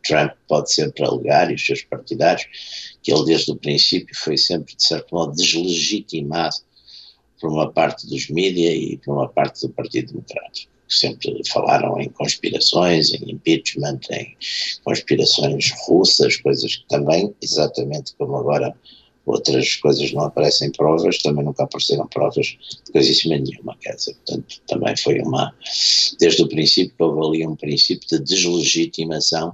Trump 0.07 0.31
pode 0.47 0.73
sempre 0.73 1.05
alegar, 1.05 1.51
e 1.51 1.55
os 1.55 1.65
seus 1.65 1.83
partidários, 1.83 2.47
que 3.03 3.11
ele 3.11 3.25
desde 3.25 3.51
o 3.51 3.55
princípio 3.55 4.15
foi 4.15 4.37
sempre, 4.37 4.75
de 4.75 4.83
certo 4.83 5.13
modo, 5.13 5.35
deslegitimado 5.35 6.55
por 7.39 7.51
uma 7.51 7.71
parte 7.71 8.07
dos 8.07 8.29
mídias 8.29 8.73
e 8.73 8.97
por 9.03 9.13
uma 9.13 9.29
parte 9.29 9.65
do 9.67 9.73
Partido 9.73 10.13
Democrático 10.13 10.71
sempre 10.89 11.41
falaram 11.47 11.99
em 11.99 12.09
conspirações, 12.09 13.13
em 13.13 13.31
impeachment, 13.31 13.99
em 14.11 14.37
conspirações 14.83 15.71
russas, 15.85 16.37
coisas 16.37 16.77
que 16.77 16.87
também, 16.87 17.33
exatamente 17.41 18.13
como 18.17 18.37
agora 18.37 18.75
outras 19.25 19.75
coisas 19.75 20.11
não 20.13 20.23
aparecem 20.23 20.71
provas, 20.71 21.17
também 21.17 21.43
nunca 21.43 21.63
apareceram 21.63 22.07
provas 22.07 22.57
de 22.85 22.91
coisíssima 22.93 23.37
nenhuma, 23.37 23.75
quer 23.81 23.95
dizer, 23.95 24.15
portanto, 24.25 24.61
também 24.67 24.95
foi 24.95 25.19
uma, 25.19 25.53
desde 26.17 26.43
o 26.43 26.47
princípio, 26.47 26.95
houve 26.97 27.39
ali 27.39 27.47
um 27.47 27.55
princípio 27.55 28.07
de 28.07 28.19
deslegitimação 28.19 29.49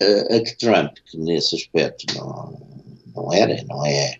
uh, 0.00 0.34
a 0.34 0.40
que 0.40 0.58
Trump, 0.58 0.96
que 1.08 1.16
nesse 1.16 1.54
aspecto 1.54 2.12
não, 2.16 2.60
não 3.14 3.32
era, 3.32 3.62
não 3.68 3.86
é 3.86 4.16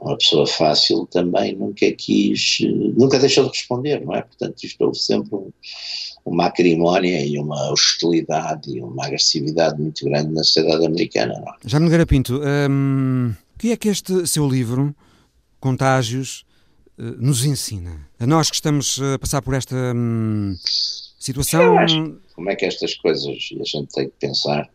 uma 0.00 0.16
pessoa 0.16 0.46
fácil 0.46 1.06
também 1.06 1.54
nunca 1.54 1.90
quis, 1.92 2.58
nunca 2.96 3.18
deixou 3.18 3.44
de 3.44 3.50
responder, 3.50 4.04
não 4.04 4.14
é? 4.14 4.22
Portanto, 4.22 4.62
isto 4.64 4.80
houve 4.82 4.98
sempre 4.98 5.34
um, 5.34 5.52
uma 6.24 6.46
acrimónia 6.46 7.24
e 7.24 7.38
uma 7.38 7.70
hostilidade 7.70 8.70
e 8.70 8.80
uma 8.80 9.06
agressividade 9.06 9.80
muito 9.80 10.04
grande 10.04 10.32
na 10.32 10.42
sociedade 10.42 10.86
americana, 10.86 11.34
não 11.38 11.52
é? 11.52 11.56
Já 11.66 11.78
Nogueira 11.78 12.06
Pinto, 12.06 12.40
hum, 12.70 13.34
o 13.54 13.58
que 13.58 13.72
é 13.72 13.76
que 13.76 13.88
este 13.88 14.26
seu 14.26 14.48
livro, 14.48 14.94
Contágios, 15.60 16.44
eh, 16.98 17.02
nos 17.18 17.44
ensina? 17.44 18.08
A 18.18 18.26
nós 18.26 18.48
que 18.48 18.56
estamos 18.56 18.98
a 19.14 19.18
passar 19.18 19.42
por 19.42 19.54
esta 19.54 19.76
hum, 19.94 20.56
situação... 21.18 21.74
como 22.34 22.50
é 22.50 22.56
que 22.56 22.64
estas 22.64 22.94
coisas, 22.94 23.26
a 23.26 23.64
gente 23.64 23.92
tem 23.92 24.08
que 24.08 24.14
pensar 24.18 24.70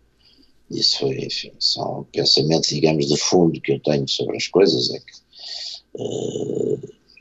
isso 0.70 0.99
foi, 0.99 1.18
enfim, 1.26 1.51
são 1.59 2.07
pensamentos, 2.11 2.70
digamos, 2.70 3.07
de 3.07 3.18
fundo 3.18 3.61
que 3.61 3.74
eu 3.74 3.80
tenho 3.80 4.07
sobre 4.07 4.38
as 4.38 4.47
coisas, 4.47 4.89
é 4.93 4.99
que 4.99 6.01
uh, 6.01 6.80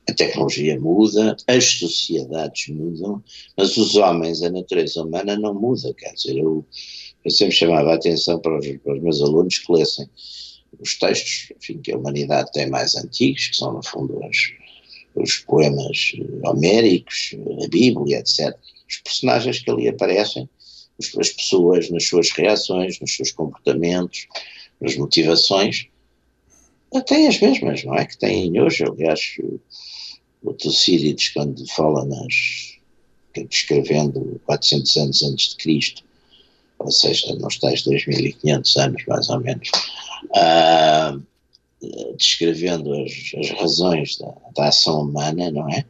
a 0.09 0.15
tecnologia 0.15 0.79
muda, 0.81 1.37
as 1.47 1.65
sociedades 1.65 2.69
mudam, 2.69 3.23
mas 3.57 3.77
os 3.77 3.97
homens, 3.97 4.43
a 4.43 4.51
natureza 4.51 5.03
humana 5.03 5.37
não 5.37 5.55
muda, 5.55 5.93
quer 5.95 6.13
dizer, 6.15 6.39
eu, 6.39 6.65
eu 7.25 7.31
sempre 7.31 7.55
chamava 7.55 7.93
a 7.93 7.95
atenção 7.95 8.39
para 8.39 8.59
os, 8.59 8.67
para 8.79 8.95
os 8.95 9.03
meus 9.03 9.21
alunos 9.21 9.59
que 9.59 9.73
lessem 9.73 10.09
os 10.81 10.99
textos, 10.99 11.53
enfim, 11.57 11.79
que 11.79 11.93
a 11.93 11.99
humanidade 11.99 12.51
tem 12.53 12.69
mais 12.69 12.95
antigos, 12.97 13.49
que 13.49 13.57
são 13.57 13.73
no 13.73 13.83
fundo 13.83 14.19
os, 14.27 14.53
os 15.15 15.37
poemas 15.39 16.13
homéricos, 16.45 17.35
a 17.63 17.69
Bíblia, 17.69 18.19
etc. 18.19 18.57
Os 18.89 18.97
personagens 18.99 19.61
que 19.61 19.71
ali 19.71 19.89
aparecem 19.89 20.49
as 20.99 21.31
pessoas 21.31 21.91
nas 21.91 22.07
suas 22.07 22.31
reações, 22.31 23.01
nos 23.01 23.17
seus 23.17 23.33
comportamentos, 23.33 24.27
nas 24.81 24.97
motivações, 24.97 25.89
têm 27.03 27.27
as 27.27 27.41
mesmas, 27.41 27.85
não 27.85 27.95
é? 27.97 28.05
Que 28.05 28.17
têm 28.17 28.61
hoje, 28.61 28.85
aliás, 28.85 29.37
o 30.43 30.53
Tucídides, 30.53 31.31
quando 31.31 31.67
fala 31.73 32.05
nas. 32.05 32.79
descrevendo 33.49 34.41
400 34.45 34.97
anos 34.97 35.23
antes 35.23 35.49
de 35.51 35.57
Cristo, 35.57 36.03
ou 36.79 36.91
seja, 36.91 37.35
nos 37.37 37.59
tais 37.59 37.83
2500 37.83 38.77
anos, 38.77 39.05
mais 39.07 39.29
ou 39.31 39.41
menos, 39.41 39.71
uh, 40.27 41.23
descrevendo 42.17 42.93
as, 42.95 43.13
as 43.39 43.51
razões 43.59 44.17
da, 44.19 44.33
da, 44.55 44.69
ação 44.69 45.03
humana, 45.03 45.51
não 45.51 45.69
é? 45.71 45.85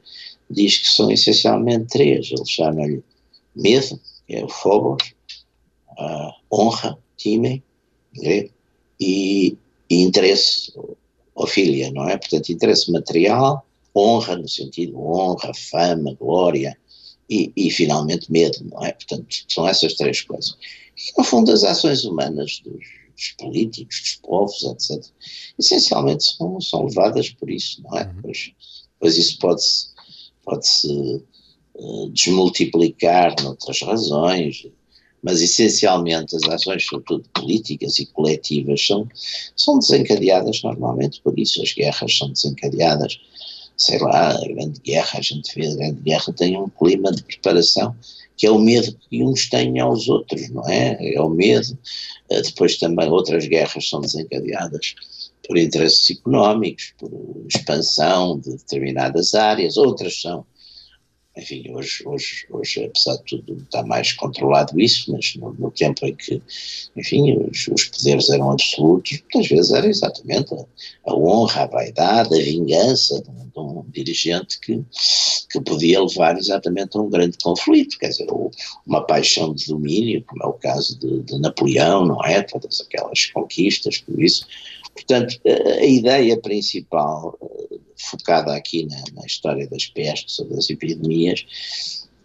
Diz 0.50 0.78
que 0.78 0.90
são 0.90 1.10
essencialmente 1.10 1.86
três. 1.86 2.30
Ele 2.30 2.46
chama-lhe 2.46 3.02
medo, 3.56 4.00
que 4.26 4.36
é 4.36 4.44
o 4.44 4.48
phobos, 4.48 5.14
honra, 6.52 6.98
time, 7.16 7.62
e, 9.00 9.56
e 9.90 10.02
interesse, 10.02 10.72
ofilia, 11.34 11.90
não 11.92 12.08
é? 12.08 12.16
Portanto, 12.16 12.50
interesse 12.50 12.90
material, 12.90 13.66
honra 13.94 14.36
no 14.36 14.48
sentido 14.48 14.98
honra, 14.98 15.52
fama, 15.54 16.14
glória 16.14 16.76
e, 17.28 17.52
e 17.56 17.70
finalmente 17.70 18.30
medo, 18.30 18.64
não 18.70 18.84
é? 18.84 18.92
Portanto, 18.92 19.26
são 19.48 19.66
essas 19.68 19.94
três 19.94 20.22
coisas. 20.22 20.56
E, 20.96 21.18
no 21.18 21.24
fundo, 21.24 21.52
as 21.52 21.64
ações 21.64 22.04
humanas 22.04 22.60
dos, 22.64 22.84
dos 23.14 23.30
políticos, 23.38 24.00
dos 24.00 24.14
povos, 24.16 24.62
etc., 24.64 25.04
essencialmente 25.58 26.24
são, 26.24 26.60
são 26.60 26.84
levadas 26.84 27.30
por 27.30 27.50
isso, 27.50 27.82
não 27.82 27.98
é? 27.98 28.04
Uhum. 28.04 28.22
Pois, 28.22 28.52
pois 29.00 29.16
isso 29.16 29.38
pode-se 29.38 29.94
pode 30.44 30.66
-se, 30.66 31.22
desmultiplicar 32.12 33.34
noutras 33.42 33.80
razões, 33.82 34.66
mas 35.22 35.40
essencialmente 35.40 36.36
as 36.36 36.42
ações, 36.44 36.84
sobretudo 36.86 37.28
políticas 37.32 37.98
e 37.98 38.06
coletivas, 38.06 38.86
são, 38.86 39.08
são 39.56 39.78
desencadeadas 39.78 40.62
normalmente 40.62 41.20
por 41.22 41.38
isso. 41.38 41.62
As 41.62 41.72
guerras 41.72 42.16
são 42.16 42.30
desencadeadas, 42.30 43.18
sei 43.76 43.98
lá, 43.98 44.30
a 44.30 44.48
Grande 44.48 44.80
Guerra, 44.80 45.18
a 45.18 45.22
gente 45.22 45.54
vê 45.54 45.66
a 45.66 45.74
Grande 45.74 46.00
Guerra 46.02 46.32
tem 46.32 46.56
um 46.56 46.68
clima 46.68 47.10
de 47.10 47.22
preparação 47.22 47.96
que 48.36 48.46
é 48.46 48.50
o 48.50 48.58
medo 48.58 48.96
que 49.08 49.22
uns 49.22 49.48
têm 49.48 49.78
aos 49.78 50.08
outros, 50.08 50.50
não 50.50 50.68
é? 50.68 51.14
É 51.14 51.20
o 51.20 51.30
medo. 51.30 51.78
Eh, 52.28 52.42
depois 52.42 52.78
também 52.78 53.08
outras 53.08 53.46
guerras 53.46 53.88
são 53.88 54.00
desencadeadas 54.00 54.94
por 55.46 55.56
interesses 55.56 56.10
económicos, 56.10 56.94
por 56.98 57.10
expansão 57.48 58.38
de 58.38 58.50
determinadas 58.56 59.34
áreas, 59.34 59.76
outras 59.76 60.20
são 60.20 60.44
enfim, 61.36 61.64
hoje, 61.72 62.06
hoje, 62.06 62.46
hoje, 62.48 62.84
apesar 62.84 63.16
de 63.16 63.24
tudo, 63.24 63.62
está 63.62 63.82
mais 63.82 64.12
controlado 64.12 64.80
isso, 64.80 65.12
mas 65.12 65.34
no, 65.34 65.52
no 65.54 65.70
tempo 65.70 66.06
em 66.06 66.14
que, 66.14 66.40
enfim, 66.96 67.36
os, 67.50 67.66
os, 67.68 67.84
poderes 67.86 68.30
eram 68.30 68.52
absolutos, 68.52 69.20
muitas 69.20 69.48
vezes 69.48 69.72
era 69.72 69.86
exatamente 69.86 70.54
a, 70.54 70.64
a 71.10 71.14
honra, 71.14 71.62
a 71.62 71.66
vaidade, 71.66 72.34
a 72.34 72.44
vingança 72.44 73.20
de 73.20 73.30
um, 73.30 73.48
de 73.48 73.58
um, 73.58 73.84
dirigente 73.90 74.60
que, 74.60 74.84
que 75.50 75.60
podia 75.60 76.02
levar 76.02 76.38
exatamente 76.38 76.96
a 76.96 77.00
um 77.00 77.10
grande 77.10 77.36
conflito, 77.42 77.98
quer 77.98 78.10
dizer, 78.10 78.28
uma 78.86 79.04
paixão 79.04 79.52
de 79.52 79.66
domínio, 79.66 80.22
como 80.24 80.42
é 80.44 80.46
o 80.46 80.52
caso 80.52 80.96
de, 81.00 81.22
de 81.22 81.38
Napoleão, 81.40 82.06
não 82.06 82.24
é? 82.24 82.42
Todas 82.42 82.80
aquelas 82.80 83.26
conquistas, 83.26 83.98
por 83.98 84.22
isso. 84.22 84.46
Portanto, 84.94 85.40
a, 85.44 85.84
ideia 85.84 86.36
principal 86.40 87.38
focada 87.96 88.54
aqui 88.54 88.86
na, 88.86 89.02
na 89.14 89.26
história 89.26 89.66
das 89.68 89.86
pestes 89.86 90.38
ou 90.38 90.46
das 90.46 90.70
epidemias, 90.70 91.44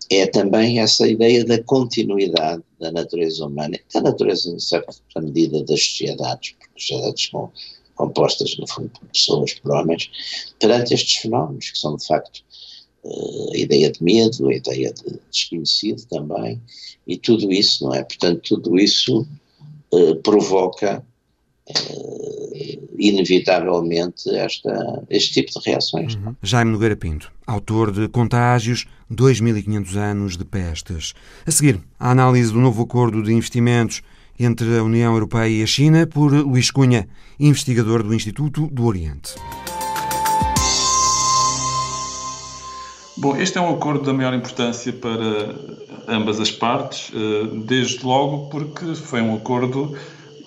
é 0.09 0.25
também 0.25 0.79
essa 0.79 1.07
ideia 1.07 1.45
da 1.45 1.61
continuidade 1.63 2.63
da 2.79 2.91
natureza 2.91 3.45
humana, 3.45 3.79
da 3.93 4.01
natureza, 4.01 4.49
em 4.49 4.59
certa 4.59 5.21
medida, 5.21 5.63
das 5.63 5.83
sociedades, 5.83 6.55
porque 6.57 6.81
sociedades 6.81 7.29
são 7.29 7.51
compostas, 7.95 8.57
no 8.57 8.67
fundo, 8.67 8.89
por 8.89 9.07
pessoas, 9.09 9.53
por 9.53 9.71
homens, 9.71 10.09
perante 10.59 10.93
estes 10.93 11.17
fenómenos, 11.17 11.69
que 11.69 11.77
são, 11.77 11.95
de 11.95 12.07
facto, 12.07 12.43
eh, 13.05 13.55
a 13.55 13.57
ideia 13.57 13.91
de 13.91 14.03
medo, 14.03 14.47
a 14.47 14.55
ideia 14.55 14.93
de 14.93 15.19
desconhecido 15.29 16.05
também, 16.07 16.59
e 17.05 17.17
tudo 17.17 17.51
isso, 17.51 17.83
não 17.83 17.93
é? 17.93 18.03
Portanto, 18.03 18.41
tudo 18.41 18.79
isso 18.79 19.27
uh, 19.91 20.15
provoca 20.23 21.05
inevitavelmente 22.97 24.29
esta, 24.35 25.03
este 25.09 25.41
tipo 25.41 25.59
de 25.59 25.69
reações. 25.69 26.15
Uhum. 26.15 26.35
Jaime 26.43 26.71
Nogueira 26.71 26.95
Pinto, 26.95 27.31
autor 27.47 27.91
de 27.91 28.07
Contágios, 28.09 28.85
2500 29.09 29.95
anos 29.95 30.37
de 30.37 30.45
pestes. 30.45 31.13
A 31.45 31.51
seguir, 31.51 31.79
a 31.99 32.11
análise 32.11 32.51
do 32.51 32.59
novo 32.59 32.83
acordo 32.83 33.23
de 33.23 33.33
investimentos 33.33 34.01
entre 34.39 34.77
a 34.77 34.83
União 34.83 35.13
Europeia 35.13 35.49
e 35.49 35.63
a 35.63 35.67
China 35.67 36.07
por 36.07 36.31
Luís 36.31 36.71
Cunha, 36.71 37.07
investigador 37.39 38.03
do 38.03 38.13
Instituto 38.13 38.67
do 38.67 38.85
Oriente. 38.85 39.35
Bom, 43.17 43.35
este 43.35 43.57
é 43.57 43.61
um 43.61 43.73
acordo 43.75 44.05
da 44.05 44.13
maior 44.13 44.33
importância 44.33 44.93
para 44.93 45.53
ambas 46.07 46.39
as 46.39 46.51
partes, 46.51 47.11
eh, 47.13 47.63
desde 47.65 48.05
logo 48.05 48.49
porque 48.49 48.95
foi 48.95 49.21
um 49.21 49.35
acordo 49.35 49.93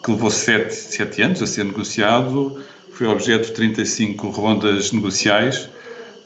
que 0.02 0.10
levou 0.10 0.30
sete, 0.30 0.74
sete 0.74 1.22
anos 1.22 1.42
a 1.42 1.46
ser 1.46 1.64
negociado, 1.64 2.62
foi 2.92 3.06
objeto 3.06 3.46
de 3.46 3.52
35 3.52 4.28
rondas 4.30 4.92
negociais 4.92 5.68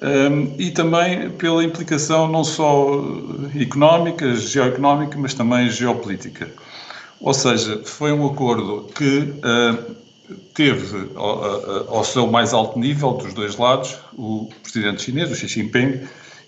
um, 0.02 0.54
e 0.58 0.70
também 0.70 1.30
pela 1.30 1.64
implicação 1.64 2.28
não 2.28 2.44
só 2.44 3.02
económica, 3.58 4.34
geoeconómica, 4.34 5.16
mas 5.18 5.34
também 5.34 5.70
geopolítica. 5.70 6.50
Ou 7.20 7.32
seja, 7.32 7.80
foi 7.84 8.12
um 8.12 8.26
acordo 8.26 8.88
que 8.94 9.20
uh, 9.20 9.96
teve 10.54 11.10
ao, 11.14 11.96
ao, 11.96 12.04
seu 12.04 12.26
mais 12.26 12.52
alto 12.52 12.78
nível 12.78 13.12
dos 13.12 13.32
dois 13.32 13.56
lados 13.56 13.96
o 14.16 14.50
presidente 14.62 15.02
chinês, 15.02 15.30
o 15.30 15.34
Xi 15.34 15.48
Jinping, 15.48 16.00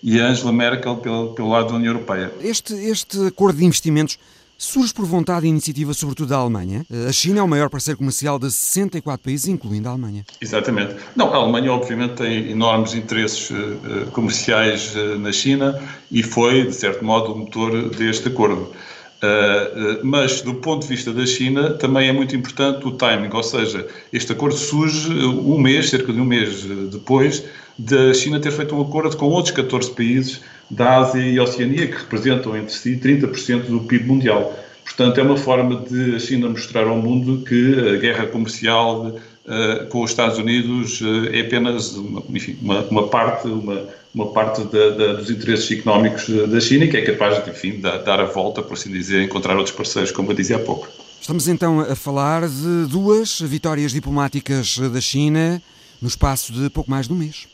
e 0.03 0.19
a 0.19 0.27
Angela 0.27 0.53
Merkel 0.53 0.97
pelo, 0.97 1.33
pelo 1.33 1.49
lado 1.49 1.69
da 1.69 1.75
União 1.75 1.93
Europeia. 1.93 2.31
Este, 2.41 2.73
este 2.73 3.27
acordo 3.27 3.57
de 3.57 3.65
investimentos 3.65 4.19
surge 4.59 4.93
por 4.93 5.05
vontade 5.05 5.45
e 5.45 5.49
iniciativa, 5.49 5.93
sobretudo 5.93 6.29
da 6.29 6.35
Alemanha. 6.35 6.85
A 7.07 7.11
China 7.13 7.39
é 7.39 7.43
o 7.43 7.47
maior 7.47 7.69
parceiro 7.69 7.97
comercial 7.97 8.37
de 8.37 8.51
64 8.51 9.23
países, 9.23 9.47
incluindo 9.47 9.87
a 9.87 9.91
Alemanha. 9.91 10.25
Exatamente. 10.41 10.95
Não, 11.15 11.33
a 11.33 11.37
Alemanha, 11.37 11.71
obviamente, 11.71 12.15
tem 12.15 12.51
enormes 12.51 12.93
interesses 12.93 13.49
uh, 13.49 14.11
comerciais 14.11 14.93
uh, 14.95 15.17
na 15.17 15.31
China 15.31 15.81
e 16.11 16.21
foi, 16.21 16.65
de 16.65 16.75
certo 16.75 17.03
modo, 17.05 17.31
o 17.31 17.37
motor 17.37 17.89
deste 17.89 18.27
acordo. 18.27 18.63
Uh, 18.63 19.99
mas, 20.03 20.41
do 20.41 20.55
ponto 20.55 20.81
de 20.83 20.89
vista 20.89 21.13
da 21.13 21.25
China, 21.25 21.71
também 21.71 22.09
é 22.09 22.11
muito 22.11 22.35
importante 22.35 22.85
o 22.85 22.91
timing, 22.91 23.29
ou 23.33 23.43
seja, 23.43 23.87
este 24.11 24.33
acordo 24.33 24.57
surge 24.57 25.09
um 25.09 25.57
mês, 25.57 25.89
cerca 25.89 26.11
de 26.11 26.19
um 26.19 26.25
mês 26.25 26.63
depois, 26.91 27.43
da 27.77 28.13
China 28.13 28.41
ter 28.41 28.51
feito 28.51 28.75
um 28.75 28.81
acordo 28.81 29.15
com 29.15 29.27
outros 29.27 29.55
14 29.55 29.91
países 29.91 30.41
da 30.69 30.97
Ásia 30.97 31.21
e 31.21 31.39
Oceania, 31.39 31.87
que 31.87 31.97
representam 31.97 32.55
entre 32.55 32.73
si 32.73 32.99
30% 33.01 33.63
do 33.63 33.81
PIB 33.81 34.05
mundial. 34.05 34.53
Portanto, 34.83 35.19
é 35.19 35.23
uma 35.23 35.37
forma 35.37 35.75
de 35.87 36.15
a 36.15 36.19
China 36.19 36.49
mostrar 36.49 36.87
ao 36.87 36.97
mundo 36.97 37.43
que 37.45 37.75
a 37.95 37.97
guerra 37.97 38.27
comercial 38.27 39.07
uh, 39.07 39.85
com 39.87 40.03
os 40.03 40.11
Estados 40.11 40.37
Unidos 40.37 40.99
uh, 41.01 41.29
é 41.31 41.41
apenas 41.41 41.95
uma, 41.95 42.23
enfim, 42.29 42.57
uma, 42.61 42.81
uma 42.85 43.07
parte, 43.07 43.47
uma, 43.47 43.87
uma 44.13 44.27
parte 44.27 44.63
da, 44.63 44.89
da, 44.89 45.13
dos 45.13 45.29
interesses 45.29 45.71
económicos 45.71 46.27
da 46.49 46.59
China 46.59 46.85
e 46.85 46.87
que 46.89 46.97
é 46.97 47.01
capaz 47.01 47.43
de, 47.43 47.49
enfim, 47.49 47.79
dar, 47.79 47.99
dar 47.99 48.19
a 48.19 48.25
volta, 48.25 48.61
por 48.61 48.73
assim 48.73 48.91
dizer, 48.91 49.23
encontrar 49.23 49.55
outros 49.57 49.75
parceiros, 49.75 50.11
como 50.11 50.31
eu 50.31 50.35
dizia 50.35 50.57
há 50.57 50.59
pouco. 50.59 50.87
Estamos 51.21 51.47
então 51.47 51.79
a 51.81 51.95
falar 51.95 52.47
de 52.47 52.85
duas 52.89 53.39
vitórias 53.41 53.91
diplomáticas 53.91 54.79
da 54.91 54.99
China 54.99 55.61
no 56.01 56.07
espaço 56.07 56.51
de 56.51 56.69
pouco 56.69 56.89
mais 56.89 57.07
de 57.07 57.13
um 57.13 57.17
mês. 57.17 57.47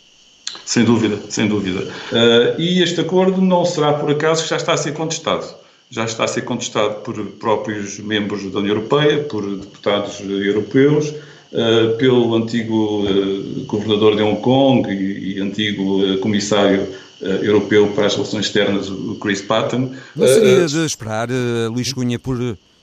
Sem 0.66 0.84
dúvida, 0.84 1.20
sem 1.30 1.48
dúvida. 1.48 1.82
Uh, 2.12 2.60
e 2.60 2.82
este 2.82 3.02
acordo 3.02 3.42
não 3.42 3.66
será 3.66 3.94
por 3.94 4.10
acaso 4.10 4.44
que 4.44 4.50
já 4.50 4.58
está 4.58 4.74
a 4.74 4.78
ser 4.78 4.94
contestado. 4.94 5.46
Já 5.90 6.06
está 6.06 6.24
a 6.24 6.28
ser 6.28 6.42
contestado 6.42 7.02
por 7.02 7.24
próprios 7.40 8.00
membros 8.00 8.52
da 8.52 8.60
União 8.60 8.76
Europeia, 8.76 9.24
por 9.24 9.44
deputados 9.44 10.20
europeus, 10.22 11.10
uh, 11.10 11.98
pelo 11.98 12.34
antigo 12.36 13.04
uh, 13.04 13.66
governador 13.66 14.16
de 14.16 14.24
Hong 14.24 14.42
Kong 14.42 14.90
e, 14.92 15.38
e 15.38 15.42
antigo 15.42 16.18
comissário 16.20 17.06
europeu 17.22 17.88
para 17.96 18.08
as 18.08 18.14
relações 18.14 18.46
externas, 18.46 18.90
o 18.90 19.16
Chris 19.16 19.42
Patton. 19.42 19.94
Não 20.16 20.28
seria 20.28 20.66
de 20.66 20.86
esperar, 20.86 21.30
Luís 21.72 21.92
Cunha, 21.94 22.20
por 22.20 22.38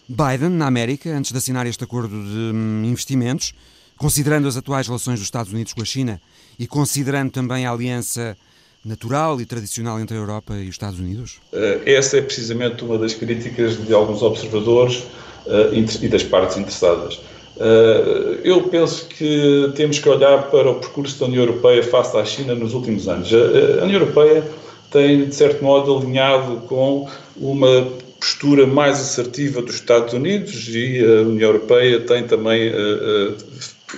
Biden 0.08 0.50
na 0.50 0.66
América, 0.66 1.10
antes 1.10 1.32
de 1.32 1.38
assinar 1.38 1.66
este 1.66 1.84
acordo 1.84 2.14
de 2.14 2.52
hum, 2.52 2.82
investimentos, 2.84 3.54
considerando 4.02 4.48
as 4.48 4.56
atuais 4.56 4.88
relações 4.88 5.20
dos 5.20 5.28
Estados 5.28 5.52
Unidos 5.52 5.72
com 5.72 5.80
a 5.80 5.84
China, 5.84 6.20
e 6.58 6.66
considerando 6.66 7.30
também 7.30 7.66
a 7.66 7.70
aliança 7.70 8.36
natural 8.84 9.40
e 9.40 9.46
tradicional 9.46 10.00
entre 10.00 10.16
a 10.16 10.20
Europa 10.20 10.54
e 10.54 10.64
os 10.64 10.70
Estados 10.70 10.98
Unidos? 10.98 11.38
Eh, 11.52 11.82
essa 11.86 12.18
é 12.18 12.20
precisamente 12.20 12.82
uma 12.84 12.98
das 12.98 13.14
críticas 13.14 13.80
de 13.80 13.94
alguns 13.94 14.20
observadores 14.20 15.04
eh, 15.46 15.84
e 16.02 16.08
das 16.08 16.24
partes 16.24 16.56
interessadas. 16.56 17.20
Eh, 17.60 18.40
eu 18.42 18.64
penso 18.64 19.06
que 19.06 19.72
temos 19.76 20.00
que 20.00 20.08
olhar 20.08 20.50
para 20.50 20.68
o 20.68 20.80
percurso 20.80 21.20
da 21.20 21.26
União 21.26 21.44
Europeia 21.44 21.84
face 21.84 22.16
à 22.16 22.24
China 22.24 22.56
nos 22.56 22.74
últimos 22.74 23.08
anos. 23.08 23.32
A 23.32 23.84
União 23.84 24.00
Europeia 24.00 24.42
tem, 24.90 25.28
de 25.28 25.34
certo 25.34 25.62
modo, 25.62 25.96
alinhado 25.96 26.56
com 26.66 27.08
uma 27.36 27.86
postura 28.18 28.66
mais 28.66 28.98
assertiva 28.98 29.62
dos 29.62 29.76
Estados 29.76 30.12
Unidos 30.12 30.68
e 30.68 30.98
a 31.04 31.22
União 31.22 31.50
Europeia 31.50 32.00
tem 32.00 32.26
também 32.26 32.72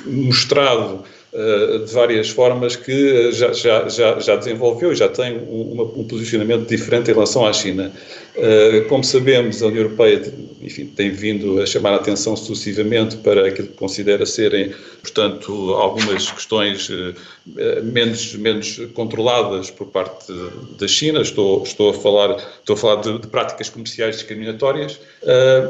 mostrado 0.07 1.05
eh, 1.37 1.79
de 1.85 1.93
várias 1.93 2.31
formas 2.31 2.77
que 2.77 3.33
já, 3.33 3.53
já, 3.53 3.89
já, 3.89 4.21
já 4.21 4.37
desenvolveu 4.37 4.93
e 4.93 4.95
já 4.95 5.09
tem 5.09 5.37
um, 5.37 5.93
um, 5.97 6.05
posicionamento 6.05 6.69
diferente 6.69 7.11
em 7.11 7.15
relação 7.15 7.45
à 7.45 7.53
China. 7.53 7.91
Eh, 8.37 8.81
como 8.89 9.05
sabemos, 9.05 9.63
a 9.63 9.67
União 9.67 9.85
Europeia 9.85 10.21
enfim, 10.61 10.87
tem 10.87 11.11
vindo 11.11 11.61
a 11.61 11.67
chamar 11.67 11.93
a 11.93 11.97
atenção 11.97 12.35
sucessivamente 12.35 13.19
para 13.19 13.47
aquilo 13.47 13.69
que 13.69 13.75
considera 13.75 14.27
serem, 14.27 14.73
portanto, 15.03 15.75
algumas 15.75 16.31
questões 16.31 16.91
eh, 16.91 17.81
menos, 17.83 18.35
menos 18.35 18.81
controladas 18.95 19.71
por 19.71 19.87
parte 19.87 20.33
da 20.79 20.89
China. 20.89 21.21
Estou, 21.21 21.63
estou 21.63 21.91
a 21.91 21.95
falar, 21.95 22.37
estou 22.59 22.75
a 22.75 22.77
falar 22.77 23.03
de, 23.03 23.19
de 23.21 23.27
práticas 23.29 23.69
comerciais 23.69 24.17
discriminatórias 24.17 24.99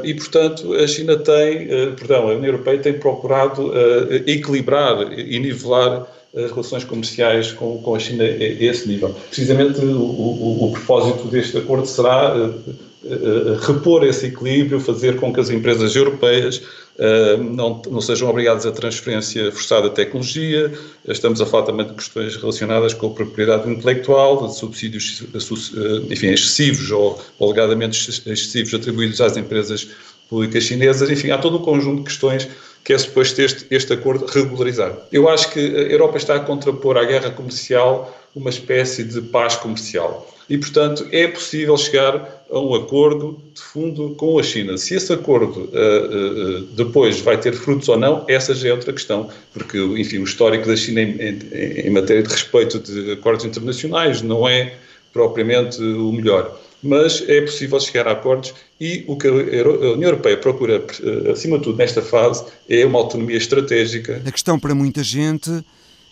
e, 0.03 0.13
portanto, 0.13 0.73
a 0.73 0.87
China 0.87 1.17
tem, 1.17 1.67
perdão, 1.95 2.29
a 2.29 2.33
União 2.33 2.45
Europeia 2.45 2.79
tem 2.79 2.93
procurado 2.93 3.73
equilibrar 4.25 5.11
e 5.19 5.37
nivelar 5.39 6.07
as 6.35 6.51
relações 6.51 6.83
comerciais 6.83 7.51
com, 7.53 7.77
com 7.77 7.95
a 7.95 7.99
China 7.99 8.23
a 8.23 8.27
esse 8.27 8.87
nível. 8.87 9.15
Precisamente 9.29 9.79
o, 9.79 10.01
o, 10.01 10.65
o 10.65 10.71
propósito 10.73 11.27
deste 11.29 11.57
acordo 11.57 11.87
será 11.87 12.35
uh, 12.35 12.49
uh, 12.49 13.55
repor 13.61 14.03
esse 14.03 14.25
equilíbrio, 14.25 14.79
fazer 14.79 15.15
com 15.17 15.33
que 15.33 15.39
as 15.39 15.49
empresas 15.49 15.95
europeias 15.95 16.57
uh, 16.57 17.41
não, 17.41 17.81
não 17.89 18.01
sejam 18.01 18.29
obrigadas 18.29 18.65
a 18.65 18.71
transferência 18.71 19.49
forçada 19.51 19.87
de 19.87 19.95
tecnologia. 19.95 20.73
Estamos 21.07 21.39
a 21.39 21.45
falar 21.45 21.63
também 21.63 21.85
de 21.85 21.93
questões 21.93 22.35
relacionadas 22.35 22.93
com 22.93 23.07
a 23.07 23.11
propriedade 23.11 23.69
intelectual, 23.69 24.45
de 24.45 24.55
subsídios 24.55 25.23
enfim, 26.09 26.27
excessivos 26.27 26.91
ou, 26.91 27.17
ou 27.39 27.47
alegadamente 27.47 28.09
excessivos 28.09 28.73
atribuídos 28.73 29.21
às 29.21 29.37
empresas 29.37 29.87
públicas 30.29 30.63
chinesas. 30.63 31.09
Enfim, 31.09 31.31
há 31.31 31.37
todo 31.37 31.57
um 31.57 31.61
conjunto 31.61 31.99
de 31.99 32.03
questões 32.03 32.47
que 32.85 32.93
é 32.93 32.97
suposto 32.97 33.41
este, 33.41 33.65
este 33.71 33.91
acordo 33.93 34.27
regularizar. 34.27 34.95
Eu 35.11 35.27
acho 35.27 35.51
que 35.51 35.59
a 35.59 35.81
Europa 35.91 36.17
está 36.17 36.35
a 36.35 36.39
contrapor 36.39 36.97
à 36.97 37.03
guerra 37.03 37.31
comercial 37.31 38.15
uma 38.35 38.51
espécie 38.51 39.03
de 39.03 39.21
paz 39.21 39.55
comercial. 39.55 40.31
E, 40.47 40.55
portanto, 40.55 41.07
é 41.11 41.27
possível 41.27 41.75
chegar 41.75 42.45
a 42.51 42.59
um 42.59 42.75
acordo 42.75 43.41
de 43.55 43.61
fundo 43.61 44.11
com 44.11 44.37
a 44.37 44.43
China. 44.43 44.77
Se 44.77 44.93
esse 44.93 45.11
acordo 45.11 45.61
uh, 45.61 46.59
uh, 46.59 46.61
depois 46.75 47.19
vai 47.21 47.35
ter 47.37 47.53
frutos 47.53 47.89
ou 47.89 47.97
não, 47.97 48.23
essa 48.27 48.53
já 48.53 48.69
é 48.69 48.71
outra 48.71 48.93
questão, 48.93 49.29
porque, 49.51 49.79
enfim, 49.79 50.19
o 50.19 50.23
histórico 50.23 50.67
da 50.67 50.75
China 50.75 51.01
em, 51.01 51.17
em, 51.19 51.87
em 51.87 51.89
matéria 51.89 52.21
de 52.21 52.29
respeito 52.29 52.79
de 52.79 53.13
acordos 53.13 53.43
internacionais 53.45 54.21
não 54.21 54.47
é 54.47 54.75
propriamente 55.11 55.81
o 55.81 56.11
melhor 56.11 56.55
mas 56.81 57.23
é 57.27 57.41
possível 57.41 57.79
chegar 57.79 58.07
a 58.07 58.11
acordos 58.11 58.53
e 58.79 59.03
o 59.07 59.15
que 59.15 59.27
a 59.27 59.31
União 59.31 60.09
Europeia 60.09 60.37
procura, 60.37 60.85
eh, 61.03 61.31
acima 61.31 61.57
de 61.57 61.63
tudo, 61.63 61.77
nesta 61.77 62.01
fase, 62.01 62.45
é 62.69 62.85
uma 62.85 62.99
autonomia 62.99 63.37
estratégica. 63.37 64.21
A 64.25 64.31
questão 64.31 64.59
para 64.59 64.75
muita 64.75 65.03
gente 65.03 65.49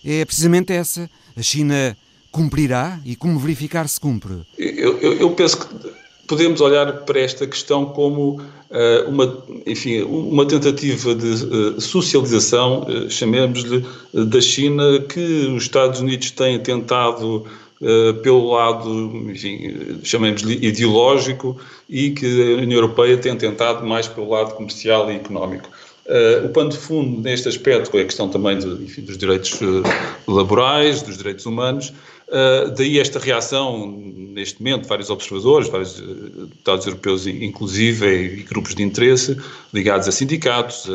é 0.06 0.26
precisamente 0.26 0.74
essa. 0.74 1.10
A 1.36 1.42
China 1.42 1.96
cumprirá 2.32 3.00
e 3.06 3.16
como 3.16 3.38
verificar 3.40 3.88
se 3.88 4.00
cumpre? 4.00 4.34
Eu, 4.58 4.98
eu, 5.00 5.14
eu 5.14 5.32
penso 5.32 5.60
que 5.60 5.94
podemos 6.28 6.62
olhar 6.62 6.92
para 7.06 7.20
esta 7.20 7.46
questão 7.46 7.86
como 7.86 8.42
uh, 8.42 9.10
uma, 9.10 9.44
enfim, 9.68 10.02
uma 10.02 10.46
tentativa 10.46 11.14
de 11.14 11.28
uh, 11.28 11.82
socialização, 11.82 12.84
uh, 12.84 13.10
chamemos-lhe, 13.10 13.86
da 14.14 14.42
China, 14.42 15.00
que 15.02 15.20
os 15.56 15.64
Estados 15.64 16.00
Unidos 16.00 16.32
têm 16.32 16.60
tentado 16.60 17.46
eh, 17.84 18.14
pelo 18.14 18.52
lado, 18.52 19.12
enfim, 19.30 20.00
chamemos-lhe 20.04 20.66
ideológico, 20.66 21.60
e 21.90 22.12
que 22.12 22.26
a 22.26 22.62
União 22.62 22.78
Europeia 22.78 23.18
tem 23.18 23.36
tentado 23.36 23.86
mais 23.86 24.08
pelo 24.08 24.30
lado 24.30 24.54
comercial 24.56 25.12
e 25.12 25.16
económico. 25.16 25.70
Uh, 26.06 26.46
o 26.46 26.50
pano 26.50 26.70
de 26.70 26.78
fundo 26.78 27.22
neste 27.22 27.48
aspecto 27.48 27.98
é 27.98 28.02
a 28.02 28.06
questão 28.06 28.28
também 28.30 28.58
de, 28.58 28.68
enfim, 28.68 29.02
dos 29.02 29.18
direitos 29.18 29.54
uh, 29.62 29.84
laborais, 30.28 31.02
dos 31.02 31.18
direitos 31.18 31.46
humanos, 31.46 31.94
uh, 32.28 32.72
daí 32.76 33.00
esta 33.00 33.20
reação, 33.20 33.88
neste 34.34 34.62
momento, 34.62 34.88
vários 34.88 35.10
observadores, 35.10 35.70
vários 35.70 35.94
deputados 35.94 36.86
europeus 36.86 37.26
inclusive, 37.26 38.06
e, 38.06 38.44
grupos 38.44 38.76
de 38.76 38.84
interesse 38.84 39.38
ligados 39.74 40.08
a 40.08 40.12
sindicatos, 40.12 40.88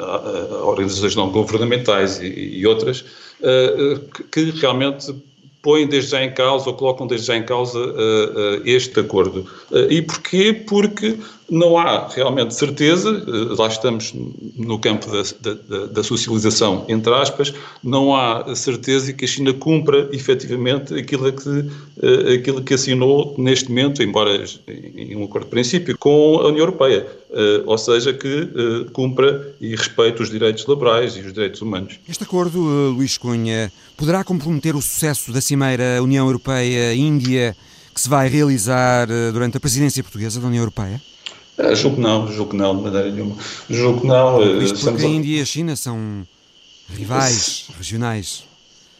a, 0.00 0.54
a 0.54 0.64
organizações 0.64 1.14
não 1.14 1.30
governamentais 1.30 2.20
e, 2.20 2.26
e 2.26 2.66
outras, 2.66 3.04
que 4.32 4.50
realmente 4.60 5.14
põem 5.66 5.88
desde 5.88 6.12
já 6.12 6.22
em 6.22 6.32
causa 6.32 6.70
ou 6.70 6.76
colocam 6.76 7.08
desde 7.08 7.26
já 7.26 7.36
em 7.36 7.42
causa 7.42 7.76
uh, 7.76 7.82
uh, 7.82 8.62
este 8.64 9.00
acordo. 9.00 9.44
Uh, 9.72 9.90
e 9.90 10.00
porquê? 10.00 10.52
Porque 10.52 11.18
não 11.48 11.78
há 11.78 12.08
realmente 12.08 12.54
certeza, 12.54 13.24
lá 13.58 13.68
estamos 13.68 14.12
no 14.56 14.78
campo 14.78 15.06
da, 15.10 15.22
da, 15.52 15.86
da, 15.86 16.02
socialização, 16.02 16.84
entre 16.88 17.12
aspas, 17.14 17.54
não 17.82 18.14
há 18.14 18.54
certeza 18.54 19.12
que 19.12 19.24
a 19.24 19.28
China 19.28 19.52
cumpra 19.52 20.08
efetivamente 20.12 20.94
aquilo 20.94 21.32
que, 21.32 22.34
aquilo 22.34 22.62
que 22.62 22.74
assinou 22.74 23.34
neste 23.38 23.68
momento, 23.68 24.02
embora 24.02 24.44
em 24.66 25.16
um 25.16 25.24
acordo 25.24 25.44
de 25.44 25.50
princípio, 25.50 25.96
com 25.98 26.40
a 26.40 26.48
União 26.48 26.60
Europeia. 26.60 27.06
Ou 27.66 27.76
seja, 27.76 28.12
que 28.12 28.48
cumpra 28.92 29.54
e 29.60 29.74
respeite 29.76 30.22
os 30.22 30.30
direitos 30.30 30.66
laborais 30.66 31.16
e 31.16 31.20
os 31.20 31.32
direitos 31.32 31.60
humanos. 31.60 31.98
Este 32.08 32.24
acordo, 32.24 32.58
Luís 32.90 33.18
Cunha, 33.18 33.70
poderá 33.96 34.24
comprometer 34.24 34.74
o 34.74 34.80
sucesso 34.80 35.32
da 35.32 35.40
Cimeira 35.40 36.02
União 36.02 36.26
Europeia-Índia 36.26 37.56
que 37.96 38.00
se 38.02 38.10
vai 38.10 38.28
realizar 38.28 39.10
eh, 39.10 39.32
durante 39.32 39.56
a 39.56 39.60
presidência 39.60 40.02
portuguesa 40.02 40.38
da 40.38 40.46
União 40.46 40.60
Europeia? 40.60 41.00
Uh, 41.58 41.74
julgo 41.74 41.96
que 41.96 42.02
não, 42.02 42.32
julgo 42.32 42.50
que 42.50 42.56
não, 42.56 42.76
de 42.76 42.82
maneira 42.82 43.10
nenhuma. 43.10 43.36
Julgo 43.68 44.00
que 44.02 44.06
não. 44.06 44.38
Uh, 44.38 44.62
Isto 44.62 44.80
porque 44.80 45.04
a 45.04 45.08
Índia 45.08 45.38
e 45.38 45.40
a 45.40 45.44
China 45.44 45.74
são 45.76 46.26
rivais 46.88 47.68
regionais. 47.76 48.44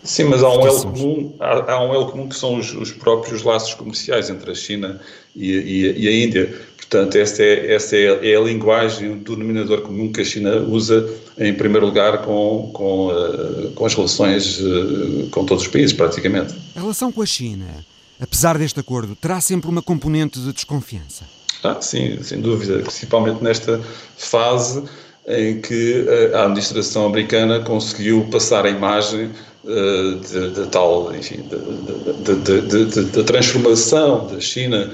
Sim, 0.03 0.25
mas 0.25 0.43
há 0.43 0.49
um 0.49 0.65
elo 0.65 0.83
comum, 0.83 1.35
há, 1.41 1.73
há, 1.73 1.85
um 1.85 1.93
elo 1.93 2.07
comum 2.07 2.29
que 2.29 2.37
são 2.37 2.59
os, 2.59 2.73
os, 2.75 2.93
próprios 2.93 3.43
laços 3.43 3.75
comerciais 3.75 4.31
entre 4.31 4.53
a 4.53 4.55
China 4.55 5.01
e, 5.35 5.51
e, 5.51 6.05
e 6.05 6.09
a 6.09 6.25
Índia. 6.25 6.55
Portanto, 6.77 7.17
essa, 7.17 7.43
é, 7.43 7.75
essa 7.75 7.97
é, 7.97 8.31
é, 8.31 8.37
a 8.37 8.41
linguagem 8.41 9.19
do 9.19 9.35
denominador 9.35 9.83
comum 9.83 10.13
que 10.13 10.21
a 10.21 10.25
China 10.25 10.59
usa, 10.59 11.13
em 11.37 11.53
primeiro 11.53 11.87
lugar, 11.87 12.23
com, 12.23 12.71
com, 12.73 13.09
uh, 13.09 13.73
com 13.73 13.85
as 13.85 13.95
relações 13.95 14.61
uh, 14.61 15.29
com 15.33 15.45
todos 15.45 15.65
os 15.65 15.69
países, 15.69 15.93
praticamente. 15.93 16.55
A 16.77 16.81
relação 16.81 17.11
com 17.11 17.23
a 17.23 17.27
China, 17.27 17.67
apesar 18.21 18.57
deste 18.57 18.79
acordo, 18.79 19.17
terá 19.17 19.41
sempre 19.41 19.69
uma 19.69 19.83
componente 19.83 20.39
de 20.39 20.53
desconfiança? 20.53 21.25
Ah, 21.63 21.81
sim, 21.81 22.23
sem 22.23 22.41
dúvida, 22.41 22.79
principalmente 22.81 23.43
nesta 23.43 23.81
fase 24.17 24.83
em 25.27 25.61
que 25.61 26.07
a 26.35 26.45
administração 26.45 27.07
americana 27.07 27.61
conseguiu 27.61 28.27
passar 28.31 28.65
a 28.65 28.71
imagem 28.71 29.31
de, 29.65 30.67
tal, 30.71 31.13
enfim, 31.17 31.43
da 33.13 33.25
transformação 33.25 34.29
da 34.29 34.41
China 34.41 34.93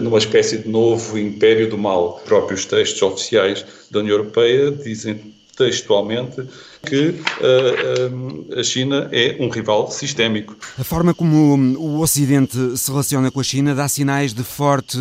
numa 0.00 0.18
espécie 0.18 0.58
de 0.58 0.68
novo 0.68 1.18
império 1.18 1.68
do 1.68 1.76
mal. 1.76 2.18
Os 2.18 2.22
próprios 2.22 2.64
textos 2.64 3.02
oficiais 3.02 3.66
da 3.90 3.98
União 3.98 4.16
Europeia 4.16 4.70
dizem 4.70 5.34
textualmente 5.56 6.42
que 6.86 7.08
uh, 7.08 8.58
a 8.58 8.62
China 8.62 9.08
é 9.12 9.36
um 9.40 9.48
rival 9.48 9.90
sistémico. 9.90 10.56
A 10.78 10.84
forma 10.84 11.14
como 11.14 11.56
o 11.78 12.00
Ocidente 12.00 12.76
se 12.76 12.90
relaciona 12.90 13.30
com 13.30 13.40
a 13.40 13.44
China 13.44 13.74
dá 13.74 13.88
sinais 13.88 14.34
de 14.34 14.42
forte 14.42 14.98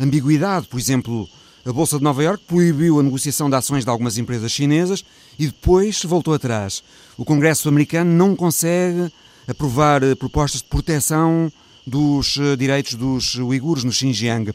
ambiguidade. 0.00 0.66
Por 0.66 0.80
exemplo, 0.80 1.28
a 1.64 1.72
Bolsa 1.72 1.98
de 1.98 2.02
Nova 2.02 2.22
Iorque 2.24 2.44
proibiu 2.46 2.98
a 2.98 3.02
negociação 3.02 3.50
de 3.50 3.56
ações 3.56 3.84
de 3.84 3.90
algumas 3.90 4.16
empresas 4.18 4.50
chinesas 4.50 5.04
e 5.38 5.46
depois 5.46 6.02
voltou 6.04 6.34
atrás. 6.34 6.82
O 7.16 7.24
Congresso 7.24 7.68
americano 7.68 8.10
não 8.10 8.34
consegue 8.34 9.12
aprovar 9.46 10.02
eh, 10.02 10.14
propostas 10.14 10.62
de 10.62 10.68
proteção 10.68 11.52
dos 11.86 12.38
direitos 12.58 12.94
dos 12.94 13.34
uigures 13.34 13.84
no 13.84 13.92
Xinjiang. 13.92 14.52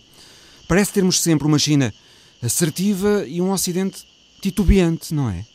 Parece 0.67 0.93
termos 0.93 1.21
sempre 1.21 1.47
uma 1.47 1.59
China 1.59 1.93
assertiva 2.41 3.25
e 3.27 3.41
um 3.41 3.51
Ocidente 3.51 4.03
titubeante, 4.41 5.13
não 5.13 5.29
é? 5.29 5.45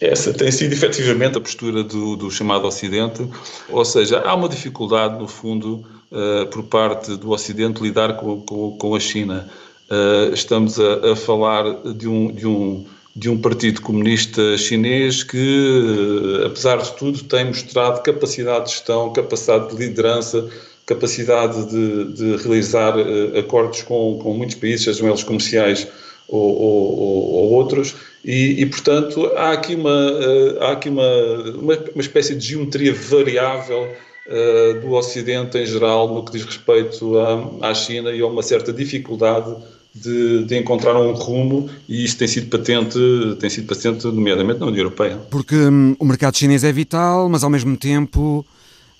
Essa 0.00 0.32
tem 0.32 0.50
sido 0.52 0.72
efetivamente 0.72 1.36
a 1.38 1.40
postura 1.40 1.82
do, 1.82 2.14
do 2.16 2.30
chamado 2.30 2.66
Ocidente, 2.66 3.26
ou 3.68 3.84
seja, 3.84 4.20
há 4.20 4.34
uma 4.34 4.48
dificuldade, 4.48 5.18
no 5.18 5.26
fundo, 5.26 5.84
uh, 6.12 6.46
por 6.46 6.62
parte 6.64 7.16
do 7.16 7.30
Ocidente 7.30 7.82
lidar 7.82 8.16
com, 8.16 8.40
com, 8.42 8.76
com 8.76 8.94
a 8.94 9.00
China. 9.00 9.48
Uh, 9.90 10.32
estamos 10.32 10.78
a, 10.78 11.12
a, 11.12 11.16
falar 11.16 11.64
de 11.94 12.06
um, 12.06 12.30
de, 12.30 12.46
um, 12.46 12.86
de 13.16 13.28
um 13.28 13.40
Partido 13.40 13.80
Comunista 13.80 14.56
Chinês 14.56 15.24
que, 15.24 16.36
uh, 16.42 16.46
apesar 16.46 16.76
de 16.76 16.92
tudo, 16.92 17.24
tem 17.24 17.46
mostrado 17.46 18.00
capacidade 18.02 18.66
de 18.66 18.72
gestão, 18.72 19.12
capacidade 19.12 19.74
de 19.74 19.84
liderança, 19.84 20.48
capacidade 20.86 21.66
de, 21.66 22.12
de 22.12 22.36
realizar 22.36 22.94
acordos 23.36 23.82
com, 23.82 24.18
com 24.22 24.32
muitos 24.32 24.54
países, 24.54 24.84
sejam 24.84 25.08
eles 25.08 25.24
comerciais 25.24 25.88
ou, 26.28 26.60
ou, 26.60 27.32
ou 27.32 27.50
outros, 27.52 27.96
e, 28.24 28.60
e, 28.60 28.66
portanto 28.66 29.26
há 29.36 29.52
aqui, 29.52 29.74
uma, 29.74 29.90
uh, 29.90 30.62
há 30.62 30.72
aqui 30.72 30.90
uma, 30.90 31.10
uma, 31.54 31.74
uma, 31.94 32.02
espécie 32.02 32.34
de 32.34 32.46
geometria 32.46 32.92
variável 32.92 33.88
uh, 34.26 34.80
do 34.80 34.92
Ocidente 34.92 35.56
em 35.56 35.64
geral 35.64 36.12
no 36.12 36.24
que 36.24 36.32
diz 36.32 36.44
respeito 36.44 37.18
à, 37.18 37.70
à 37.70 37.74
China 37.74 38.10
e 38.12 38.20
há 38.20 38.26
uma 38.26 38.42
certa 38.42 38.72
dificuldade 38.72 39.56
de, 39.94 40.44
de, 40.44 40.56
encontrar 40.56 40.94
um 41.00 41.12
rumo 41.12 41.70
e 41.88 42.04
isso 42.04 42.18
tem 42.18 42.28
sido 42.28 42.48
patente, 42.48 42.98
tem 43.40 43.48
sido 43.48 43.66
patente 43.66 44.06
nomeadamente 44.06 44.60
na 44.60 44.66
União 44.66 44.82
Europeia. 44.82 45.16
Porque 45.30 45.56
hum, 45.56 45.96
o 45.98 46.04
mercado 46.04 46.36
chinês 46.36 46.62
é 46.62 46.72
vital, 46.72 47.28
mas 47.28 47.42
ao 47.42 47.50
mesmo 47.50 47.76
tempo 47.76 48.44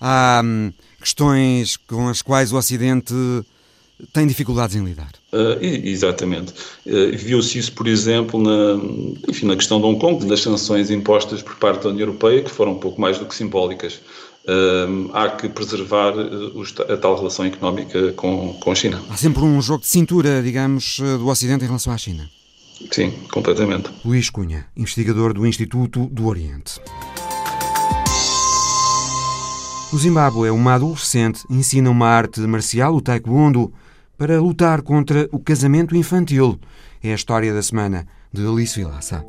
há 0.00 0.40
hum, 0.42 0.72
questões 1.00 1.76
com 1.76 2.08
as 2.08 2.22
quais 2.22 2.52
o 2.52 2.56
Ocidente 2.56 3.14
tem 4.12 4.26
dificuldades 4.26 4.76
em 4.76 4.84
lidar. 4.84 5.10
Uh, 5.32 5.62
exatamente. 5.62 6.52
Uh, 6.86 7.16
Viu-se 7.16 7.58
isso, 7.58 7.72
por 7.72 7.86
exemplo, 7.86 8.40
na, 8.40 8.80
enfim, 9.28 9.46
na 9.46 9.56
questão 9.56 9.80
de 9.80 9.86
Hong 9.86 9.98
Kong, 9.98 10.24
das 10.26 10.40
sanções 10.40 10.90
impostas 10.90 11.42
por 11.42 11.56
parte 11.56 11.84
da 11.84 11.90
União 11.90 12.06
Europeia, 12.06 12.42
que 12.42 12.50
foram 12.50 12.72
um 12.72 12.78
pouco 12.78 13.00
mais 13.00 13.18
do 13.18 13.26
que 13.26 13.34
simbólicas. 13.34 14.00
Uh, 14.44 15.10
há 15.12 15.28
que 15.28 15.48
preservar 15.48 16.14
a 16.88 16.96
tal 16.96 17.16
relação 17.16 17.44
económica 17.44 18.12
com, 18.12 18.54
com 18.54 18.72
a 18.72 18.74
China. 18.74 19.02
Há 19.10 19.16
sempre 19.16 19.42
um 19.42 19.60
jogo 19.60 19.82
de 19.82 19.88
cintura, 19.88 20.42
digamos, 20.42 20.98
do 20.98 21.26
Ocidente 21.28 21.64
em 21.64 21.66
relação 21.66 21.92
à 21.92 21.98
China. 21.98 22.30
Sim, 22.90 23.12
completamente. 23.30 23.90
Luís 24.04 24.30
Cunha, 24.30 24.66
investigador 24.76 25.34
do 25.34 25.46
Instituto 25.46 26.06
do 26.06 26.26
Oriente. 26.26 26.80
O 29.92 29.96
Zimbábue, 29.96 30.50
uma 30.50 30.74
adolescente, 30.74 31.42
ensina 31.48 31.90
uma 31.90 32.06
arte 32.06 32.40
marcial, 32.40 32.94
o 32.94 33.00
taekwondo, 33.00 33.72
para 34.18 34.40
lutar 34.40 34.82
contra 34.82 35.28
o 35.30 35.38
casamento 35.38 35.96
infantil. 35.96 36.58
É 37.02 37.12
a 37.12 37.14
história 37.14 37.54
da 37.54 37.62
semana 37.62 38.04
de 38.32 38.44
Alice 38.44 38.76
Vilaça. 38.76 39.24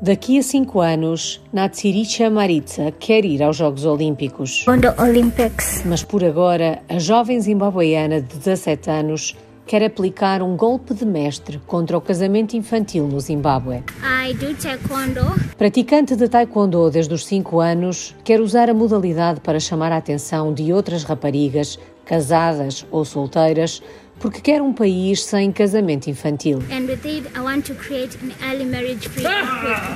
Daqui 0.00 0.38
a 0.38 0.42
cinco 0.42 0.80
anos, 0.80 1.42
Natsiricha 1.52 2.30
Maritza 2.30 2.92
quer 2.92 3.24
ir 3.24 3.42
aos 3.42 3.56
Jogos 3.56 3.84
Olímpicos. 3.84 4.64
Olympics. 4.98 5.82
Mas 5.84 6.04
por 6.04 6.22
agora, 6.22 6.82
a 6.88 6.98
jovem 7.00 7.40
zimbabueana 7.40 8.20
de 8.20 8.36
17 8.36 8.90
anos 8.90 9.36
quer 9.66 9.82
aplicar 9.82 10.40
um 10.40 10.56
golpe 10.56 10.94
de 10.94 11.04
mestre 11.04 11.60
contra 11.66 11.96
o 11.98 12.00
casamento 12.00 12.56
infantil 12.56 13.08
no 13.08 13.20
Zimbábue. 13.20 13.82
I 14.02 14.34
do 14.34 14.54
taekwondo. 14.54 15.20
Praticante 15.56 16.14
de 16.16 16.28
taekwondo 16.28 16.88
desde 16.90 17.12
os 17.12 17.26
5 17.26 17.60
anos, 17.60 18.14
quer 18.22 18.40
usar 18.40 18.70
a 18.70 18.74
modalidade 18.74 19.40
para 19.40 19.58
chamar 19.58 19.90
a 19.90 19.96
atenção 19.96 20.54
de 20.54 20.72
outras 20.72 21.02
raparigas, 21.02 21.78
casadas 22.04 22.86
ou 22.90 23.04
solteiras, 23.04 23.82
porque 24.18 24.40
quer 24.40 24.60
um 24.60 24.72
país 24.72 25.24
sem 25.24 25.50
casamento 25.52 26.08
infantil. 26.08 26.58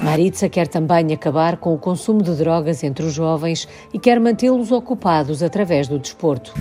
Maritza 0.02 0.48
quer 0.48 0.68
também 0.68 1.12
acabar 1.12 1.56
com 1.56 1.74
o 1.74 1.78
consumo 1.78 2.22
de 2.22 2.34
drogas 2.36 2.82
entre 2.82 3.04
os 3.04 3.12
jovens 3.12 3.68
e 3.92 3.98
quer 3.98 4.18
mantê-los 4.20 4.70
ocupados 4.70 5.42
através 5.42 5.88
do 5.88 5.98
desporto. 5.98 6.54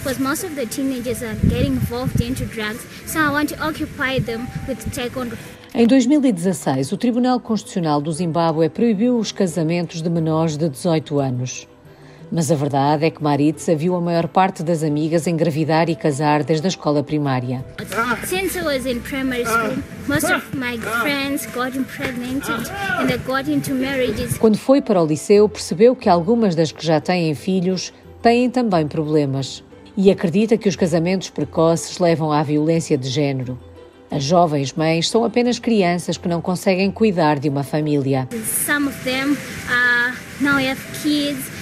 Em 5.73 5.87
2016, 5.87 6.91
o 6.91 6.97
Tribunal 6.97 7.39
Constitucional 7.39 8.01
do 8.01 8.11
Zimbábue 8.11 8.67
proibiu 8.67 9.17
os 9.17 9.31
casamentos 9.31 10.01
de 10.01 10.09
menores 10.09 10.57
de 10.57 10.67
18 10.67 11.17
anos. 11.19 11.67
Mas 12.31 12.49
a 12.49 12.55
verdade 12.55 13.05
é 13.05 13.11
que 13.11 13.21
Maritza 13.21 13.75
viu 13.75 13.93
a 13.93 13.99
maior 13.99 14.25
parte 14.29 14.63
das 14.63 14.83
amigas 14.83 15.27
engravidar 15.27 15.89
e 15.89 15.95
casar 15.95 16.45
desde 16.45 16.65
a 16.65 16.69
escola 16.69 17.03
primária. 17.03 17.65
Since 18.25 18.57
I 18.57 18.61
was 18.61 18.85
in 18.85 19.01
primary 19.01 19.43
school, 19.43 19.83
most 20.07 20.31
of 20.31 20.55
my 20.55 20.77
friends 21.01 21.45
got 21.47 21.77
impregnated 21.77 22.71
and 22.99 23.07
they 23.07 23.17
got 23.17 23.51
into 23.51 23.73
marriages. 23.73 24.37
Quando 24.37 24.57
foi 24.57 24.81
para 24.81 25.03
o 25.03 25.05
liceu, 25.05 25.49
percebeu 25.49 25.93
que 25.93 26.07
algumas 26.07 26.55
das 26.55 26.71
que 26.71 26.85
já 26.85 27.01
têm 27.01 27.35
filhos 27.35 27.91
têm 28.21 28.49
também 28.49 28.87
problemas 28.87 29.61
e 29.97 30.09
acredita 30.09 30.55
que 30.55 30.69
os 30.69 30.77
casamentos 30.77 31.29
precoces 31.29 31.99
levam 31.99 32.31
à 32.31 32.41
violência 32.41 32.97
de 32.97 33.09
género. 33.09 33.59
As 34.09 34.23
jovens 34.23 34.73
mães 34.73 35.09
são 35.09 35.25
apenas 35.25 35.59
crianças 35.59 36.17
que 36.17 36.29
não 36.29 36.41
conseguem 36.41 36.91
cuidar 36.91 37.39
de 37.39 37.49
uma 37.49 37.63
família. 37.63 38.27
Some 38.65 38.87
of 38.87 38.97
them 39.03 39.33
uh, 39.69 40.15
now 40.41 40.57
have 40.57 40.79
kids 41.01 41.60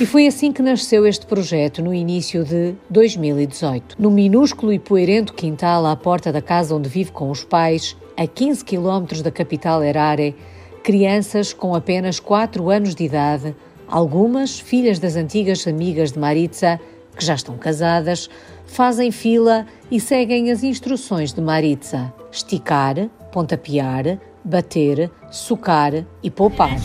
e 0.00 0.06
foi 0.06 0.28
assim 0.28 0.52
que 0.52 0.62
nasceu 0.62 1.04
este 1.04 1.26
projeto 1.26 1.82
no 1.82 1.92
início 1.92 2.44
de 2.44 2.74
2018. 2.88 3.96
No 3.98 4.08
minúsculo 4.08 4.72
e 4.72 4.78
poerento 4.78 5.34
quintal 5.34 5.84
à 5.84 5.96
porta 5.96 6.32
da 6.32 6.40
casa 6.40 6.72
onde 6.72 6.88
vive 6.88 7.10
com 7.10 7.28
os 7.28 7.42
pais, 7.42 7.96
a 8.16 8.24
15 8.24 8.64
quilómetros 8.64 9.20
da 9.20 9.32
capital 9.32 9.82
Harare, 9.82 10.36
crianças 10.84 11.52
com 11.52 11.74
apenas 11.74 12.20
4 12.20 12.70
anos 12.70 12.94
de 12.94 13.02
idade, 13.02 13.52
algumas 13.88 14.60
filhas 14.60 15.00
das 15.00 15.16
antigas 15.16 15.66
amigas 15.66 16.12
de 16.12 16.18
Maritza, 16.20 16.78
que 17.16 17.24
já 17.24 17.34
estão 17.34 17.58
casadas, 17.58 18.30
fazem 18.64 19.10
fila 19.10 19.66
e 19.90 19.98
seguem 19.98 20.52
as 20.52 20.62
instruções 20.62 21.32
de 21.32 21.40
Maritza: 21.40 22.14
esticar, 22.30 23.08
pontapear, 23.32 24.20
bater, 24.44 25.10
socar 25.32 26.06
e 26.22 26.30
poupar. 26.30 26.76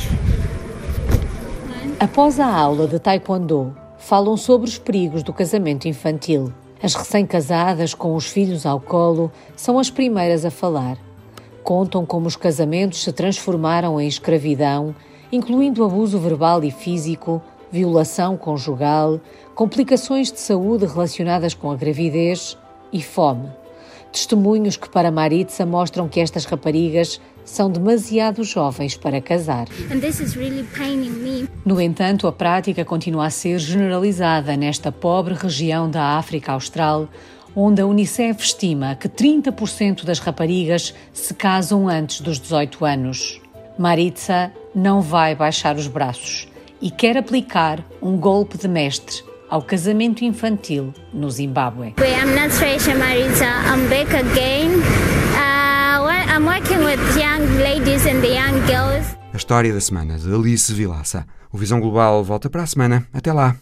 Após 2.01 2.39
a 2.39 2.51
aula 2.51 2.87
de 2.87 2.97
Taekwondo, 2.97 3.77
falam 3.95 4.35
sobre 4.35 4.67
os 4.67 4.79
perigos 4.79 5.21
do 5.21 5.31
casamento 5.31 5.87
infantil. 5.87 6.51
As 6.81 6.95
recém-casadas 6.95 7.93
com 7.93 8.15
os 8.15 8.25
filhos 8.25 8.65
ao 8.65 8.79
colo 8.79 9.31
são 9.55 9.77
as 9.77 9.91
primeiras 9.91 10.43
a 10.43 10.49
falar. 10.49 10.97
Contam 11.63 12.03
como 12.03 12.25
os 12.25 12.35
casamentos 12.35 13.03
se 13.03 13.13
transformaram 13.13 14.01
em 14.01 14.07
escravidão, 14.07 14.95
incluindo 15.31 15.83
abuso 15.83 16.17
verbal 16.17 16.63
e 16.63 16.71
físico, 16.71 17.39
violação 17.71 18.35
conjugal, 18.35 19.21
complicações 19.53 20.31
de 20.31 20.39
saúde 20.39 20.87
relacionadas 20.87 21.53
com 21.53 21.69
a 21.69 21.75
gravidez 21.75 22.57
e 22.91 22.99
fome. 23.03 23.47
Testemunhos 24.11 24.75
que 24.75 24.89
para 24.89 25.11
Maritza 25.11 25.67
mostram 25.67 26.09
que 26.09 26.19
estas 26.19 26.45
raparigas 26.45 27.21
são 27.43 27.69
demasiado 27.69 28.43
jovens 28.43 28.95
para 28.95 29.21
casar. 29.21 29.67
Really 29.69 30.65
no 31.65 31.79
entanto, 31.79 32.27
a 32.27 32.31
prática 32.31 32.83
continua 32.83 33.27
a 33.27 33.29
ser 33.29 33.59
generalizada 33.59 34.55
nesta 34.57 34.91
pobre 34.91 35.33
região 35.33 35.89
da 35.89 36.17
África 36.17 36.51
Austral, 36.53 37.07
onde 37.55 37.81
a 37.81 37.85
Unicef 37.85 38.43
estima 38.43 38.95
que 38.95 39.09
30% 39.09 40.03
das 40.03 40.19
raparigas 40.19 40.93
se 41.13 41.33
casam 41.33 41.87
antes 41.87 42.21
dos 42.21 42.39
18 42.39 42.85
anos. 42.85 43.41
Maritza 43.77 44.51
não 44.73 45.01
vai 45.01 45.35
baixar 45.35 45.75
os 45.75 45.87
braços 45.87 46.47
e 46.81 46.89
quer 46.89 47.17
aplicar 47.17 47.83
um 48.01 48.17
golpe 48.17 48.57
de 48.57 48.67
mestre 48.67 49.23
ao 49.49 49.61
casamento 49.61 50.23
infantil 50.23 50.93
no 51.13 51.29
Zimbábue. 51.29 51.93
I'm 51.99 52.35
not 52.35 52.51
Marisa. 52.97 53.45
I'm 53.67 53.89
back 53.89 54.15
again. 54.15 55.10
Working 56.61 56.85
with 56.85 57.17
young 57.17 57.57
ladies 57.57 58.05
and 58.05 58.23
young 58.23 58.59
girls. 58.67 59.17
A 59.33 59.37
história 59.37 59.73
da 59.73 59.81
semana 59.81 60.19
de 60.19 60.31
Alice 60.31 60.71
Vilaça. 60.71 61.25
O 61.51 61.57
Visão 61.57 61.79
Global 61.79 62.23
volta 62.23 62.51
para 62.51 62.61
a 62.61 62.67
semana. 62.67 63.07
Até 63.11 63.33
lá. 63.33 63.55